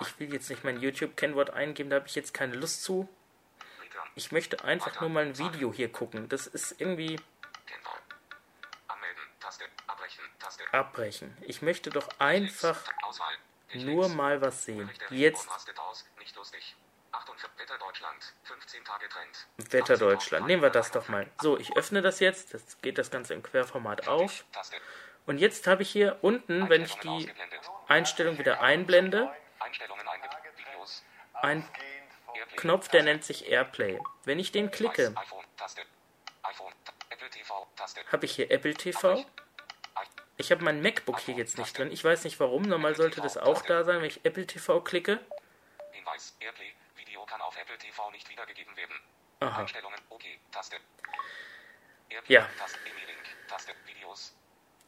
Ich 0.00 0.18
will 0.18 0.32
jetzt 0.32 0.50
nicht 0.50 0.64
mein 0.64 0.80
YouTube-Kennwort 0.80 1.50
eingeben, 1.50 1.90
da 1.90 1.96
habe 1.96 2.06
ich 2.06 2.14
jetzt 2.14 2.34
keine 2.34 2.54
Lust 2.54 2.82
zu. 2.82 3.08
Ich 4.14 4.30
möchte 4.32 4.62
einfach 4.64 5.00
nur 5.00 5.10
mal 5.10 5.24
ein 5.24 5.38
Video 5.38 5.72
hier 5.72 5.90
gucken. 5.90 6.28
Das 6.28 6.46
ist 6.46 6.80
irgendwie. 6.80 7.20
Abbrechen. 10.72 11.36
Ich 11.42 11.62
möchte 11.62 11.90
doch 11.90 12.08
einfach 12.18 12.80
nur 13.74 14.08
mal 14.08 14.40
was 14.40 14.64
sehen. 14.64 14.90
Jetzt. 15.10 15.48
Wetter 19.70 19.96
Deutschland. 19.96 20.46
Nehmen 20.46 20.62
wir 20.62 20.70
das 20.70 20.90
doch 20.90 21.08
mal. 21.08 21.26
So, 21.40 21.58
ich 21.58 21.76
öffne 21.76 22.02
das 22.02 22.20
jetzt. 22.20 22.54
Das 22.54 22.80
geht 22.80 22.98
das 22.98 23.10
Ganze 23.10 23.34
im 23.34 23.42
Querformat 23.42 24.08
auf. 24.08 24.44
Und 25.26 25.38
jetzt 25.38 25.66
habe 25.66 25.82
ich 25.82 25.90
hier 25.90 26.18
unten, 26.22 26.68
wenn 26.68 26.82
ich 26.82 26.94
die 26.96 27.30
Einstellung 27.88 28.38
wieder 28.38 28.60
einblende, 28.60 29.30
ein 31.34 31.66
Knopf, 32.56 32.88
der 32.88 33.02
nennt 33.02 33.24
sich 33.24 33.48
Airplay. 33.48 34.00
Wenn 34.24 34.38
ich 34.38 34.52
den 34.52 34.70
klicke, 34.70 35.14
habe 38.10 38.24
ich 38.26 38.34
hier 38.34 38.50
Apple 38.50 38.74
TV. 38.74 39.24
Ich 40.36 40.50
habe 40.50 40.64
mein 40.64 40.82
MacBook 40.82 41.20
hier 41.20 41.34
jetzt 41.34 41.58
nicht 41.58 41.76
drin. 41.78 41.92
Ich 41.92 42.02
weiß 42.02 42.24
nicht 42.24 42.40
warum. 42.40 42.62
Normal 42.62 42.96
sollte 42.96 43.20
das 43.20 43.36
auch 43.36 43.62
da 43.62 43.84
sein, 43.84 43.98
wenn 43.98 44.08
ich 44.08 44.24
Apple 44.24 44.46
TV 44.46 44.80
klicke. 44.80 45.20
Aha. 49.40 49.66
Ja. 52.28 52.48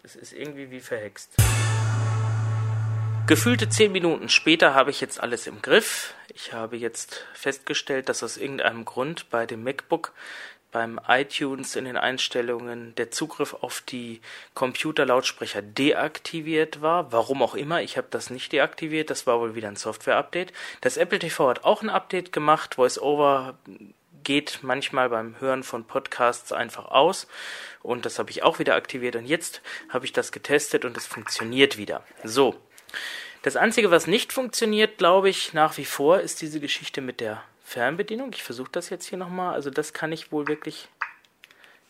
Es 0.03 0.17
ist 0.17 0.33
irgendwie 0.33 0.71
wie 0.71 0.81
verhext. 0.81 1.35
Gefühlte 3.27 3.69
zehn 3.69 3.91
Minuten 3.91 4.29
später 4.29 4.75
habe 4.75 4.91
ich 4.91 5.01
jetzt 5.01 5.19
alles 5.19 5.49
im 5.49 5.61
Griff. 5.61 6.15
Ich 6.33 6.53
habe 6.53 6.77
jetzt 6.77 7.27
festgestellt, 7.35 8.09
dass 8.09 8.23
aus 8.23 8.37
irgendeinem 8.37 8.85
Grund 8.85 9.31
bei 9.31 9.47
dem 9.47 9.65
MacBook 9.65 10.15
beim 10.73 11.01
iTunes 11.09 11.77
in 11.77 11.85
den 11.85 11.97
Einstellungen 11.97 12.95
der 12.97 13.11
Zugriff 13.11 13.55
auf 13.55 13.81
die 13.81 14.21
Computerlautsprecher 14.55 15.63
deaktiviert 15.63 16.83
war. 16.83 17.13
Warum 17.13 17.43
auch 17.43 17.55
immer, 17.55 17.83
ich 17.83 17.97
habe 17.97 18.09
das 18.11 18.31
nicht 18.31 18.53
deaktiviert, 18.53 19.11
das 19.11 19.27
war 19.27 19.41
wohl 19.41 19.55
wieder 19.55 19.69
ein 19.69 19.77
Software-Update. 19.77 20.53
Das 20.81 20.97
Apple 20.97 21.19
TV 21.19 21.49
hat 21.49 21.65
auch 21.65 21.83
ein 21.83 21.91
Update 21.91 22.33
gemacht, 22.33 22.79
VoiceOver 22.79 23.59
geht 24.23 24.59
manchmal 24.63 25.09
beim 25.09 25.41
Hören 25.41 25.63
von 25.63 25.85
Podcasts 25.85 26.51
einfach 26.53 26.87
aus 26.87 27.29
und 27.83 28.05
das 28.05 28.19
habe 28.19 28.31
ich 28.31 28.43
auch 28.43 28.59
wieder 28.59 28.75
aktiviert 28.75 29.15
und 29.15 29.25
jetzt 29.25 29.63
habe 29.89 30.05
ich 30.05 30.13
das 30.13 30.33
getestet 30.33 30.85
und 30.85 30.97
es 30.97 31.07
funktioniert 31.07 31.79
wieder. 31.79 32.03
So, 32.25 32.57
das 33.43 33.55
Einzige, 33.55 33.93
was 33.93 34.09
nicht 34.09 34.33
funktioniert, 34.33 34.99
glaube 34.99 35.29
ich, 35.29 35.53
nach 35.53 35.77
wie 35.77 35.85
vor, 35.85 36.19
ist 36.19 36.43
diese 36.43 36.59
Geschichte 36.59 37.01
mit 37.01 37.21
der 37.21 37.45
Fernbedienung. 37.67 38.33
Ich 38.33 38.45
versuche 38.45 38.71
das 38.71 38.91
jetzt 38.91 39.07
hier 39.07 39.19
nochmal. 39.19 39.53
Also 39.55 39.71
das 39.71 39.93
kann 39.93 40.13
ich 40.13 40.31
wohl 40.31 40.47
wirklich 40.47 40.89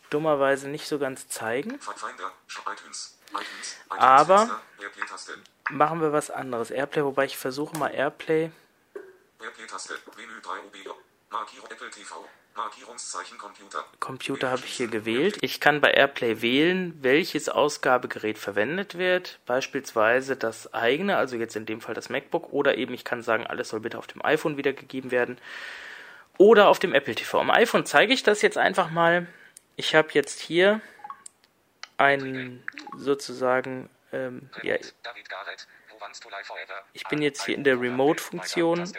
dummerweise 0.09 0.69
nicht 0.69 0.87
so 0.87 0.97
ganz 0.97 1.27
zeigen. 1.27 1.79
Aber 3.89 4.61
machen 5.69 6.01
wir 6.01 6.11
was 6.11 6.31
anderes. 6.31 6.71
Airplay, 6.71 7.03
wobei 7.03 7.25
ich 7.25 7.37
versuche 7.37 7.77
mal 7.77 7.89
Airplay. 7.89 8.51
Markierungszeichen 12.57 13.37
Computer. 13.37 13.85
Computer 13.99 14.51
habe 14.51 14.63
ich 14.65 14.73
hier 14.73 14.87
gewählt. 14.87 15.37
Ich 15.41 15.59
kann 15.59 15.79
bei 15.79 15.91
AirPlay 15.91 16.41
wählen, 16.41 16.97
welches 17.01 17.47
Ausgabegerät 17.47 18.37
verwendet 18.37 18.97
wird. 18.97 19.39
Beispielsweise 19.45 20.35
das 20.35 20.73
eigene, 20.73 21.17
also 21.17 21.37
jetzt 21.37 21.55
in 21.55 21.65
dem 21.65 21.79
Fall 21.79 21.93
das 21.95 22.09
MacBook. 22.09 22.51
Oder 22.51 22.77
eben 22.77 22.93
ich 22.93 23.05
kann 23.05 23.21
sagen, 23.21 23.45
alles 23.45 23.69
soll 23.69 23.79
bitte 23.79 23.97
auf 23.97 24.07
dem 24.07 24.25
iPhone 24.25 24.57
wiedergegeben 24.57 25.11
werden. 25.11 25.37
Oder 26.37 26.67
auf 26.67 26.79
dem 26.79 26.93
Apple 26.93 27.15
TV. 27.15 27.39
Am 27.39 27.51
iPhone 27.51 27.85
zeige 27.85 28.11
ich 28.13 28.23
das 28.23 28.41
jetzt 28.41 28.57
einfach 28.57 28.89
mal. 28.89 29.27
Ich 29.75 29.95
habe 29.95 30.09
jetzt 30.13 30.39
hier 30.39 30.81
ein 31.97 32.63
sozusagen, 32.95 33.89
ähm, 34.11 34.49
ja, 34.63 34.75
ich 36.93 37.07
bin 37.07 37.21
jetzt 37.21 37.45
hier 37.45 37.55
in 37.55 37.63
der 37.63 37.79
Remote-Funktion. 37.79 38.91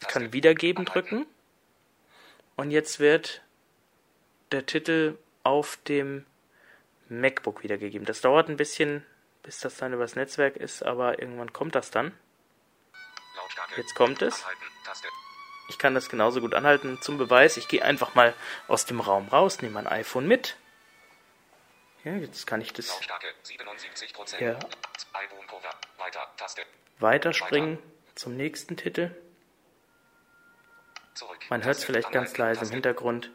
Ich 0.00 0.08
kann 0.08 0.32
Wiedergeben 0.32 0.84
drücken. 0.84 1.26
Und 2.58 2.72
jetzt 2.72 2.98
wird 2.98 3.40
der 4.50 4.66
Titel 4.66 5.16
auf 5.44 5.78
dem 5.86 6.26
MacBook 7.08 7.62
wiedergegeben. 7.62 8.04
Das 8.04 8.20
dauert 8.20 8.48
ein 8.48 8.56
bisschen, 8.56 9.06
bis 9.44 9.60
das 9.60 9.76
dann 9.76 9.92
übers 9.92 10.16
Netzwerk 10.16 10.56
ist, 10.56 10.82
aber 10.82 11.20
irgendwann 11.20 11.52
kommt 11.52 11.76
das 11.76 11.92
dann. 11.92 12.18
Jetzt 13.76 13.94
kommt 13.94 14.22
es. 14.22 14.44
Ich 15.68 15.78
kann 15.78 15.94
das 15.94 16.08
genauso 16.08 16.40
gut 16.40 16.52
anhalten. 16.52 16.98
Zum 17.00 17.16
Beweis, 17.16 17.56
ich 17.58 17.68
gehe 17.68 17.84
einfach 17.84 18.16
mal 18.16 18.34
aus 18.66 18.86
dem 18.86 18.98
Raum 18.98 19.28
raus, 19.28 19.62
nehme 19.62 19.74
mein 19.74 19.86
iPhone 19.86 20.26
mit. 20.26 20.56
Ja, 22.02 22.16
jetzt 22.16 22.44
kann 22.44 22.60
ich 22.60 22.72
das 22.72 22.98
ja, 24.40 24.58
weiterspringen 26.98 27.78
zum 28.16 28.36
nächsten 28.36 28.76
Titel. 28.76 29.14
Man 31.50 31.64
hört 31.64 31.76
es 31.76 31.84
vielleicht 31.84 32.12
ganz 32.12 32.36
leise 32.36 32.64
im 32.64 32.70
Hintergrund. 32.70 33.30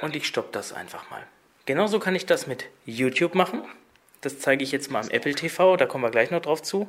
Und 0.00 0.16
ich 0.16 0.26
stoppe 0.26 0.50
das 0.52 0.72
einfach 0.72 1.10
mal. 1.10 1.26
Genauso 1.66 1.98
kann 1.98 2.14
ich 2.14 2.26
das 2.26 2.46
mit 2.46 2.68
YouTube 2.84 3.34
machen. 3.34 3.64
Das 4.20 4.38
zeige 4.38 4.64
ich 4.64 4.72
jetzt 4.72 4.90
mal 4.90 5.02
am 5.02 5.10
Apple 5.10 5.34
TV, 5.34 5.76
da 5.76 5.86
kommen 5.86 6.04
wir 6.04 6.10
gleich 6.10 6.30
noch 6.30 6.40
drauf 6.40 6.62
zu 6.62 6.88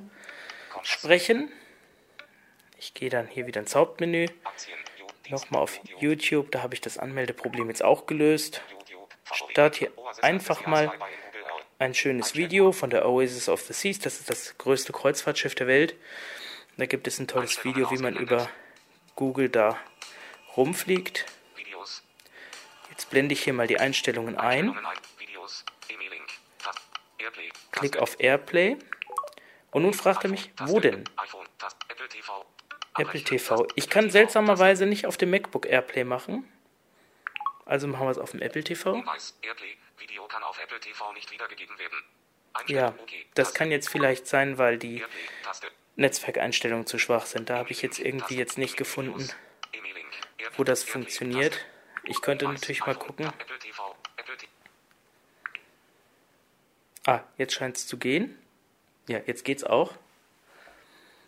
sprechen. 0.83 1.51
Ich 2.77 2.93
gehe 2.93 3.09
dann 3.09 3.27
hier 3.27 3.47
wieder 3.47 3.61
ins 3.61 3.75
Hauptmenü. 3.75 4.27
Nochmal 5.29 5.61
auf 5.61 5.79
YouTube, 5.99 6.51
da 6.51 6.61
habe 6.61 6.73
ich 6.73 6.81
das 6.81 6.97
Anmeldeproblem 6.97 7.67
jetzt 7.67 7.83
auch 7.83 8.05
gelöst. 8.05 8.61
Start 9.51 9.75
hier 9.75 9.91
einfach 10.21 10.65
mal 10.65 10.91
ein 11.79 11.93
schönes 11.93 12.35
Video 12.35 12.71
von 12.71 12.89
der 12.89 13.07
Oasis 13.07 13.49
of 13.49 13.61
the 13.61 13.73
Seas. 13.73 13.99
Das 13.99 14.19
ist 14.19 14.29
das 14.29 14.57
größte 14.57 14.93
Kreuzfahrtschiff 14.93 15.55
der 15.55 15.67
Welt. 15.67 15.95
Da 16.77 16.85
gibt 16.85 17.07
es 17.07 17.19
ein 17.19 17.27
tolles 17.27 17.63
Video, 17.63 17.89
wie 17.91 17.97
man 17.97 18.15
über 18.15 18.47
Google 19.15 19.49
da 19.49 19.79
rumfliegt. 20.55 21.25
Jetzt 22.89 23.09
blende 23.09 23.33
ich 23.33 23.43
hier 23.43 23.53
mal 23.53 23.67
die 23.67 23.79
Einstellungen 23.79 24.37
ein. 24.37 24.77
Klick 27.71 27.97
auf 27.97 28.19
Airplay. 28.19 28.77
Und 29.71 29.81
nun 29.81 29.93
fragt 29.93 30.23
er 30.23 30.29
mich, 30.29 30.51
wo 30.61 30.79
denn? 30.79 31.03
Apple 32.97 33.21
TV. 33.21 33.67
Ich 33.75 33.89
kann 33.89 34.09
seltsamerweise 34.09 34.85
nicht 34.85 35.05
auf 35.05 35.17
dem 35.17 35.31
MacBook 35.31 35.65
Airplay 35.65 36.05
machen. 36.05 36.49
Also 37.65 37.87
machen 37.87 38.05
wir 38.05 38.11
es 38.11 38.17
auf 38.17 38.31
dem 38.31 38.41
Apple 38.41 38.63
TV. 38.63 39.03
Ja, 42.67 42.93
das 43.33 43.53
kann 43.53 43.71
jetzt 43.71 43.89
vielleicht 43.89 44.27
sein, 44.27 44.57
weil 44.57 44.77
die 44.77 45.03
Netzwerkeinstellungen 45.95 46.85
zu 46.85 46.99
schwach 46.99 47.25
sind. 47.25 47.49
Da 47.49 47.57
habe 47.57 47.71
ich 47.71 47.81
jetzt 47.81 47.99
irgendwie 47.99 48.35
jetzt 48.35 48.57
nicht 48.57 48.77
gefunden, 48.77 49.29
wo 50.57 50.63
das 50.63 50.83
funktioniert. 50.83 51.65
Ich 52.03 52.21
könnte 52.21 52.45
natürlich 52.45 52.85
mal 52.85 52.95
gucken. 52.95 53.31
Ah, 57.05 57.21
jetzt 57.37 57.53
scheint 57.53 57.77
es 57.77 57.87
zu 57.87 57.97
gehen. 57.97 58.37
Ja, 59.07 59.19
jetzt 59.25 59.45
geht's 59.45 59.63
auch. 59.63 59.93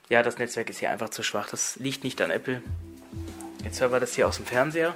Ja, 0.09 0.23
das 0.23 0.37
Netzwerk 0.37 0.69
ist 0.69 0.79
hier 0.79 0.89
einfach 0.89 1.09
zu 1.09 1.21
schwach. 1.21 1.49
Das 1.49 1.75
liegt 1.77 2.03
nicht 2.03 2.21
an 2.21 2.31
Apple. 2.31 2.63
Jetzt 3.63 3.81
hören 3.81 3.91
wir 3.91 3.99
das 3.99 4.15
hier 4.15 4.27
aus 4.27 4.37
dem 4.37 4.45
Fernseher. 4.45 4.95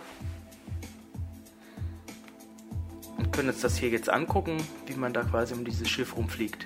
Und 3.17 3.31
können 3.31 3.49
uns 3.49 3.61
das 3.61 3.77
hier 3.77 3.89
jetzt 3.89 4.09
angucken, 4.09 4.65
wie 4.87 4.93
man 4.93 5.13
da 5.13 5.23
quasi 5.23 5.53
um 5.53 5.65
dieses 5.65 5.89
Schiff 5.89 6.15
rumfliegt. 6.15 6.65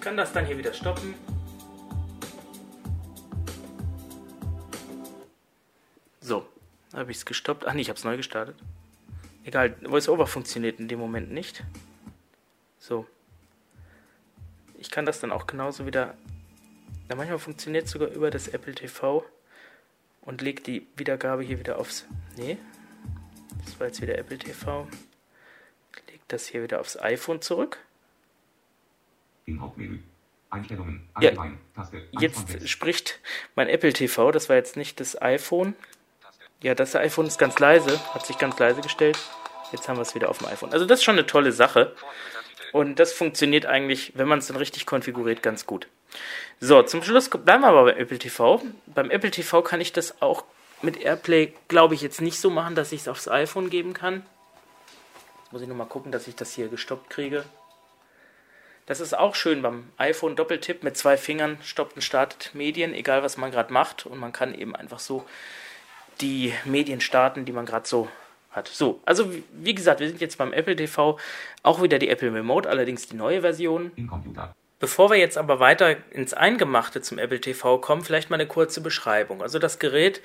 Ich 0.00 0.04
kann 0.04 0.16
das 0.16 0.32
dann 0.32 0.46
hier 0.46 0.56
wieder 0.56 0.72
stoppen. 0.72 1.14
So, 6.22 6.48
habe 6.94 7.10
ich 7.10 7.18
es 7.18 7.26
gestoppt. 7.26 7.66
Ach 7.66 7.74
nee, 7.74 7.82
ich 7.82 7.90
habe 7.90 7.98
es 7.98 8.04
neu 8.04 8.16
gestartet. 8.16 8.56
Egal, 9.44 9.76
VoiceOver 9.82 10.26
funktioniert 10.26 10.80
in 10.80 10.88
dem 10.88 10.98
Moment 10.98 11.30
nicht. 11.30 11.64
So. 12.78 13.06
Ich 14.78 14.90
kann 14.90 15.04
das 15.04 15.20
dann 15.20 15.32
auch 15.32 15.46
genauso 15.46 15.84
wieder. 15.84 16.14
Ja, 17.10 17.16
manchmal 17.16 17.38
funktioniert 17.38 17.84
es 17.84 17.90
sogar 17.90 18.08
über 18.08 18.30
das 18.30 18.48
Apple 18.48 18.74
TV 18.74 19.22
und 20.22 20.40
legt 20.40 20.66
die 20.66 20.86
Wiedergabe 20.96 21.42
hier 21.42 21.58
wieder 21.58 21.78
aufs. 21.78 22.06
Nee. 22.38 22.56
Das 23.66 23.78
war 23.78 23.88
jetzt 23.88 24.00
wieder 24.00 24.16
Apple 24.16 24.38
TV. 24.38 24.88
Legt 26.10 26.32
das 26.32 26.46
hier 26.46 26.62
wieder 26.62 26.80
aufs 26.80 26.98
iPhone 26.98 27.42
zurück. 27.42 27.80
Im 29.50 29.60
Hauptmenü. 29.60 29.98
Einstellungen. 30.50 31.08
Ja, 31.20 31.32
jetzt 32.10 32.68
spricht 32.68 33.20
mein 33.54 33.68
Apple 33.68 33.92
TV, 33.92 34.32
das 34.32 34.48
war 34.48 34.56
jetzt 34.56 34.76
nicht 34.76 34.98
das 35.00 35.20
iPhone. 35.20 35.74
Ja, 36.62 36.74
das 36.74 36.96
iPhone 36.96 37.26
ist 37.26 37.38
ganz 37.38 37.58
leise, 37.58 37.98
hat 38.12 38.26
sich 38.26 38.36
ganz 38.36 38.58
leise 38.58 38.80
gestellt. 38.80 39.18
Jetzt 39.72 39.88
haben 39.88 39.96
wir 39.96 40.02
es 40.02 40.14
wieder 40.14 40.28
auf 40.28 40.38
dem 40.38 40.48
iPhone. 40.48 40.72
Also 40.72 40.84
das 40.86 40.98
ist 40.98 41.04
schon 41.04 41.14
eine 41.14 41.26
tolle 41.26 41.52
Sache. 41.52 41.94
Und 42.72 42.98
das 42.98 43.12
funktioniert 43.12 43.66
eigentlich, 43.66 44.12
wenn 44.16 44.28
man 44.28 44.40
es 44.40 44.48
dann 44.48 44.56
richtig 44.56 44.86
konfiguriert, 44.86 45.42
ganz 45.42 45.66
gut. 45.66 45.88
So, 46.60 46.82
zum 46.82 47.02
Schluss 47.02 47.30
bleiben 47.30 47.62
wir 47.62 47.68
aber 47.68 47.84
bei 47.84 47.94
Apple 47.94 48.18
TV. 48.18 48.60
Beim 48.86 49.10
Apple 49.10 49.30
TV 49.30 49.62
kann 49.62 49.80
ich 49.80 49.92
das 49.92 50.20
auch 50.20 50.44
mit 50.82 51.00
AirPlay, 51.00 51.52
glaube 51.68 51.94
ich, 51.94 52.02
jetzt 52.02 52.20
nicht 52.20 52.40
so 52.40 52.50
machen, 52.50 52.74
dass 52.74 52.92
ich 52.92 53.02
es 53.02 53.08
aufs 53.08 53.28
iPhone 53.28 53.70
geben 53.70 53.92
kann. 53.94 54.24
Jetzt 55.42 55.52
muss 55.52 55.62
ich 55.62 55.68
nochmal 55.68 55.86
gucken, 55.86 56.12
dass 56.12 56.26
ich 56.28 56.36
das 56.36 56.52
hier 56.52 56.68
gestoppt 56.68 57.10
kriege. 57.10 57.44
Das 58.90 58.98
ist 58.98 59.16
auch 59.16 59.36
schön 59.36 59.62
beim 59.62 59.84
iPhone 59.98 60.34
Doppeltipp 60.34 60.82
mit 60.82 60.96
zwei 60.96 61.16
Fingern 61.16 61.58
stoppt 61.62 61.94
und 61.94 62.02
startet 62.02 62.50
Medien, 62.54 62.92
egal 62.92 63.22
was 63.22 63.36
man 63.36 63.52
gerade 63.52 63.72
macht. 63.72 64.04
Und 64.04 64.18
man 64.18 64.32
kann 64.32 64.52
eben 64.52 64.74
einfach 64.74 64.98
so 64.98 65.24
die 66.20 66.52
Medien 66.64 67.00
starten, 67.00 67.44
die 67.44 67.52
man 67.52 67.66
gerade 67.66 67.86
so 67.86 68.08
hat. 68.50 68.66
So, 68.66 69.00
also 69.06 69.32
wie 69.52 69.76
gesagt, 69.76 70.00
wir 70.00 70.08
sind 70.08 70.20
jetzt 70.20 70.38
beim 70.38 70.52
Apple 70.52 70.74
TV, 70.74 71.20
auch 71.62 71.80
wieder 71.80 72.00
die 72.00 72.08
Apple 72.08 72.34
Remote, 72.34 72.68
allerdings 72.68 73.06
die 73.06 73.14
neue 73.14 73.42
Version. 73.42 73.92
Bevor 74.80 75.10
wir 75.10 75.18
jetzt 75.18 75.36
aber 75.36 75.60
weiter 75.60 75.96
ins 76.10 76.32
Eingemachte 76.32 77.02
zum 77.02 77.18
Apple 77.18 77.38
TV 77.38 77.76
kommen, 77.78 78.02
vielleicht 78.02 78.30
mal 78.30 78.36
eine 78.36 78.48
kurze 78.48 78.80
Beschreibung. 78.80 79.42
Also 79.42 79.58
das 79.58 79.78
Gerät 79.78 80.22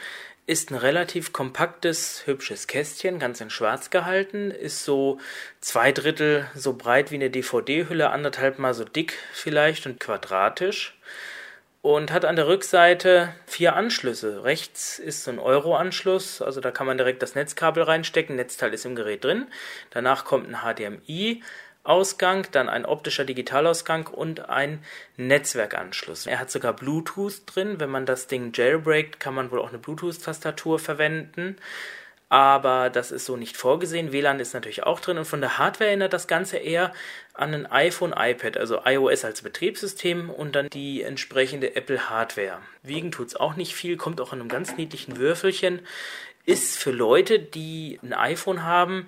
ist 0.48 0.72
ein 0.72 0.76
relativ 0.76 1.34
kompaktes, 1.34 2.26
hübsches 2.26 2.66
Kästchen, 2.66 3.20
ganz 3.20 3.42
in 3.42 3.50
schwarz 3.50 3.90
gehalten, 3.90 4.52
ist 4.52 4.86
so 4.86 5.20
zwei 5.60 5.92
Drittel 5.92 6.48
so 6.56 6.72
breit 6.72 7.12
wie 7.12 7.16
eine 7.16 7.30
DVD-Hülle, 7.30 8.12
anderthalb 8.12 8.58
mal 8.58 8.74
so 8.74 8.86
dick 8.86 9.18
vielleicht 9.34 9.88
und 9.88 10.00
quadratisch 10.00 10.98
und 11.86 12.12
hat 12.12 12.24
an 12.24 12.36
der 12.36 12.48
Rückseite 12.48 13.36
vier 13.46 13.76
Anschlüsse. 13.76 14.44
Rechts 14.44 14.98
ist 14.98 15.24
so 15.24 15.32
ein 15.32 15.38
Euro-Anschluss, 15.38 16.42
also 16.42 16.62
da 16.62 16.72
kann 16.72 16.88
man 16.88 16.98
direkt 16.98 17.22
das 17.22 17.36
Netzkabel 17.36 17.84
reinstecken, 17.84 18.38
Netzteil 18.38 18.74
ist 18.74 18.86
im 18.86 18.96
Gerät 18.96 19.24
drin. 19.24 19.48
Danach 19.92 20.26
kommt 20.26 20.48
ein 20.48 20.62
HDMI, 20.64 21.44
Ausgang, 21.86 22.48
dann 22.52 22.70
ein 22.70 22.86
optischer 22.86 23.26
Digitalausgang 23.26 24.08
und 24.08 24.50
ein 24.50 24.84
Netzwerkanschluss. 25.18 26.26
Er 26.26 26.40
hat 26.40 26.52
sogar 26.52 26.74
Bluetooth 26.74 27.44
drin. 27.46 27.80
Wenn 27.80 27.90
man 27.90 28.06
das 28.06 28.28
Ding 28.28 28.52
jailbreakt, 28.54 29.20
kann 29.20 29.36
man 29.36 29.52
wohl 29.52 29.60
auch 29.60 29.70
eine 29.70 29.78
Bluetooth-Tastatur 29.78 30.80
verwenden. 30.80 31.58
Aber 32.28 32.90
das 32.90 33.12
ist 33.12 33.26
so 33.26 33.38
nicht 33.38 33.56
vorgesehen. 33.56 34.12
WLAN 34.12 34.40
ist 34.40 34.54
natürlich 34.54 34.84
auch 34.84 35.00
drin 35.00 35.20
und 35.20 35.26
von 35.26 35.42
der 35.42 35.60
Hardware 35.60 35.90
erinnert 35.90 36.12
das 36.12 36.28
Ganze 36.28 36.58
eher 36.58 36.92
an 37.34 37.54
ein 37.54 37.72
iPhone, 37.72 38.14
iPad, 38.18 38.58
also 38.58 38.82
iOS 38.84 39.24
als 39.24 39.44
Betriebssystem 39.44 40.32
und 40.32 40.56
dann 40.56 40.70
die 40.70 41.04
entsprechende 41.04 41.76
Apple 41.76 42.10
Hardware. 42.10 42.62
Wiegen 42.82 43.12
tut 43.12 43.28
es 43.28 43.36
auch 43.36 43.56
nicht 43.56 43.76
viel, 43.76 43.96
kommt 43.96 44.20
auch 44.22 44.34
in 44.34 44.40
einem 44.40 44.50
ganz 44.50 44.76
niedlichen 44.76 45.18
Würfelchen. 45.18 45.82
Ist 46.46 46.78
für 46.78 46.92
Leute, 46.92 47.40
die 47.40 48.00
ein 48.04 48.14
iPhone 48.14 48.64
haben, 48.64 49.08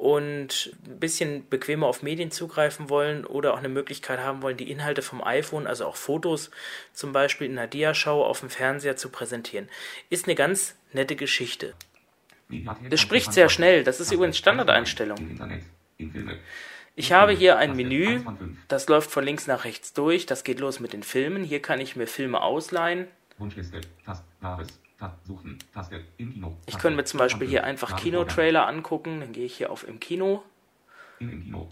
und 0.00 0.74
ein 0.86 0.98
bisschen 0.98 1.46
bequemer 1.50 1.86
auf 1.86 2.02
Medien 2.02 2.30
zugreifen 2.30 2.88
wollen 2.88 3.26
oder 3.26 3.52
auch 3.52 3.58
eine 3.58 3.68
Möglichkeit 3.68 4.20
haben 4.20 4.40
wollen, 4.40 4.56
die 4.56 4.70
Inhalte 4.70 5.02
vom 5.02 5.22
iPhone, 5.22 5.66
also 5.66 5.84
auch 5.84 5.96
Fotos 5.96 6.50
zum 6.94 7.12
Beispiel 7.12 7.46
in 7.46 7.58
einer 7.58 7.68
Diaschau 7.68 8.24
auf 8.24 8.40
dem 8.40 8.48
Fernseher 8.48 8.96
zu 8.96 9.10
präsentieren. 9.10 9.68
Ist 10.08 10.24
eine 10.24 10.34
ganz 10.34 10.74
nette 10.94 11.16
Geschichte. 11.16 11.74
Das 12.88 12.98
spricht 12.98 13.34
sehr 13.34 13.50
schnell. 13.50 13.84
Das 13.84 14.00
ist 14.00 14.10
übrigens 14.10 14.38
Standardeinstellung. 14.38 15.18
Ich 16.96 17.12
habe 17.12 17.32
hier 17.32 17.58
ein 17.58 17.76
Menü, 17.76 18.22
das 18.68 18.88
läuft 18.88 19.10
von 19.10 19.22
links 19.22 19.46
nach 19.46 19.64
rechts 19.64 19.92
durch. 19.92 20.24
Das 20.24 20.44
geht 20.44 20.60
los 20.60 20.80
mit 20.80 20.94
den 20.94 21.02
Filmen. 21.02 21.44
Hier 21.44 21.60
kann 21.60 21.78
ich 21.78 21.94
mir 21.94 22.06
Filme 22.06 22.40
ausleihen. 22.40 23.06
Wunschliste. 23.36 23.82
Tast. 24.06 24.24
Suchen. 25.24 25.58
Taste. 25.72 26.04
Im 26.18 26.32
Kino. 26.32 26.56
Ich 26.66 26.78
könnte 26.78 26.96
mir 26.96 27.04
zum 27.04 27.18
Beispiel 27.18 27.48
hier 27.48 27.64
einfach 27.64 27.96
Kinotrailer 27.96 28.66
angucken. 28.66 29.20
Dann 29.20 29.32
gehe 29.32 29.46
ich 29.46 29.56
hier 29.56 29.70
auf 29.70 29.86
im 29.86 30.00
Kino. 30.00 30.42
In 31.18 31.30
im 31.30 31.42
Kino. 31.42 31.68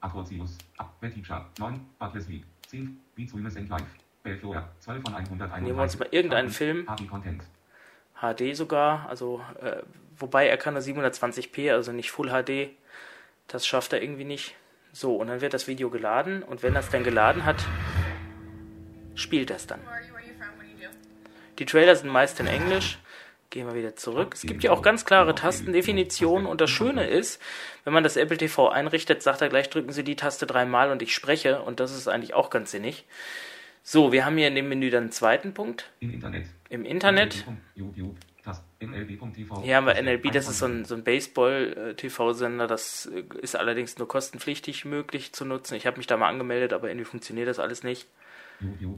Atrocius. 0.00 0.58
Betticha. 1.00 1.48
9. 1.58 1.80
Bud 1.98 2.14
Leslie. 2.14 2.42
10. 2.66 3.00
Wie 3.16 3.26
zu 3.26 3.36
and 3.36 3.68
Live. 3.68 3.82
Belflor. 4.22 4.68
12 4.80 5.02
von 5.02 5.14
131. 5.14 5.64
Nehmen 5.64 5.76
wir 5.76 5.82
uns 5.82 5.98
mal 5.98 6.08
irgendeinen 6.10 6.50
Film. 6.50 6.86
HD 8.20 8.56
sogar. 8.56 9.08
Also, 9.08 9.40
äh, 9.60 9.82
wobei 10.16 10.48
er 10.48 10.56
kann 10.56 10.74
nur 10.74 10.82
720p, 10.82 11.72
also 11.72 11.92
nicht 11.92 12.10
Full 12.10 12.28
HD. 12.30 12.70
Das 13.48 13.66
schafft 13.66 13.92
er 13.92 14.02
irgendwie 14.02 14.24
nicht. 14.24 14.54
So, 14.92 15.16
und 15.16 15.28
dann 15.28 15.40
wird 15.40 15.54
das 15.54 15.66
Video 15.66 15.90
geladen. 15.90 16.42
Und 16.42 16.62
wenn 16.62 16.74
das 16.74 16.88
dann 16.90 17.02
geladen 17.02 17.44
hat, 17.44 17.64
spielt 19.14 19.50
das 19.50 19.66
dann. 19.66 19.80
Die 21.62 21.66
Trailer 21.66 21.94
sind 21.94 22.10
meist 22.10 22.40
in 22.40 22.48
Englisch. 22.48 22.98
Gehen 23.50 23.68
wir 23.68 23.76
wieder 23.76 23.94
zurück. 23.94 24.32
Es 24.34 24.42
gibt 24.42 24.64
ja 24.64 24.72
auch 24.72 24.82
ganz 24.82 25.04
klare 25.04 25.32
Tastendefinitionen 25.32 26.44
und 26.44 26.60
das 26.60 26.70
Schöne 26.70 27.06
ist, 27.06 27.40
wenn 27.84 27.92
man 27.92 28.02
das 28.02 28.16
Apple 28.16 28.36
TV 28.36 28.68
einrichtet, 28.68 29.22
sagt 29.22 29.42
er 29.42 29.48
gleich, 29.48 29.70
drücken 29.70 29.92
Sie 29.92 30.02
die 30.02 30.16
Taste 30.16 30.44
dreimal 30.44 30.90
und 30.90 31.02
ich 31.02 31.14
spreche 31.14 31.62
und 31.62 31.78
das 31.78 31.96
ist 31.96 32.08
eigentlich 32.08 32.34
auch 32.34 32.50
ganz 32.50 32.72
sinnig. 32.72 33.04
So, 33.84 34.10
wir 34.10 34.24
haben 34.24 34.36
hier 34.36 34.48
in 34.48 34.56
dem 34.56 34.68
Menü 34.68 34.90
dann 34.90 35.04
einen 35.04 35.12
zweiten 35.12 35.54
Punkt. 35.54 35.88
Im 36.00 36.10
Internet. 36.10 36.46
Im 36.68 36.84
Internet. 36.84 37.44
Hier 39.62 39.76
haben 39.76 39.86
wir 39.86 40.02
NLB, 40.02 40.32
das 40.32 40.48
ist 40.48 40.58
so 40.58 40.66
ein, 40.66 40.84
so 40.84 40.96
ein 40.96 41.04
Baseball-TV-Sender, 41.04 42.66
das 42.66 43.06
äh, 43.06 43.22
ist 43.40 43.54
allerdings 43.54 43.98
nur 43.98 44.08
kostenpflichtig 44.08 44.84
möglich 44.84 45.32
zu 45.32 45.44
nutzen. 45.44 45.76
Ich 45.76 45.86
habe 45.86 45.98
mich 45.98 46.08
da 46.08 46.16
mal 46.16 46.26
angemeldet, 46.26 46.72
aber 46.72 46.88
irgendwie 46.88 47.04
funktioniert 47.04 47.46
das 47.46 47.60
alles 47.60 47.84
nicht. 47.84 48.08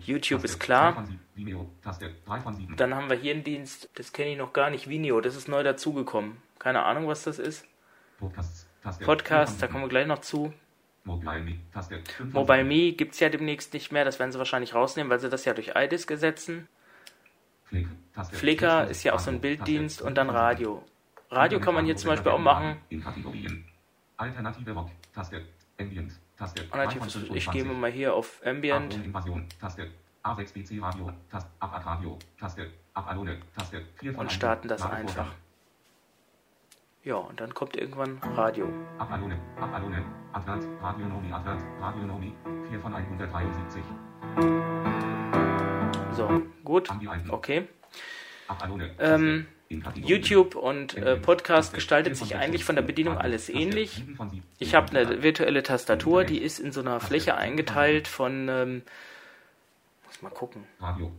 YouTube 0.00 0.44
ist 0.44 0.58
klar. 0.60 0.92
Zwei 0.92 1.00
von 1.00 1.06
sieben. 1.06 1.20
Vimeo. 1.34 1.70
Taste. 1.82 2.14
3 2.26 2.40
von 2.40 2.54
7. 2.54 2.76
Dann 2.76 2.94
haben 2.94 3.10
wir 3.10 3.16
hier 3.16 3.34
einen 3.34 3.44
Dienst, 3.44 3.88
das 3.94 4.12
kenne 4.12 4.32
ich 4.32 4.38
noch 4.38 4.52
gar 4.52 4.70
nicht, 4.70 4.88
Vimeo, 4.88 5.20
das 5.20 5.36
ist 5.36 5.48
neu 5.48 5.62
dazugekommen. 5.62 6.36
Keine 6.58 6.84
Ahnung, 6.84 7.08
was 7.08 7.24
das 7.24 7.38
ist. 7.38 7.66
Podcast, 9.04 9.60
da 9.62 9.66
kommen 9.66 9.84
wir 9.84 9.88
gleich 9.88 10.06
noch 10.06 10.20
zu. 10.20 10.52
Mobile 11.04 11.40
Me. 11.40 11.58
Taste. 11.72 11.96
5 11.96 12.16
von 12.16 12.32
Mobile 12.32 12.58
sieben. 12.58 12.68
Me 12.68 12.92
gibt 12.92 13.14
es 13.14 13.20
ja 13.20 13.28
demnächst 13.28 13.74
nicht 13.74 13.92
mehr, 13.92 14.04
das 14.04 14.18
werden 14.18 14.32
sie 14.32 14.38
wahrscheinlich 14.38 14.74
rausnehmen, 14.74 15.10
weil 15.10 15.20
sie 15.20 15.28
das 15.28 15.44
ja 15.44 15.54
durch 15.54 15.72
iDisk 15.74 16.10
ersetzen. 16.10 16.68
Flickr 18.32 18.88
ist 18.88 19.02
ja 19.02 19.14
auch 19.14 19.18
so 19.18 19.30
ein. 19.30 19.40
Bilddienst 19.40 20.00
und 20.00 20.14
dann 20.14 20.28
5 20.28 20.38
von 20.38 20.56
sieben. 20.56 20.70
Radio. 20.70 20.84
Radio 21.30 21.60
kann 21.60 21.74
man 21.74 21.84
hier 21.84 21.96
zum 21.96 22.10
Beispiel 22.10 22.30
auch 22.30 22.38
machen. 22.38 22.76
Alternative 24.16 24.70
Rock. 24.72 24.90
Taste. 25.12 25.44
Ambient. 25.80 26.12
Taste. 26.36 26.62
Relativ, 26.72 26.98
von 26.98 27.08
ich 27.08 27.14
25. 27.44 27.50
gehe 27.52 27.64
mal 27.64 27.90
hier 27.90 28.14
auf 28.14 28.40
Ambient. 28.44 28.94
Invasion. 28.94 29.46
Taste. 29.60 29.90
A6BC 30.22 30.82
Radio. 30.82 31.12
Taste. 31.30 31.50
Ab 31.60 31.86
Radio. 31.86 32.18
Taste. 32.38 32.70
Ab 32.94 33.08
Alone. 33.10 33.38
Taste. 33.56 33.82
4 33.96 34.12
von 34.12 34.20
Und 34.20 34.26
1. 34.26 34.34
starten 34.34 34.68
das 34.68 34.82
einfach. 34.82 35.32
Ja, 37.04 37.16
und 37.16 37.38
dann 37.38 37.52
kommt 37.52 37.76
irgendwann 37.76 38.18
Radio. 38.34 38.68
Ab 38.98 39.12
Alone. 39.12 39.38
Ab 39.60 39.74
Alone. 39.74 40.02
Advert. 40.32 40.64
Radio 40.82 41.06
Nomi. 41.06 41.32
Advert. 41.32 41.60
Radio 41.80 42.02
Nomi. 42.04 42.32
4 42.70 42.80
von 42.80 42.94
173. 42.94 43.82
So, 46.12 46.42
gut. 46.64 46.88
Okay. 47.28 47.68
Ähm. 48.98 49.46
YouTube 49.68 50.54
und 50.54 50.94
äh, 50.96 51.00
Ambient. 51.00 51.22
Podcast 51.22 51.74
gestaltet 51.74 52.12
4 52.12 52.18
von 52.18 52.28
sich 52.28 52.36
eigentlich 52.36 52.64
von 52.64 52.76
der 52.76 52.84
16. 52.84 52.86
Bedienung 52.86 53.18
alles 53.18 53.48
ähnlich. 53.48 53.92
7 53.92 54.16
von 54.16 54.30
7. 54.30 54.42
Ich 54.58 54.74
habe 54.74 54.90
eine 54.90 55.22
virtuelle 55.22 55.62
Tastatur, 55.62 56.24
die 56.24 56.38
ist 56.38 56.58
in 56.58 56.72
so 56.72 56.80
einer 56.80 57.00
Fläche 57.00 57.36
eingeteilt 57.36 58.08
von, 58.08 58.48
ähm, 58.48 58.82
muss 60.06 60.22
mal 60.22 60.30
gucken. 60.30 60.64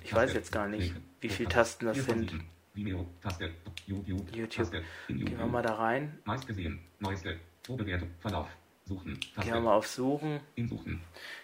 Ich 0.04 0.14
weiß 0.14 0.34
jetzt 0.34 0.52
gar 0.52 0.68
nicht, 0.68 0.94
wie 1.22 1.30
viele. 1.30 1.50
Tasten 1.50 1.86
das 1.86 1.98
4 1.98 2.04
von 2.06 2.18
sind. 2.20 2.30
7. 2.32 2.46
Vimeo. 2.76 3.08
Taste. 3.22 3.52
YouTube. 3.88 4.72
Gehen 5.08 5.38
wir 5.38 5.46
mal 5.46 5.62
da 5.62 5.76
rein. 5.76 6.20
Meist 6.26 6.46
gesehen. 6.46 6.80
Neueste. 7.00 7.40
Probewertung. 7.64 8.10
Verlauf. 8.20 8.48
Suchen. 8.86 9.20
Taste. 9.20 9.42
Gehen 9.42 9.54
wir 9.54 9.62
mal 9.62 9.76
auf 9.76 9.88
Suchen. 9.88 10.42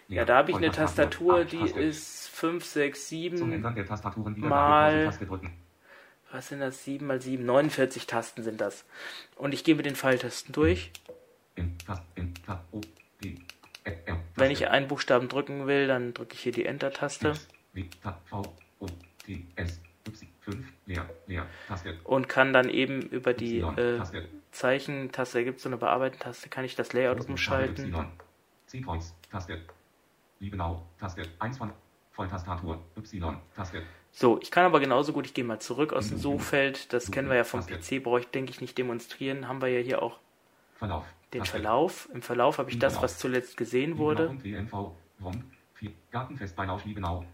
Ja, 0.09 0.25
da 0.25 0.37
habe 0.37 0.51
ich 0.51 0.57
eine. 0.57 0.71
Tastatur, 0.71 1.45
die 1.45 1.57
ist 1.57 2.27
5, 2.29 2.65
6, 2.65 3.07
Zum 3.07 3.17
7, 3.17 3.51
Ändern 3.53 3.75
der 3.75 3.85
Tastaturen 3.85 4.35
wieder 4.35 4.47
Mal-. 4.47 5.11
Was 6.31 6.47
sind 6.47 6.59
das? 6.59 6.83
7 6.83 7.05
mal 7.05 7.21
7, 7.21 7.45
49 7.45 8.07
Tasten 8.07 8.43
sind 8.43 8.61
das. 8.61 8.85
Und 9.35 9.53
ich 9.53 9.63
gehe 9.63 9.75
mit 9.75 9.85
den 9.85 9.95
Pfeiltasten 9.95 10.53
durch. 10.53 10.91
Wenn 14.35 14.51
ich 14.51 14.67
einen 14.69 14.87
Buchstaben 14.87 15.27
drücken 15.27 15.67
will, 15.67 15.87
dann 15.87 16.13
drücke 16.13 16.33
ich 16.35 16.41
hier 16.41 16.51
die 16.51 16.65
Enter-Taste. 16.65 17.29
X, 17.29 17.47
W, 17.73 17.85
Tab, 18.01 18.21
V, 18.27 18.41
O, 18.79 18.87
T, 19.25 19.45
S, 19.55 19.79
Y, 20.07 20.27
5, 20.41 20.65
leer, 20.85 21.09
leer, 21.27 21.45
Taste, 21.67 21.99
Und 22.03 22.27
kann 22.29 22.53
dann 22.53 22.69
eben 22.69 23.01
über 23.01 23.33
die 23.33 23.59
äh, 23.59 23.97
Taste, 23.97 24.27
Zeichentaste, 24.51 25.39
da 25.39 25.43
gibt 25.43 25.57
es 25.57 25.63
so 25.63 25.69
eine 25.69 25.77
Bearbeiten-Taste, 25.77 26.49
kann 26.49 26.65
ich 26.65 26.75
das 26.75 26.93
Layout 26.93 27.27
umschalten. 27.27 27.93
Liebenau, 30.39 30.83
Taste, 30.99 31.23
1 31.39 31.57
von 31.57 31.71
Volltastatur, 32.11 32.83
Y, 32.97 33.37
Taste, 33.55 33.83
So, 34.13 34.39
ich 34.41 34.51
kann 34.51 34.65
aber 34.65 34.79
genauso 34.79 35.13
gut, 35.13 35.25
ich 35.25 35.33
gehe 35.33 35.43
mal 35.43 35.59
zurück 35.59 35.93
aus 35.93 36.09
dem 36.09 36.17
Mhm. 36.17 36.21
Suchfeld, 36.21 36.91
das 36.93 37.11
kennen 37.11 37.29
wir 37.29 37.35
ja 37.37 37.43
vom. 37.43 37.61
PC, 37.65 38.03
brauche 38.03 38.19
ich, 38.19 38.27
denke 38.27 38.51
ich, 38.51 38.59
nicht 38.61 38.77
demonstrieren, 38.77 39.47
haben 39.47 39.61
wir 39.61 39.69
ja 39.69 39.79
hier 39.79 40.01
auch 40.03 40.19
Verlauf, 40.75 41.05
den 41.33 41.45
Verlauf. 41.45 42.09
Im 42.13 42.21
Verlauf 42.21 42.57
habe 42.57 42.69
ich 42.69 42.75
Im 42.75 42.81
das, 42.81 43.01
was 43.01 43.17
zuletzt 43.17 43.55
gesehen 43.57 43.97
wurde. 43.97 44.27
und 44.29 44.43
WMV, 44.43 44.73
ROM, 45.23 45.43
4, 45.75 45.91
Gartenfest 46.11 46.55
bei 46.55 46.65
Lausch 46.65 46.83
Liebenau, 46.85 47.25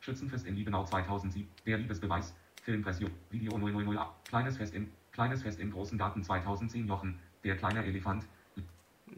Schützenfest 0.00 0.46
in 0.46 0.56
Liebenau 0.56 0.84
2007, 0.84 1.48
der 1.66 1.78
Liebesbeweis, 1.78 2.34
Filmpressio, 2.62 3.08
Video 3.30 3.56
000, 3.56 3.98
kleines 4.24 4.56
Fest 4.56 4.74
in, 4.74 4.90
kleines 5.12 5.42
Fest 5.42 5.60
im 5.60 5.70
großen 5.70 5.96
Garten 5.98 6.22
2010 6.22 6.88
Jochen, 6.88 7.18
der 7.44 7.56
kleine 7.56 7.84
Elefant, 7.84 8.24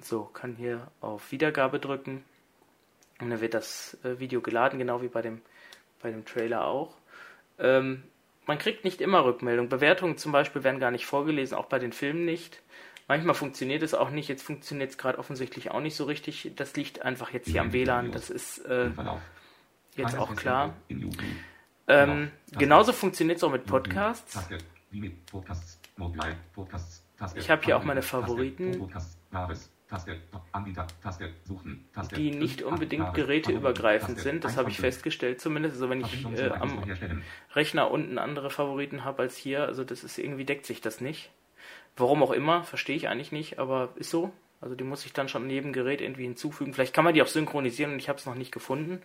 So, 0.02 0.24
kann 0.24 0.56
hier 0.56 0.90
auf 1.00 1.32
Wiedergabe 1.32 1.78
drücken. 1.80 2.24
Und 3.20 3.30
dann 3.30 3.40
wird 3.40 3.54
das 3.54 3.96
äh, 4.04 4.18
Video 4.18 4.42
geladen, 4.42 4.78
genau 4.78 5.00
wie 5.00 5.08
bei 5.08 5.22
dem, 5.22 5.40
bei 6.02 6.10
dem 6.10 6.24
Trailer 6.26 6.66
auch. 6.66 6.94
Ähm, 7.58 8.02
man 8.46 8.58
kriegt 8.58 8.84
nicht 8.84 9.00
immer 9.00 9.24
Rückmeldung. 9.24 9.68
Bewertungen 9.68 10.16
zum 10.16 10.32
Beispiel 10.32 10.64
werden 10.64 10.80
gar 10.80 10.90
nicht 10.90 11.06
vorgelesen, 11.06 11.56
auch 11.56 11.66
bei 11.66 11.78
den 11.78 11.92
Filmen 11.92 12.24
nicht. 12.24 12.62
Manchmal 13.08 13.34
funktioniert 13.34 13.82
es 13.82 13.94
auch 13.94 14.10
nicht. 14.10 14.28
Jetzt 14.28 14.42
funktioniert 14.42 14.90
es 14.90 14.98
gerade 14.98 15.18
offensichtlich 15.18 15.70
auch 15.70 15.80
nicht 15.80 15.94
so 15.96 16.04
richtig. 16.04 16.52
Das 16.56 16.74
liegt 16.76 17.02
einfach 17.02 17.32
jetzt 17.32 17.48
hier 17.48 17.60
am 17.60 17.72
WLAN. 17.72 18.10
Das 18.10 18.30
ist 18.30 18.58
äh, 18.66 18.90
jetzt 19.96 20.18
auch 20.18 20.34
klar. 20.34 20.74
Ähm, 21.88 22.30
Taste. 22.46 22.58
genauso 22.58 22.92
funktioniert 22.92 23.38
es 23.38 23.44
auch 23.44 23.52
mit 23.52 23.64
Podcasts. 23.66 24.48
Ich 27.36 27.50
habe 27.50 27.62
hier 27.64 27.76
auch 27.76 27.84
meine 27.84 28.02
Favoriten. 28.02 28.90
Taste, 29.88 30.20
Anbieter, 30.50 30.86
Taste, 31.00 31.32
Suchen, 31.44 31.88
Taste. 31.92 32.16
die 32.16 32.32
nicht 32.32 32.62
unbedingt 32.62 33.14
geräteübergreifend 33.14 34.18
sind. 34.18 34.42
Das 34.42 34.56
habe 34.56 34.68
ich 34.68 34.78
festgestellt 34.78 35.40
zumindest. 35.40 35.76
Also 35.76 35.88
wenn 35.88 36.00
ich 36.00 36.24
äh, 36.24 36.48
am. 36.48 36.82
Rechner 37.54 37.90
unten 37.90 38.18
andere 38.18 38.50
Favoriten 38.50 39.04
habe 39.04 39.22
als 39.22 39.36
hier. 39.36 39.64
Also 39.64 39.84
das 39.84 40.02
ist 40.02 40.18
irgendwie 40.18 40.44
deckt 40.44 40.66
sich 40.66 40.80
das 40.80 41.00
nicht. 41.00 41.30
Warum 41.96 42.22
auch 42.22 42.32
immer, 42.32 42.64
verstehe 42.64 42.96
ich 42.96 43.08
eigentlich 43.08 43.32
nicht, 43.32 43.58
aber 43.58 43.90
ist 43.94 44.10
so. 44.10 44.32
Also 44.60 44.74
die 44.74 44.84
muss 44.84 45.06
ich 45.06 45.12
dann 45.12 45.28
schon 45.28 45.46
neben 45.46 45.72
Gerät 45.72 46.00
irgendwie 46.00 46.24
hinzufügen. 46.24 46.74
Vielleicht 46.74 46.92
kann 46.92 47.04
man 47.04 47.14
die 47.14 47.22
auch 47.22 47.26
synchronisieren 47.28 47.92
und 47.92 47.98
ich 47.98 48.08
habe 48.08 48.18
es 48.18 48.26
noch 48.26 48.34
nicht 48.34 48.52
gefunden. 48.52 49.02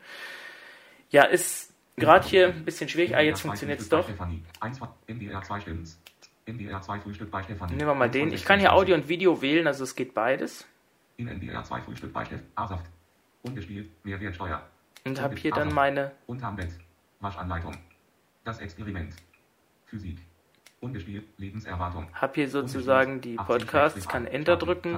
Ja, 1.12 1.24
ist 1.24 1.74
gerade 1.96 2.28
hier 2.28 2.48
ein 2.48 2.66
bisschen 2.66 2.90
schwierig. 2.90 3.16
Ah, 3.16 3.22
jetzt 3.22 3.40
NDR 3.40 3.42
2 3.42 3.48
funktioniert 3.48 3.80
es 3.82 3.90
doch. 3.90 4.00
bei 4.00 4.14
Stefanie. 4.14 4.44
Eins 4.60 4.80
von 4.80 4.88
NDR 5.08 5.42
2 5.42 5.60
stimmt's. 5.60 6.02
NDR 6.46 6.82
2 6.82 7.00
Frühstück 7.02 7.30
bei 7.30 7.44
Stefanie. 7.44 7.76
Nehmen 7.76 7.90
wir 7.90 7.96
mal 7.96 8.10
den. 8.10 8.32
Ich 8.32 8.46
kann 8.46 8.60
hier 8.60 8.72
16.000. 8.72 8.74
Audio 8.74 8.96
und 8.96 9.10
Video 9.10 9.42
wählen, 9.42 9.68
also 9.68 9.84
es 9.84 9.96
geht 9.96 10.14
beides. 10.14 10.66
In 11.22 11.28
NDR 11.28 11.64
2 11.64 11.82
Frühstück 11.82 12.14
bei 12.14 12.26
Steff. 12.26 12.42
A-Saft. 12.56 12.86
Ungespielt. 13.44 13.92
Mehrwertsteuer. 14.04 14.64
Und 15.06 15.22
habe 15.22 15.36
hier 15.36 15.52
dann 15.52 15.72
meine 15.72 16.14
Unterm 16.26 16.56
Bett. 16.56 16.72
Waschanleitung. 17.20 17.78
Das 18.44 18.58
Experiment. 18.58 19.14
Physik. 19.86 20.18
Ungespielt. 20.80 21.28
Lebenserwartung. 21.38 22.08
habe 22.14 22.34
hier 22.34 22.50
sozusagen 22.50 23.22
die 23.22 23.36
Podcasts, 23.36 24.08
kann 24.08 24.26
Enter 24.26 24.58
drücken, 24.58 24.98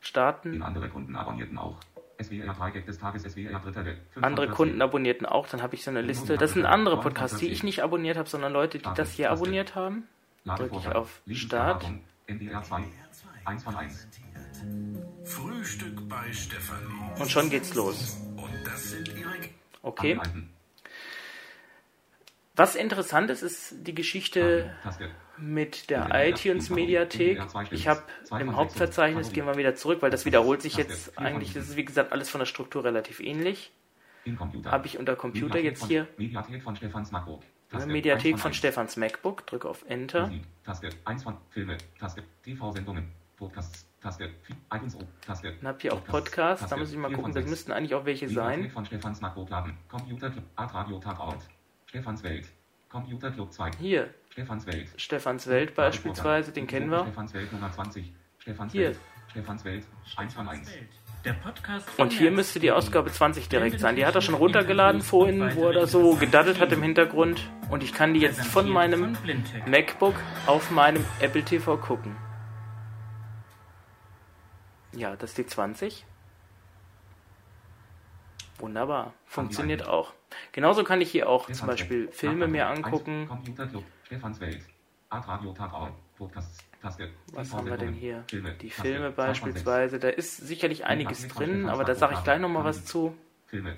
starten. 0.00 0.60
andere 0.62 0.90
Kunden 0.90 1.16
abonnierten 1.16 1.56
auch. 1.56 1.80
SWR 2.22 2.52
3 2.52 2.70
Gag 2.72 2.84
des 2.84 2.98
Tages, 2.98 3.22
SWR 3.22 3.58
Dritter 3.58 3.86
Welt. 3.86 4.00
Andere 4.20 4.48
Kunden 4.48 4.82
abonnierten 4.82 5.26
auch, 5.26 5.48
dann 5.48 5.62
habe 5.62 5.74
ich 5.76 5.82
so 5.82 5.90
eine 5.90 6.02
Liste. 6.02 6.36
Das 6.36 6.52
sind 6.52 6.66
andere 6.66 7.00
Podcasts, 7.00 7.38
die 7.38 7.48
ich 7.48 7.62
nicht 7.62 7.82
abonniert 7.82 8.18
habe, 8.18 8.28
sondern 8.28 8.52
Leute, 8.52 8.78
die 8.78 8.90
das 8.94 9.12
hier 9.12 9.30
abonniert 9.30 9.74
haben. 9.74 10.06
Drücke 10.44 10.76
ich 10.76 10.88
auf 10.88 11.22
Start. 11.32 11.90
NDR 12.26 12.62
2. 12.62 12.84
1 13.46 13.64
von 13.64 13.76
1. 13.76 14.08
Frühstück 15.64 16.08
bei 16.10 16.30
Stefanie. 16.30 17.18
Und 17.18 17.30
schon 17.30 17.48
geht's 17.48 17.74
los. 17.74 18.18
Und 18.36 18.52
das 18.66 18.90
sind 18.90 19.08
ihre 19.16 19.30
Okay. 19.80 20.12
Anhalten. 20.12 20.50
Was 22.54 22.76
interessant 22.76 23.30
ist, 23.30 23.40
ist 23.40 23.74
die 23.80 23.94
Geschichte 23.94 24.76
mit 25.38 25.88
der 25.88 26.10
iTunes-Mediathek. 26.12 27.42
Ich 27.70 27.88
habe 27.88 28.02
im 28.38 28.54
Hauptverzeichnis, 28.54 29.32
gehen 29.32 29.46
wir 29.46 29.56
wieder 29.56 29.74
zurück, 29.74 30.02
weil 30.02 30.10
das 30.10 30.26
wiederholt 30.26 30.60
sich 30.60 30.76
jetzt 30.76 31.18
eigentlich, 31.18 31.54
das 31.54 31.70
ist 31.70 31.76
wie 31.76 31.84
gesagt 31.86 32.12
alles 32.12 32.28
von 32.28 32.40
der 32.40 32.46
Struktur 32.46 32.84
relativ 32.84 33.20
ähnlich. 33.20 33.72
Habe 34.66 34.86
ich 34.86 34.98
unter 34.98 35.16
Computer 35.16 35.58
jetzt 35.58 35.86
hier. 35.86 36.06
Mediathek 36.18 36.62
von 36.62 36.76
Stefans 36.76 37.10
MacBook. 37.10 37.42
Taste 37.70 37.88
Mediathek 37.88 38.34
1 38.34 38.42
von 38.42 38.52
Stefans 38.52 38.96
MacBook, 38.98 39.46
drücke 39.46 39.68
auf 39.68 39.82
Enter. 39.88 40.30
Taste 40.62 40.90
1 41.06 41.24
von 41.24 41.38
Filme, 41.48 41.78
Taste 41.98 42.22
TV-Sendungen, 42.44 43.10
Podcasts, 43.36 43.86
Taste 44.04 44.28
O, 44.98 45.02
Taste. 45.26 45.54
Dann 45.60 45.68
habe 45.68 45.78
ich 45.80 45.90
auch 45.90 46.04
Podcasts, 46.04 46.68
da 46.68 46.76
muss 46.76 46.92
ich 46.92 46.98
mal 46.98 47.10
gucken, 47.10 47.32
das 47.32 47.46
müssten 47.46 47.72
eigentlich 47.72 47.94
auch 47.94 48.04
welche 48.04 48.28
sein. 48.28 48.68
Von 48.68 48.84
Stefans 48.84 49.22
MacBook 49.22 49.48
laden. 49.48 49.78
Computer 49.88 50.28
Club, 50.28 50.44
Art 50.56 50.74
Radio 50.74 50.98
Tag 50.98 51.18
Out. 51.18 51.38
Stefans 51.86 52.22
Welt. 52.22 52.46
Computer 52.90 53.30
Club 53.30 53.50
2. 53.50 53.70
Hier, 53.80 54.12
Stefans 54.28 54.66
Welt. 54.66 54.88
Stefans 54.98 55.46
Welt 55.46 55.74
beispielsweise, 55.74 56.52
den 56.52 56.66
kennen 56.66 56.90
wir. 56.90 57.00
Stefans 57.04 57.32
Welt 57.32 57.52
Nummer 57.52 57.72
20. 57.72 58.12
Stefans 58.38 58.72
Hier. 58.72 58.88
Welt. 58.88 58.98
Stefans 59.30 59.64
Welt 59.64 59.84
1 60.16 60.34
von 60.34 60.48
1. 60.48 60.70
Der 61.24 61.32
Podcast 61.32 61.88
Und 61.96 62.12
hier 62.12 62.30
müsste 62.30 62.60
die 62.60 62.70
Ausgabe 62.70 63.10
20 63.10 63.48
direkt 63.48 63.80
sein. 63.80 63.96
Die 63.96 64.04
hat 64.04 64.14
er 64.14 64.20
schon 64.20 64.34
runtergeladen 64.34 65.00
vorhin, 65.00 65.56
wo 65.56 65.68
er 65.68 65.72
da 65.72 65.86
so 65.86 66.14
gedaddelt 66.16 66.60
hat 66.60 66.70
im 66.72 66.82
Hintergrund. 66.82 67.48
Und 67.70 67.82
ich 67.82 67.94
kann 67.94 68.12
die 68.12 68.20
jetzt 68.20 68.44
von 68.44 68.68
meinem 68.68 69.16
MacBook 69.66 70.14
auf 70.46 70.70
meinem 70.70 71.02
Apple 71.20 71.42
TV 71.42 71.78
gucken. 71.78 72.14
Ja, 74.96 75.16
das 75.16 75.30
ist 75.30 75.38
die 75.38 75.46
20. 75.46 76.04
Wunderbar. 78.58 79.12
Funktioniert 79.26 79.86
auch. 79.86 80.12
Genauso 80.52 80.84
kann 80.84 81.00
ich 81.00 81.10
hier 81.10 81.28
auch 81.28 81.50
zum 81.50 81.66
Beispiel 81.66 82.08
Filme 82.12 82.46
mir 82.46 82.68
angucken. 82.68 83.28
Stefans 84.04 84.40
Welt. 84.40 84.64
Was 87.32 87.52
haben 87.52 87.66
wir 87.66 87.76
denn 87.76 87.92
hier? 87.92 88.24
Filme. 88.28 88.54
Die. 88.54 88.70
Filme 88.70 89.14
2 89.14 89.14
von 89.14 89.14
6. 89.14 89.14
beispielsweise. 89.14 89.98
Da 89.98 90.08
ist 90.08 90.36
sicherlich 90.36 90.84
einiges 90.86 91.28
drin, 91.28 91.68
aber 91.68 91.84
da 91.84 91.94
sage 91.94 92.14
ich 92.14 92.24
gleich 92.24 92.40
nochmal 92.40 92.64
was 92.64 92.84
zu. 92.84 93.14
Filme. 93.46 93.74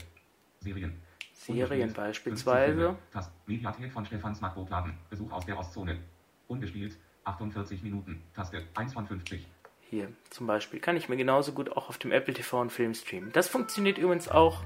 Serien. 0.60 1.00
Serien 1.32 1.92
beispielsweise. 1.92 2.74
15 2.74 2.80
Filme. 2.80 2.98
Taste. 3.12 3.32
Mediathek 3.46 3.92
von 3.92 4.04
Stefans 4.04 4.40
MacBook 4.40 4.68
laden. 4.70 4.98
Besuch 5.10 5.30
aus 5.32 5.46
der 5.46 5.58
Ostzone. 5.58 5.98
Ungespielt. 6.48 6.98
48 7.24 7.82
Minuten. 7.82 8.22
Taste 8.34 8.64
1 8.74 8.94
von 8.94 9.06
50. 9.06 9.46
Hier 9.89 10.09
zum 10.30 10.47
Beispiel 10.47 10.80
kann 10.80 10.97
ich 10.97 11.09
mir 11.09 11.16
genauso 11.16 11.53
gut 11.53 11.70
auch 11.70 11.89
auf 11.89 11.99
dem 11.99 12.11
Apple 12.11 12.34
TV 12.34 12.61
einen 12.61 12.70
Film 12.70 12.93
streamen. 12.95 13.32
Das 13.32 13.49
funktioniert 13.49 13.99
übrigens 13.99 14.28
auch 14.28 14.64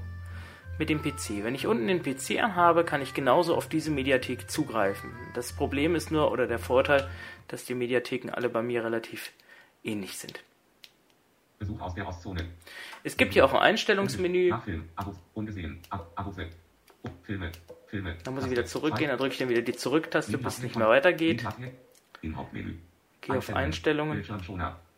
mit 0.79 0.89
dem 0.89 0.99
PC. 1.01 1.43
Wenn 1.43 1.53
ich 1.53 1.67
unten 1.67 1.87
den 1.87 2.01
PC 2.01 2.41
anhabe, 2.41 2.83
kann 2.83 3.03
ich 3.03 3.13
genauso 3.13 3.55
auf 3.55 3.69
diese 3.69 3.91
Mediathek 3.91 4.49
zugreifen. 4.49 5.11
Das 5.35 5.53
Problem 5.53 5.93
ist 5.93 6.09
nur, 6.09 6.31
oder 6.31 6.47
der 6.47 6.57
Vorteil, 6.57 7.07
dass 7.47 7.65
die 7.65 7.75
Mediatheken 7.75 8.31
alle 8.31 8.49
bei 8.49 8.63
mir 8.63 8.83
relativ 8.83 9.31
ähnlich 9.83 10.17
sind. 10.17 10.43
Besuch 11.59 11.79
aus 11.79 11.93
der 11.93 12.07
Ostzone. 12.07 12.49
Es 13.03 13.15
gibt 13.15 13.33
hier 13.33 13.45
auch 13.45 13.53
ein 13.53 13.59
Einstellungsmenü. 13.59 14.51
Oh, 17.03 17.09
Filme. 17.21 17.51
Filme. 17.85 18.17
Da 18.23 18.31
muss 18.31 18.45
ich 18.45 18.51
wieder 18.51 18.65
zurückgehen, 18.65 19.09
dann 19.09 19.19
drücke 19.19 19.33
ich 19.33 19.37
dann 19.37 19.49
wieder 19.49 19.61
die 19.61 19.75
Zurück-Taste, 19.75 20.37
bis 20.39 20.57
es 20.57 20.63
nicht 20.63 20.75
mehr 20.75 20.87
weitergeht. 20.87 21.43
Mediathek. 21.43 21.73
Im 22.21 22.37
Hauptmenü. 22.37 22.75
Gehe 23.21 23.37
auf 23.37 23.53
Einstellungen. 23.53 24.23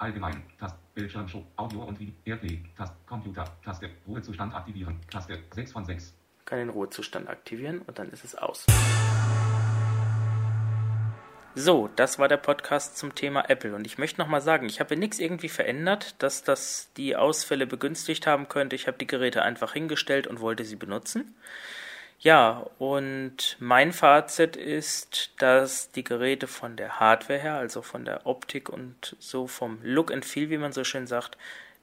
Allgemein. 0.03 0.43
Taste. 0.59 0.77
Bildschirmschoner. 0.95 1.45
Audio 1.55 1.83
und 1.83 1.97
Video. 1.97 2.13
Airplay. 2.25 2.61
Taste. 2.75 2.93
Computer. 3.05 3.45
Taste. 3.63 3.89
Ruhezustand 4.05 4.53
aktivieren. 4.53 4.99
Taste. 5.09 5.39
6 5.55 5.71
von 5.71 5.85
6. 5.85 6.13
kann 6.43 6.59
den 6.59 6.69
Ruhezustand 6.69 7.29
aktivieren 7.29 7.79
und 7.87 7.97
dann 7.97 8.09
ist 8.09 8.25
es 8.25 8.35
aus. 8.35 8.65
So, 11.55 11.89
das 11.95 12.19
war 12.19 12.27
der 12.27 12.35
Podcast 12.35 12.97
zum 12.97 13.15
Thema 13.15 13.49
Apple 13.49 13.73
und 13.75 13.85
ich 13.87 13.97
möchte 13.97 14.19
nochmal 14.19 14.41
sagen, 14.41 14.65
ich 14.65 14.81
habe 14.81 14.97
nichts 14.97 15.19
irgendwie 15.19 15.47
verändert, 15.47 16.21
dass 16.21 16.43
das 16.43 16.89
die 16.97 17.15
Ausfälle 17.15 17.65
begünstigt 17.65 18.27
haben 18.27 18.49
könnte. 18.49 18.75
Ich 18.75 18.87
habe 18.87 18.97
die 18.97 19.07
Geräte 19.07 19.43
einfach 19.43 19.71
hingestellt 19.71 20.27
und 20.27 20.41
wollte 20.41 20.65
sie 20.65 20.75
benutzen. 20.75 21.33
Ja, 22.19 22.65
und 22.79 23.57
mein 23.59 23.91
Fazit 23.91 24.55
ist, 24.55 25.31
dass 25.39 25.91
die 25.91 26.03
Geräte 26.03 26.47
von 26.47 26.77
der 26.77 26.99
Hardware 26.99 27.39
her, 27.39 27.55
also 27.55 27.81
von 27.81 28.05
der 28.05 28.25
Optik 28.25 28.69
und 28.69 29.15
so 29.19 29.47
vom 29.47 29.79
Look 29.83 30.11
and 30.11 30.23
Feel, 30.23 30.49
wie 30.49 30.57
man 30.57 30.71
so 30.71 30.83
schön 30.83 31.05
sagt, 31.05 31.37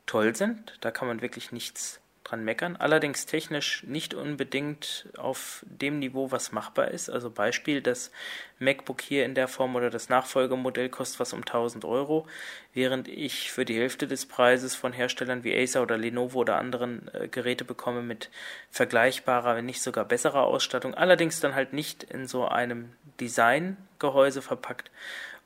toll 0.07 0.35
sind. 0.35 0.79
Da 0.81 0.91
kann 0.91 1.09
man 1.09 1.21
wirklich 1.21 1.53
nichts 1.53 2.01
dran 2.31 2.45
meckern. 2.45 2.77
Allerdings 2.77 3.27
technisch 3.27 3.83
nicht 3.85 4.15
unbedingt 4.15 5.09
auf 5.17 5.65
dem 5.67 5.99
Niveau, 5.99 6.31
was 6.31 6.53
machbar 6.53 6.89
ist. 6.89 7.11
Also 7.11 7.31
Beispiel, 7.31 7.81
das 7.81 8.11
MacBook 8.59 9.01
hier 9.01 9.25
in 9.25 9.35
der 9.35 9.49
Form 9.49 9.75
oder 9.75 9.91
das 9.91 10.09
Nachfolgemodell 10.09 10.89
kostet 10.89 11.21
was 11.21 11.33
um 11.33 11.41
1000 11.41 11.85
Euro, 11.85 12.27
während 12.75 13.09
ich 13.09 13.51
für 13.51 13.65
die 13.65 13.77
Hälfte 13.77 14.07
des 14.07 14.27
Preises 14.27 14.75
von 14.75 14.93
Herstellern 14.93 15.45
wie 15.45 15.57
Acer 15.57 15.83
oder 15.83 15.97
Lenovo 15.97 16.41
oder 16.41 16.57
anderen 16.57 17.11
äh, 17.15 17.29
Geräte 17.29 17.65
bekomme 17.65 18.03
mit 18.03 18.31
vergleichbarer, 18.71 19.57
wenn 19.57 19.67
nicht 19.67 19.83
sogar 19.83 20.05
besserer 20.05 20.45
Ausstattung. 20.45 20.95
Allerdings 20.95 21.41
dann 21.41 21.55
halt 21.55 21.73
nicht 21.73 22.05
in 22.05 22.27
so 22.27 22.47
einem 22.47 22.91
Designgehäuse 23.21 24.43
verpackt. 24.43 24.91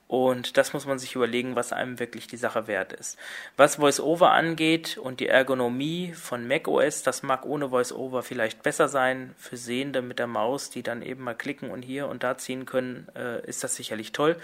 Und 0.07 0.59
das 0.59 0.75
muss 0.75 0.87
man 0.87 0.99
sich 0.99 1.15
überlegen, 1.15 1.57
was 1.57 1.73
einem 1.73 1.99
wirklich 1.99 2.27
die 2.27 2.37
Sache 2.37 2.67
wert 2.67 2.93
ist. 2.93 3.19
Was 3.57 3.81
VoiceOver 3.81 4.33
angeht 4.33 4.99
und 4.99 5.21
die 5.21 5.29
Ergonomie 5.29 6.13
von 6.13 6.47
macOS, 6.47 7.03
das 7.03 7.23
mag 7.23 7.47
ohne 7.47 7.71
VoiceOver 7.71 8.23
vielleicht 8.23 8.63
besser 8.63 8.89
sein. 8.89 9.35
Für 9.39 9.57
Sehende 9.57 10.03
mit 10.03 10.19
der 10.19 10.27
Maus, 10.27 10.69
die 10.69 10.83
dann 10.83 11.01
eben 11.01 11.25
mal 11.25 11.35
klicken 11.35 11.71
und 11.71 11.83
hier 11.83 12.07
und 12.07 12.23
da 12.23 12.37
ziehen 12.37 12.67
können, 12.67 13.09
äh, 13.17 13.45
ist 13.47 13.65
das 13.65 13.77
sicherlich 13.77 14.13
toll. 14.13 14.37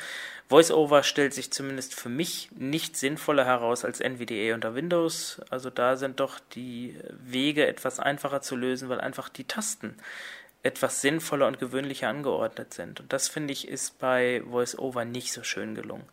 VoiceOver 0.49 1.03
stellt 1.05 1.35
sich 1.35 1.53
zumindest 1.53 1.95
für 1.95 2.09
mich 2.09 2.49
nicht 2.57 2.97
sinnvoller 2.97 3.45
heraus 3.45 3.85
als 3.85 4.01
NVDA 4.01 4.55
unter 4.55 4.75
Windows. 4.75 5.41
Also 5.51 5.71
da 5.71 5.97
sind 5.97 6.21
doch 6.21 6.41
die 6.55 6.99
Wege 7.11 7.67
etwas 7.67 8.01
einfacher 8.01 8.41
zu 8.41 8.57
lösen, 8.57 8.89
weil 8.89 9.01
einfach 9.01 9.29
die 9.29 9.45
Tasten 9.45 9.97
etwas 10.63 11.01
sinnvoller 11.01 11.47
und 11.47 11.59
gewöhnlicher 11.59 12.09
angeordnet 12.09 12.75
sind. 12.75 13.01
Und 13.01 13.13
das 13.13 13.29
finde 13.29 13.53
ich 13.53 13.69
ist 13.69 13.99
bei 13.99 14.43
VoiceOver 14.45 15.05
nicht 15.05 15.33
so 15.33 15.43
schön 15.43 15.75
gelungen. 15.75 16.07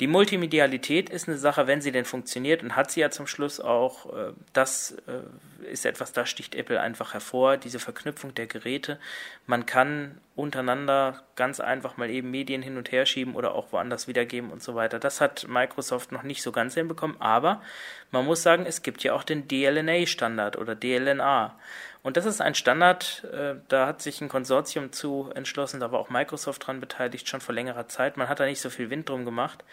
Die 0.00 0.06
Multimedialität 0.06 1.10
ist 1.10 1.28
eine 1.28 1.36
Sache, 1.36 1.66
wenn 1.66 1.82
sie 1.82 1.92
denn 1.92 2.06
funktioniert 2.06 2.62
und 2.62 2.74
hat 2.74 2.90
sie 2.90 3.00
ja 3.00 3.10
zum 3.10 3.26
Schluss 3.26 3.60
auch. 3.60 4.06
Äh, 4.06 4.32
das 4.54 4.96
äh, 5.06 5.70
ist 5.70 5.84
etwas, 5.84 6.12
da 6.14 6.24
sticht 6.24 6.54
Apple 6.54 6.80
einfach 6.80 7.12
hervor, 7.12 7.58
diese 7.58 7.78
Verknüpfung 7.78 8.34
der 8.34 8.46
Geräte. 8.46 8.98
Man 9.46 9.66
kann 9.66 10.18
untereinander 10.36 11.22
ganz 11.36 11.60
einfach 11.60 11.98
mal 11.98 12.08
eben 12.08 12.30
Medien 12.30 12.62
hin 12.62 12.78
und 12.78 12.90
her 12.92 13.04
schieben 13.04 13.34
oder 13.34 13.54
auch 13.54 13.72
woanders 13.72 14.08
wiedergeben 14.08 14.50
und 14.50 14.62
so 14.62 14.74
weiter. 14.74 14.98
Das 14.98 15.20
hat 15.20 15.46
Microsoft 15.48 16.12
noch 16.12 16.22
nicht 16.22 16.42
so 16.42 16.50
ganz 16.50 16.72
hinbekommen, 16.72 17.20
aber 17.20 17.60
man 18.10 18.24
muss 18.24 18.42
sagen, 18.42 18.64
es 18.64 18.80
gibt 18.80 19.02
ja 19.02 19.12
auch 19.12 19.22
den 19.22 19.48
DLNA-Standard 19.48 20.56
oder 20.56 20.74
DLNA. 20.74 21.58
Und 22.02 22.16
das 22.16 22.24
ist 22.24 22.40
ein 22.40 22.54
Standard, 22.54 23.24
äh, 23.32 23.56
da 23.68 23.86
hat 23.86 24.00
sich 24.00 24.20
ein 24.20 24.28
Konsortium 24.28 24.92
zu 24.92 25.30
entschlossen, 25.34 25.80
da 25.80 25.92
war 25.92 26.00
auch 26.00 26.10
Microsoft 26.10 26.66
dran 26.66 26.80
beteiligt, 26.80 27.28
schon 27.28 27.40
vor 27.40 27.54
längerer 27.54 27.88
Zeit. 27.88 28.16
Man 28.16 28.28
hat 28.28 28.40
da 28.40 28.46
nicht 28.46 28.60
so 28.60 28.70
viel 28.70 28.88
Wind 28.90 29.08
drum 29.08 29.24
gemacht. 29.24 29.64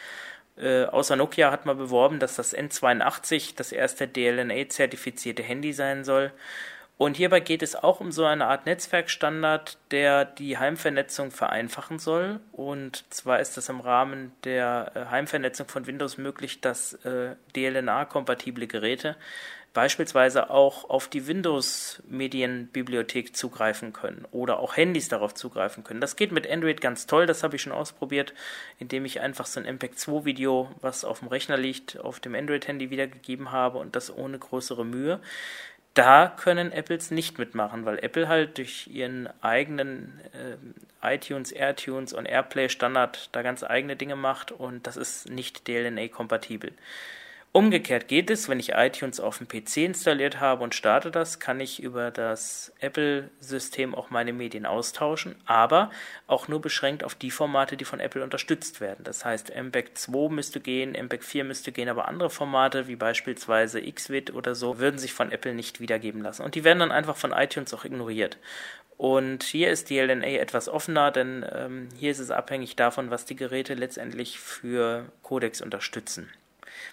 Äh, 0.57 0.86
außer 0.86 1.15
Nokia 1.15 1.51
hat 1.51 1.65
man 1.65 1.78
beworben, 1.78 2.19
dass 2.19 2.36
das 2.36 2.55
N82 2.55 3.55
das 3.55 3.71
erste 3.71 4.07
DLNA-zertifizierte 4.07 5.43
Handy 5.43 5.71
sein 5.71 6.03
soll. 6.03 6.32
Und 6.97 7.15
hierbei 7.15 7.41
geht 7.41 7.61
es 7.61 7.75
auch 7.75 7.99
um 7.99 8.11
so 8.11 8.25
eine 8.25 8.47
Art 8.47 8.65
Netzwerkstandard, 8.65 9.78
der 9.91 10.25
die 10.25 10.57
Heimvernetzung 10.57 11.30
vereinfachen 11.30 11.99
soll. 11.99 12.39
Und 12.51 13.05
zwar 13.13 13.39
ist 13.39 13.55
es 13.55 13.69
im 13.69 13.82
Rahmen 13.82 14.32
der 14.43 14.91
äh, 14.95 15.05
Heimvernetzung 15.11 15.67
von 15.67 15.86
Windows 15.86 16.17
möglich, 16.17 16.59
dass 16.59 16.93
äh, 17.05 17.36
DLNA-kompatible 17.55 18.65
Geräte 18.65 19.15
beispielsweise 19.78 20.49
auch 20.49 20.89
auf 20.89 21.07
die 21.07 21.28
Windows-Medienbibliothek 21.28 23.38
zugreifen 23.38 23.93
können 23.93 24.25
oder 24.32 24.57
auch 24.57 24.75
Handys 24.75 25.07
darauf 25.07 25.36
zugreifen 25.36 25.84
können. 25.84 26.01
Das 26.01 26.15
geht 26.15 26.32
mit 26.32 26.49
Android 26.49 26.82
ganz 26.82 27.05
toll, 27.05 27.28
das 27.28 27.43
habe 27.43 27.57
ich 27.57 27.61
schon 27.61 27.73
ausprobiert, 27.73 28.34
indem 28.80 29.05
ich 29.05 29.21
einfach 29.21 29.45
so 29.45 29.59
ein 29.59 29.67
MPEG-2-Video, 29.67 30.71
was 30.82 31.05
auf 31.05 31.19
dem 31.19 31.28
Rechner 31.28 31.57
liegt, 31.57 31.99
auf 31.99 32.19
dem 32.19 32.34
Android-Handy 32.34 32.89
wiedergegeben 32.89 33.51
habe 33.51 33.78
und 33.78 33.95
das 33.95 34.11
ohne 34.11 34.39
größere 34.39 34.84
Mühe. 34.84 35.19
Da 35.93 36.34
können 36.36 36.71
Apples 36.71 37.11
nicht 37.11 37.38
mitmachen, 37.38 37.86
weil 37.86 37.99
Apple 37.99 38.28
halt 38.28 38.57
durch 38.57 38.88
ihren 38.88 39.30
eigenen 39.43 40.19
äh, 40.34 41.15
iTunes, 41.15 41.51
AirTunes 41.51 42.13
und 42.13 42.25
AirPlay 42.25 42.69
Standard 42.69 43.30
da 43.32 43.43
ganz 43.43 43.63
eigene 43.63 43.95
Dinge 43.95 44.15
macht 44.15 44.51
und 44.51 44.88
das 44.88 44.97
ist 44.97 45.30
nicht 45.30 45.67
DLNA-kompatibel. 45.67 46.73
Umgekehrt 47.53 48.07
geht 48.07 48.29
es, 48.29 48.49
wenn 48.49 48.59
ich 48.59 48.73
iTunes 48.73 49.19
auf 49.19 49.39
dem 49.39 49.47
PC 49.47 49.77
installiert 49.77 50.39
habe 50.39 50.63
und 50.63 50.75
starte 50.75 51.09
das, 51.09 51.39
kann 51.39 51.59
ich 51.59 51.81
über 51.81 52.11
das 52.11 52.71
Apple-System 52.81 53.95
auch 53.95 54.11
meine 54.11 54.31
Medien 54.31 54.67
austauschen, 54.67 55.35
aber 55.45 55.89
auch 56.27 56.47
nur 56.47 56.61
beschränkt 56.61 57.03
auf 57.03 57.15
die 57.15 57.31
Formate, 57.31 57.75
die 57.75 57.85
von 57.85 57.99
Apple 57.99 58.23
unterstützt 58.23 58.79
werden. 58.79 59.03
Das 59.03 59.25
heißt, 59.25 59.55
MPEG 59.55 59.97
2 59.97 60.29
müsste 60.29 60.59
gehen, 60.59 60.91
MPEG 60.91 61.23
4 61.23 61.43
müsste 61.45 61.71
gehen, 61.71 61.89
aber 61.89 62.07
andere 62.07 62.29
Formate, 62.29 62.87
wie 62.87 62.95
beispielsweise 62.95 63.81
XVID 63.81 64.35
oder 64.35 64.53
so, 64.53 64.77
würden 64.77 64.99
sich 64.99 65.13
von 65.13 65.31
Apple 65.31 65.55
nicht 65.55 65.79
wiedergeben 65.79 66.21
lassen. 66.21 66.43
Und 66.43 66.53
die 66.53 66.63
werden 66.63 66.79
dann 66.79 66.91
einfach 66.91 67.15
von 67.15 67.31
iTunes 67.31 67.73
auch 67.73 67.85
ignoriert. 67.85 68.37
Und 68.97 69.43
hier 69.43 69.71
ist 69.71 69.89
die 69.89 69.99
LNA 69.99 70.27
etwas 70.27 70.69
offener, 70.69 71.09
denn 71.09 71.43
ähm, 71.51 71.89
hier 71.97 72.11
ist 72.11 72.19
es 72.19 72.29
abhängig 72.29 72.75
davon, 72.75 73.09
was 73.09 73.25
die 73.25 73.35
Geräte 73.35 73.73
letztendlich 73.73 74.39
für 74.39 75.05
Codecs 75.23 75.61
unterstützen. 75.61 76.29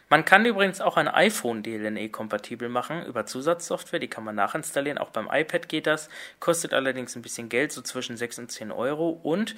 Man 0.08 0.24
kann 0.24 0.44
übrigens 0.44 0.80
auch 0.80 0.96
ein 0.96 1.08
iPhone 1.08 1.62
DLNA-kompatibel 1.62 2.68
machen 2.68 3.04
über 3.06 3.26
Zusatzsoftware, 3.26 4.00
die 4.00 4.08
kann 4.08 4.24
man 4.24 4.34
nachinstallieren. 4.34 4.98
Auch 4.98 5.10
beim 5.10 5.28
iPad 5.30 5.68
geht 5.68 5.86
das, 5.86 6.08
kostet 6.40 6.74
allerdings 6.74 7.16
ein 7.16 7.22
bisschen 7.22 7.48
Geld, 7.48 7.72
so 7.72 7.82
zwischen 7.82 8.16
6 8.16 8.38
und 8.40 8.52
10 8.52 8.72
Euro. 8.72 9.10
Und 9.22 9.56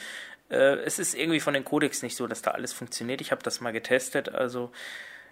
äh, 0.50 0.76
es 0.84 0.98
ist 0.98 1.14
irgendwie 1.14 1.40
von 1.40 1.54
den 1.54 1.64
Codecs 1.64 2.02
nicht 2.02 2.16
so, 2.16 2.26
dass 2.26 2.42
da 2.42 2.52
alles 2.52 2.72
funktioniert. 2.72 3.20
Ich 3.20 3.32
habe 3.32 3.42
das 3.42 3.60
mal 3.60 3.72
getestet, 3.72 4.28
also 4.28 4.70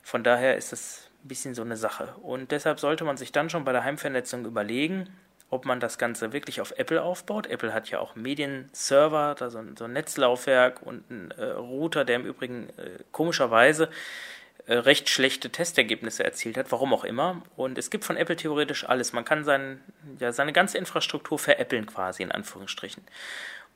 von 0.03 0.23
daher 0.23 0.57
ist 0.57 0.73
das 0.73 1.11
ein 1.25 1.29
bisschen 1.29 1.55
so 1.55 1.63
eine 1.63 1.77
Sache. 1.77 2.15
Und 2.23 2.51
deshalb 2.51 2.81
sollte 2.81 3.05
man 3.05 3.17
sich 3.17 3.33
dann 3.33 3.51
schon 3.51 3.65
bei 3.65 3.73
der 3.73 3.85
Heimvernetzung 3.85 4.45
überlegen, 4.45 5.09
ob 5.51 5.65
man 5.65 5.81
das 5.81 5.99
Ganze 5.99 6.33
wirklich 6.33 6.61
auf 6.61 6.73
Apple 6.77 7.03
aufbaut. 7.03 7.47
Apple 7.47 7.73
hat 7.73 7.89
ja 7.89 8.01
auch 8.01 8.17
Medienserver, 8.17 9.35
da 9.39 9.51
so 9.51 9.59
ein, 9.59 9.77
so 9.77 9.85
ein 9.85 9.93
Netzlaufwerk 9.93 10.83
und 10.83 11.11
einen 11.11 11.31
äh, 11.33 11.45
Router, 11.45 12.05
der 12.05 12.17
im 12.17 12.27
Übrigen 12.27 12.69
äh, 12.71 12.99
komischerweise 13.13 13.89
recht 14.67 15.09
schlechte 15.09 15.51
Testergebnisse 15.51 16.25
erzielt 16.25 16.57
hat, 16.57 16.73
warum 16.73 16.95
auch 16.95 17.05
immer. 17.05 17.43
Und 17.57 17.77
es 17.79 17.91
gibt 17.91 18.05
von 18.05 18.17
Apple 18.17 18.37
theoretisch 18.37 18.89
alles. 18.89 19.13
Man 19.13 19.25
kann 19.25 19.45
sein, 19.45 19.81
ja, 20.19 20.33
seine 20.33 20.53
ganze 20.53 20.79
Infrastruktur 20.79 21.39
veräppeln 21.39 21.87
quasi, 21.87 22.23
in 22.23 22.33
Anführungsstrichen. 22.33 23.05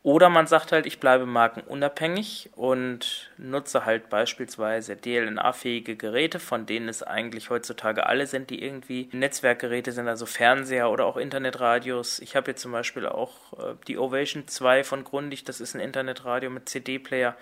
Oder 0.05 0.29
man 0.29 0.47
sagt 0.47 0.71
halt, 0.71 0.87
ich 0.87 1.01
bleibe 1.01 1.27
markenunabhängig 1.27 2.51
und 2.55 3.31
nutze 3.37 3.85
halt 3.85 4.09
beispielsweise 4.09 4.95
DLNA-fähige 4.95 5.97
Geräte, 5.97 6.39
von 6.39 6.67
denen 6.67 6.89
es 6.89 7.03
eigentlich 7.03 7.51
heutzutage 7.51 8.07
alle 8.07 8.29
sind, 8.29 8.51
die 8.51 8.63
irgendwie 8.63 9.09
Netzwerkgeräte 9.13 9.91
sind, 9.91 10.07
also 10.07 10.25
Fernseher 10.25 10.91
oder 10.91 11.05
auch 11.05 11.17
Internetradios. 11.17 12.21
Ich 12.21 12.37
habe 12.37 12.53
jetzt 12.53 12.63
zum 12.63 12.71
Beispiel 12.71 13.07
auch 13.07 13.53
äh, 13.59 13.75
die 13.89 13.99
Ovation 13.99 14.47
2 14.47 14.85
von 14.85 15.03
Grundig, 15.03 15.43
das 15.45 15.61
ist 15.61 15.75
ein 15.75 15.81
Internetradio 15.81 16.49
mit 16.49 16.69
CD-Player 16.69 17.37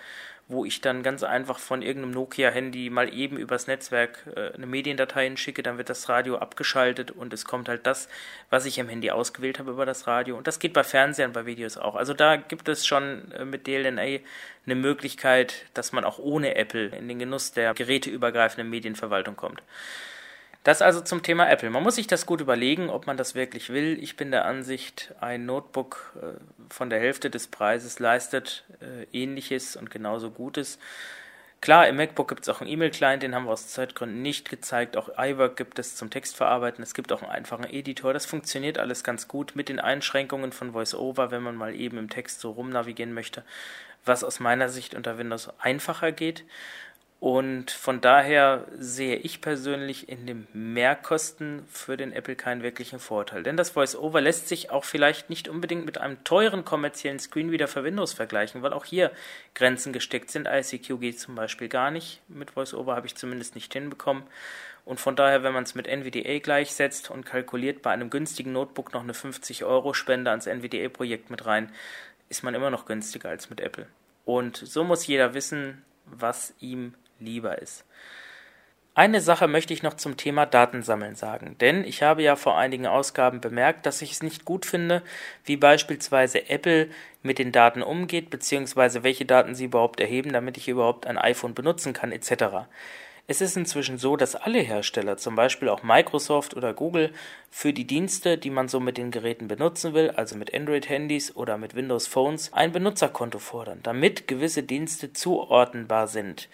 wo 0.49 0.63
ich 0.63 0.79
dann 0.79 1.03
ganz 1.03 1.23
einfach 1.23 1.59
von 1.59 1.81
irgendeinem 1.81 2.13
Nokia-Handy 2.13 2.89
mal 2.89 3.13
eben 3.13 3.37
übers 3.37 3.67
Netzwerk 3.67 4.25
äh, 4.35 4.53
eine 4.53 4.65
Mediendatei 4.65 5.25
hinschicke, 5.25 5.61
dann 5.61 5.77
wird 5.77 5.89
das 5.89 6.07
Radio 6.07 6.37
abgeschaltet 6.37 7.11
und 7.11 7.33
es 7.33 7.43
kommt 7.43 7.67
halt 7.67 7.85
das, 7.85 8.07
was 8.49 8.65
ich 8.65 8.77
im 8.77 8.87
Handy 8.87 9.11
ausgewählt 9.11 9.59
habe 9.59 9.71
über 9.71 9.85
das 9.85 10.07
Radio. 10.07 10.37
Und 10.37 10.47
das 10.47 10.59
geht 10.59 10.73
bei 10.73 10.83
Fernsehern, 10.83 11.33
bei 11.33 11.45
Videos 11.45 11.77
auch. 11.77 11.95
Also 11.95 12.13
da 12.13 12.37
gibt 12.37 12.69
es 12.69 12.85
schon 12.85 13.31
äh, 13.33 13.43
mit 13.43 13.67
DLNA 13.67 14.19
eine 14.65 14.75
Möglichkeit, 14.75 15.65
dass 15.73 15.91
man 15.91 16.05
auch 16.05 16.17
ohne 16.19 16.55
Apple 16.55 16.87
in 16.87 17.07
den 17.07 17.19
Genuss 17.19 17.51
der 17.51 17.73
geräteübergreifenden 17.73 18.69
Medienverwaltung 18.69 19.35
kommt. 19.35 19.61
Das 20.63 20.81
also 20.81 20.99
zum 20.99 21.23
Thema 21.23 21.49
Apple. 21.49 21.69
Man 21.69 21.83
muss 21.83 21.95
sich 21.95 22.07
das 22.07 22.25
gut 22.25 22.41
überlegen, 22.41 22.89
ob 22.89 23.07
man 23.07 23.15
das 23.15 23.35
wirklich 23.35 23.69
will. 23.69 23.97
Ich 24.01 24.17
bin 24.17 24.31
der 24.31 24.45
Ansicht, 24.45 25.13
ein 25.21 25.45
Notebook 25.45 26.13
äh, 26.21 26.73
von 26.73 26.89
der 26.89 26.99
Hälfte 26.99 27.29
des 27.29 27.47
Preises 27.47 27.99
leistet 27.99 28.65
äh, 28.81 29.05
ähnliches 29.17 29.77
und 29.77 29.89
genauso 29.89 30.29
Gutes. 30.29 30.77
Klar, 31.59 31.87
im 31.87 31.95
MacBook 31.95 32.27
gibt 32.27 32.43
es 32.43 32.49
auch 32.49 32.61
einen 32.61 32.69
E-Mail-Client, 32.69 33.23
den 33.23 33.33
haben 33.33 33.45
wir 33.45 33.51
aus 33.51 33.69
Zeitgründen 33.69 34.21
nicht 34.21 34.47
gezeigt. 34.47 34.95
Auch 34.95 35.09
iWork 35.17 35.57
gibt 35.57 35.79
es 35.79 35.95
zum 35.95 36.11
Textverarbeiten. 36.11 36.83
Es 36.83 36.93
gibt 36.93 37.11
auch 37.11 37.23
einen 37.23 37.31
einfachen 37.31 37.65
Editor. 37.65 38.13
Das 38.13 38.27
funktioniert 38.27 38.77
alles 38.77 39.03
ganz 39.03 39.27
gut 39.27 39.55
mit 39.55 39.67
den 39.67 39.79
Einschränkungen 39.79 40.51
von 40.51 40.73
VoiceOver, 40.73 41.31
wenn 41.31 41.41
man 41.41 41.55
mal 41.55 41.73
eben 41.73 41.97
im 41.97 42.09
Text 42.09 42.41
so 42.41 42.51
rumnavigieren 42.51 43.13
möchte, 43.13 43.43
was 44.05 44.23
aus 44.23 44.39
meiner 44.39 44.69
Sicht 44.69 44.93
unter 44.93 45.17
Windows 45.17 45.49
einfacher 45.59 46.11
geht. 46.11 46.43
Und 47.19 47.71
von 47.71 47.99
daher 47.99 48.67
sehe 48.77 49.15
ich 49.15 49.41
persönlich 49.41 50.07
in 50.07 50.27
den 50.27 50.47
Mehrkosten 50.53 51.65
für 51.67 51.97
den 51.97 52.13
Apple 52.13 52.35
keinen 52.35 52.61
wirklichen 52.61 52.99
Vorteil. 52.99 53.41
Denn 53.41 53.57
das 53.57 53.75
VoiceOver 53.75 54.21
lässt 54.21 54.47
sich 54.47 54.69
auch 54.69 54.83
vielleicht 54.83 55.27
nicht 55.31 55.47
unbedingt 55.47 55.83
mit 55.83 55.97
einem 55.97 56.23
teuren 56.23 56.63
kommerziellen 56.63 57.17
Screenreader 57.17 57.67
für 57.67 57.83
Windows 57.83 58.13
vergleichen, 58.13 58.61
weil 58.61 58.71
auch 58.71 58.85
hier 58.85 59.11
Grenzen 59.55 59.93
gesteckt 59.93 60.29
sind. 60.29 60.47
ICQ 60.47 60.99
geht 60.99 61.19
zum 61.19 61.33
Beispiel 61.33 61.69
gar 61.69 61.89
nicht. 61.89 62.21
Mit 62.27 62.55
VoiceOver 62.55 62.95
habe 62.95 63.07
ich 63.07 63.15
zumindest 63.15 63.55
nicht 63.55 63.73
hinbekommen. 63.73 64.21
Und 64.85 64.99
von 64.99 65.15
daher, 65.15 65.41
wenn 65.41 65.53
man 65.53 65.63
es 65.63 65.73
mit 65.73 65.87
NVDA 65.87 66.37
gleichsetzt 66.37 67.09
und 67.09 67.25
kalkuliert 67.25 67.81
bei 67.81 67.89
einem 67.89 68.11
günstigen 68.11 68.53
Notebook 68.53 68.93
noch 68.93 69.01
eine 69.01 69.15
50 69.15 69.65
Euro 69.65 69.95
Spende 69.95 70.29
ans 70.29 70.45
NVDA-Projekt 70.45 71.31
mit 71.31 71.47
rein, 71.47 71.71
ist 72.29 72.43
man 72.43 72.53
immer 72.53 72.69
noch 72.69 72.85
günstiger 72.85 73.29
als 73.29 73.49
mit 73.49 73.59
Apple. 73.59 73.87
Und 74.23 74.57
so 74.57 74.83
muss 74.83 75.07
jeder 75.07 75.33
wissen, 75.33 75.83
was 76.05 76.53
ihm 76.59 76.93
lieber 77.19 77.61
ist. 77.61 77.85
Eine 78.97 79.21
Sache 79.21 79.47
möchte 79.47 79.75
ich 79.75 79.83
noch 79.83 79.93
zum 79.93 80.17
Thema 80.17 80.47
Datensammeln 80.47 81.13
sagen, 81.13 81.55
denn 81.59 81.83
ich 81.83 82.01
habe 82.01 82.23
ja 82.23 82.35
vor 82.35 82.57
einigen 82.57 82.87
Ausgaben 82.87 83.41
bemerkt, 83.41 83.85
dass 83.85 84.01
ich 84.01 84.13
es 84.13 84.23
nicht 84.23 84.43
gut 84.43 84.65
finde, 84.65 85.03
wie 85.45 85.55
beispielsweise 85.55 86.49
Apple 86.49 86.89
mit 87.21 87.37
den 87.37 87.51
Daten 87.51 87.83
umgeht, 87.83 88.31
beziehungsweise 88.31 89.03
welche 89.03 89.25
Daten 89.25 89.53
sie 89.53 89.65
überhaupt 89.65 89.99
erheben, 89.99 90.33
damit 90.33 90.57
ich 90.57 90.67
überhaupt 90.67 91.05
ein 91.05 91.19
iPhone 91.19 91.53
benutzen 91.53 91.93
kann, 91.93 92.11
etc. 92.11 92.65
Es 93.27 93.41
ist 93.41 93.55
inzwischen 93.57 93.99
so, 93.99 94.15
dass 94.15 94.35
alle 94.35 94.61
Hersteller, 94.61 95.17
zum 95.17 95.35
Beispiel 95.35 95.67
auch 95.69 95.83
Microsoft 95.83 96.55
oder 96.55 96.73
Google, 96.73 97.11
für 97.51 97.73
die 97.73 97.85
Dienste, 97.85 98.39
die 98.39 98.49
man 98.49 98.69
so 98.69 98.79
mit 98.79 98.97
den 98.97 99.11
Geräten 99.11 99.47
benutzen 99.47 99.93
will, 99.93 100.09
also 100.09 100.35
mit 100.35 100.55
Android-Handys 100.55 101.35
oder 101.35 101.57
mit 101.57 101.75
Windows 101.75 102.07
Phones, 102.07 102.51
ein 102.53 102.71
Benutzerkonto 102.71 103.37
fordern, 103.37 103.81
damit 103.83 104.27
gewisse 104.27 104.63
Dienste 104.63 105.13
zuordnenbar 105.13 106.07
sind. 106.07 106.49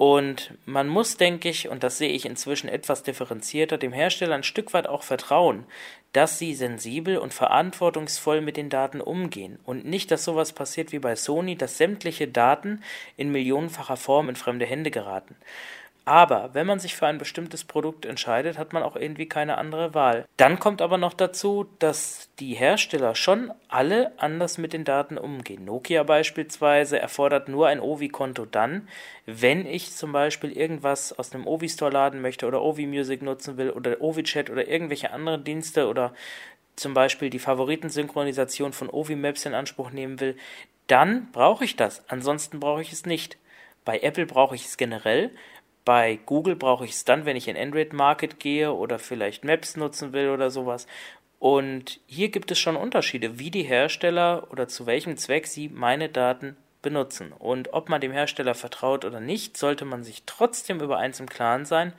Und 0.00 0.54
man 0.64 0.88
muss, 0.88 1.18
denke 1.18 1.50
ich, 1.50 1.68
und 1.68 1.82
das 1.82 1.98
sehe 1.98 2.08
ich 2.08 2.24
inzwischen 2.24 2.70
etwas 2.70 3.02
differenzierter, 3.02 3.76
dem 3.76 3.92
Hersteller 3.92 4.34
ein 4.34 4.42
Stück 4.42 4.72
weit 4.72 4.86
auch 4.86 5.02
vertrauen, 5.02 5.66
dass 6.14 6.38
sie 6.38 6.54
sensibel 6.54 7.18
und 7.18 7.34
verantwortungsvoll 7.34 8.40
mit 8.40 8.56
den 8.56 8.70
Daten 8.70 9.02
umgehen 9.02 9.58
und 9.66 9.84
nicht, 9.84 10.10
dass 10.10 10.24
sowas 10.24 10.54
passiert 10.54 10.92
wie 10.92 11.00
bei 11.00 11.16
Sony, 11.16 11.54
dass 11.54 11.76
sämtliche 11.76 12.28
Daten 12.28 12.82
in 13.18 13.30
millionenfacher 13.30 13.98
Form 13.98 14.30
in 14.30 14.36
fremde 14.36 14.64
Hände 14.64 14.90
geraten. 14.90 15.36
Aber 16.04 16.50
wenn 16.54 16.66
man 16.66 16.78
sich 16.78 16.96
für 16.96 17.06
ein 17.06 17.18
bestimmtes 17.18 17.64
Produkt 17.64 18.04
entscheidet, 18.04 18.58
hat 18.58 18.72
man 18.72 18.82
auch 18.82 18.96
irgendwie 18.96 19.26
keine 19.26 19.58
andere 19.58 19.94
Wahl. 19.94 20.26
Dann 20.36 20.58
kommt 20.58 20.82
aber 20.82 20.98
noch 20.98 21.12
dazu, 21.12 21.66
dass 21.78 22.28
die 22.38 22.54
Hersteller 22.54 23.14
schon 23.14 23.52
alle 23.68 24.12
anders 24.16 24.58
mit 24.58 24.72
den 24.72 24.84
Daten 24.84 25.18
umgehen. 25.18 25.64
Nokia 25.64 26.02
beispielsweise 26.02 26.98
erfordert 26.98 27.48
nur 27.48 27.68
ein 27.68 27.80
Ovi-Konto 27.80 28.46
dann, 28.46 28.88
wenn 29.26 29.66
ich 29.66 29.92
zum 29.92 30.12
Beispiel 30.12 30.52
irgendwas 30.52 31.16
aus 31.18 31.34
einem 31.34 31.46
Ovi-Store 31.46 31.92
laden 31.92 32.20
möchte 32.20 32.46
oder 32.46 32.62
Ovi-Music 32.62 33.22
nutzen 33.22 33.56
will 33.56 33.70
oder 33.70 34.00
Ovi-Chat 34.00 34.50
oder 34.50 34.66
irgendwelche 34.66 35.12
anderen 35.12 35.44
Dienste 35.44 35.86
oder 35.86 36.12
zum 36.76 36.94
Beispiel 36.94 37.30
die 37.30 37.38
Favoritensynchronisation 37.38 38.72
von 38.72 38.88
Ovi 38.88 39.14
Maps 39.14 39.44
in 39.44 39.54
Anspruch 39.54 39.90
nehmen 39.90 40.18
will, 40.18 40.36
dann 40.86 41.30
brauche 41.30 41.64
ich 41.64 41.76
das. 41.76 42.02
Ansonsten 42.08 42.58
brauche 42.58 42.80
ich 42.80 42.92
es 42.92 43.06
nicht. 43.06 43.36
Bei 43.84 44.00
Apple 44.00 44.26
brauche 44.26 44.54
ich 44.54 44.64
es 44.64 44.76
generell 44.76 45.30
bei 45.84 46.18
Google 46.26 46.56
brauche 46.56 46.84
ich 46.84 46.92
es 46.92 47.04
dann, 47.04 47.24
wenn 47.24 47.36
ich 47.36 47.48
in 47.48 47.56
Android 47.56 47.92
Market 47.92 48.38
gehe 48.38 48.72
oder 48.72 48.98
vielleicht 48.98 49.44
Maps 49.44 49.76
nutzen 49.76 50.12
will 50.12 50.28
oder 50.30 50.50
sowas. 50.50 50.86
Und 51.38 52.00
hier 52.06 52.28
gibt 52.28 52.50
es 52.50 52.58
schon 52.58 52.76
Unterschiede, 52.76 53.38
wie 53.38 53.50
die 53.50 53.62
Hersteller 53.62 54.46
oder 54.50 54.68
zu 54.68 54.86
welchem 54.86 55.16
Zweck 55.16 55.46
sie 55.46 55.68
meine 55.68 56.08
Daten 56.08 56.56
benutzen. 56.82 57.32
Und 57.32 57.72
ob 57.72 57.88
man 57.88 58.00
dem 58.00 58.12
Hersteller 58.12 58.54
vertraut 58.54 59.04
oder 59.04 59.20
nicht, 59.20 59.56
sollte 59.56 59.84
man 59.84 60.04
sich 60.04 60.22
trotzdem 60.26 60.80
über 60.80 60.98
eins 60.98 61.20
im 61.20 61.28
Klaren 61.28 61.64
sein, 61.64 61.92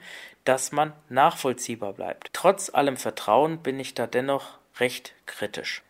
dass 0.44 0.72
man 0.72 0.92
nachvollziehbar 1.08 1.92
bleibt. 1.92 2.30
Trotz 2.32 2.72
allem 2.72 2.96
Vertrauen 2.96 3.58
bin 3.58 3.78
ich 3.78 3.94
da 3.94 4.06
dennoch 4.06 4.58
recht 4.78 5.14
kritisch. 5.26 5.82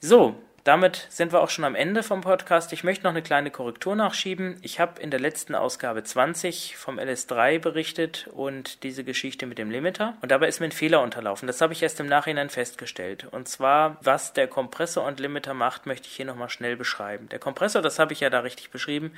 So, 0.00 0.36
damit 0.66 1.06
sind 1.10 1.32
wir 1.32 1.40
auch 1.42 1.48
schon 1.48 1.64
am 1.64 1.76
Ende 1.76 2.02
vom 2.02 2.22
Podcast. 2.22 2.72
Ich 2.72 2.82
möchte 2.82 3.04
noch 3.04 3.12
eine 3.12 3.22
kleine 3.22 3.52
Korrektur 3.52 3.94
nachschieben. 3.94 4.58
Ich 4.62 4.80
habe 4.80 5.00
in 5.00 5.12
der 5.12 5.20
letzten 5.20 5.54
Ausgabe 5.54 6.02
20 6.02 6.76
vom 6.76 6.98
LS3 6.98 7.60
berichtet 7.60 8.28
und 8.34 8.82
diese 8.82 9.04
Geschichte 9.04 9.46
mit 9.46 9.58
dem 9.58 9.70
Limiter. 9.70 10.16
Und 10.22 10.32
dabei 10.32 10.48
ist 10.48 10.58
mir 10.58 10.66
ein 10.66 10.72
Fehler 10.72 11.02
unterlaufen. 11.02 11.46
Das 11.46 11.60
habe 11.60 11.72
ich 11.72 11.84
erst 11.84 12.00
im 12.00 12.06
Nachhinein 12.06 12.50
festgestellt. 12.50 13.28
Und 13.30 13.46
zwar, 13.46 13.96
was 14.02 14.32
der 14.32 14.48
Kompressor 14.48 15.06
und 15.06 15.20
Limiter 15.20 15.54
macht, 15.54 15.86
möchte 15.86 16.08
ich 16.08 16.16
hier 16.16 16.26
nochmal 16.26 16.50
schnell 16.50 16.76
beschreiben. 16.76 17.28
Der 17.28 17.38
Kompressor, 17.38 17.80
das 17.80 18.00
habe 18.00 18.12
ich 18.12 18.18
ja 18.18 18.28
da 18.28 18.40
richtig 18.40 18.70
beschrieben, 18.70 19.12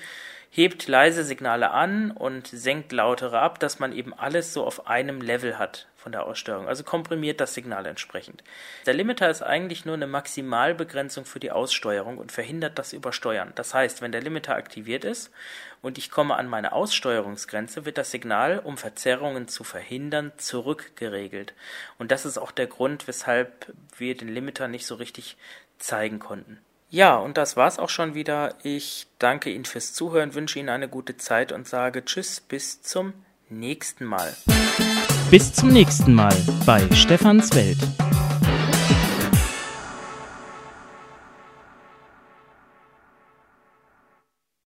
hebt 0.50 0.86
leise 0.86 1.24
Signale 1.24 1.70
an 1.70 2.10
und 2.10 2.46
senkt 2.46 2.92
lautere 2.92 3.40
ab, 3.40 3.58
dass 3.58 3.78
man 3.78 3.92
eben 3.92 4.12
alles 4.12 4.52
so 4.52 4.64
auf 4.64 4.86
einem 4.86 5.22
Level 5.22 5.58
hat 5.58 5.87
von 5.98 6.12
der 6.12 6.24
Aussteuerung, 6.26 6.68
also 6.68 6.84
komprimiert 6.84 7.40
das 7.40 7.54
Signal 7.54 7.84
entsprechend. 7.84 8.44
Der 8.86 8.94
Limiter 8.94 9.28
ist 9.28 9.42
eigentlich 9.42 9.84
nur 9.84 9.96
eine 9.96 10.06
Maximalbegrenzung 10.06 11.24
für 11.24 11.40
die 11.40 11.50
Aussteuerung 11.50 12.18
und 12.18 12.30
verhindert 12.30 12.78
das 12.78 12.92
Übersteuern. 12.92 13.52
Das 13.56 13.74
heißt, 13.74 14.00
wenn 14.00 14.12
der 14.12 14.22
Limiter 14.22 14.54
aktiviert 14.54 15.04
ist 15.04 15.32
und 15.82 15.98
ich 15.98 16.10
komme 16.10 16.36
an 16.36 16.46
meine 16.46 16.72
Aussteuerungsgrenze, 16.72 17.84
wird 17.84 17.98
das 17.98 18.12
Signal, 18.12 18.60
um 18.60 18.76
Verzerrungen 18.76 19.48
zu 19.48 19.64
verhindern, 19.64 20.32
zurückgeregelt. 20.36 21.52
Und 21.98 22.12
das 22.12 22.24
ist 22.24 22.38
auch 22.38 22.52
der 22.52 22.68
Grund, 22.68 23.08
weshalb 23.08 23.72
wir 23.96 24.16
den 24.16 24.28
Limiter 24.28 24.68
nicht 24.68 24.86
so 24.86 24.94
richtig 24.94 25.36
zeigen 25.78 26.20
konnten. 26.20 26.60
Ja, 26.90 27.16
und 27.16 27.36
das 27.36 27.56
war's 27.56 27.78
auch 27.78 27.90
schon 27.90 28.14
wieder. 28.14 28.54
Ich 28.62 29.08
danke 29.18 29.50
Ihnen 29.50 29.66
fürs 29.66 29.92
Zuhören, 29.92 30.34
wünsche 30.34 30.60
Ihnen 30.60 30.70
eine 30.70 30.88
gute 30.88 31.16
Zeit 31.16 31.50
und 31.50 31.68
sage 31.68 32.04
Tschüss, 32.04 32.40
bis 32.40 32.82
zum 32.82 33.12
nächsten 33.50 34.04
Mal. 34.04 34.34
Bis 35.30 35.52
zum 35.52 35.68
nächsten 35.70 36.14
Mal 36.14 36.34
bei 36.66 36.80
Stefans 36.94 37.54
Welt. 37.54 37.78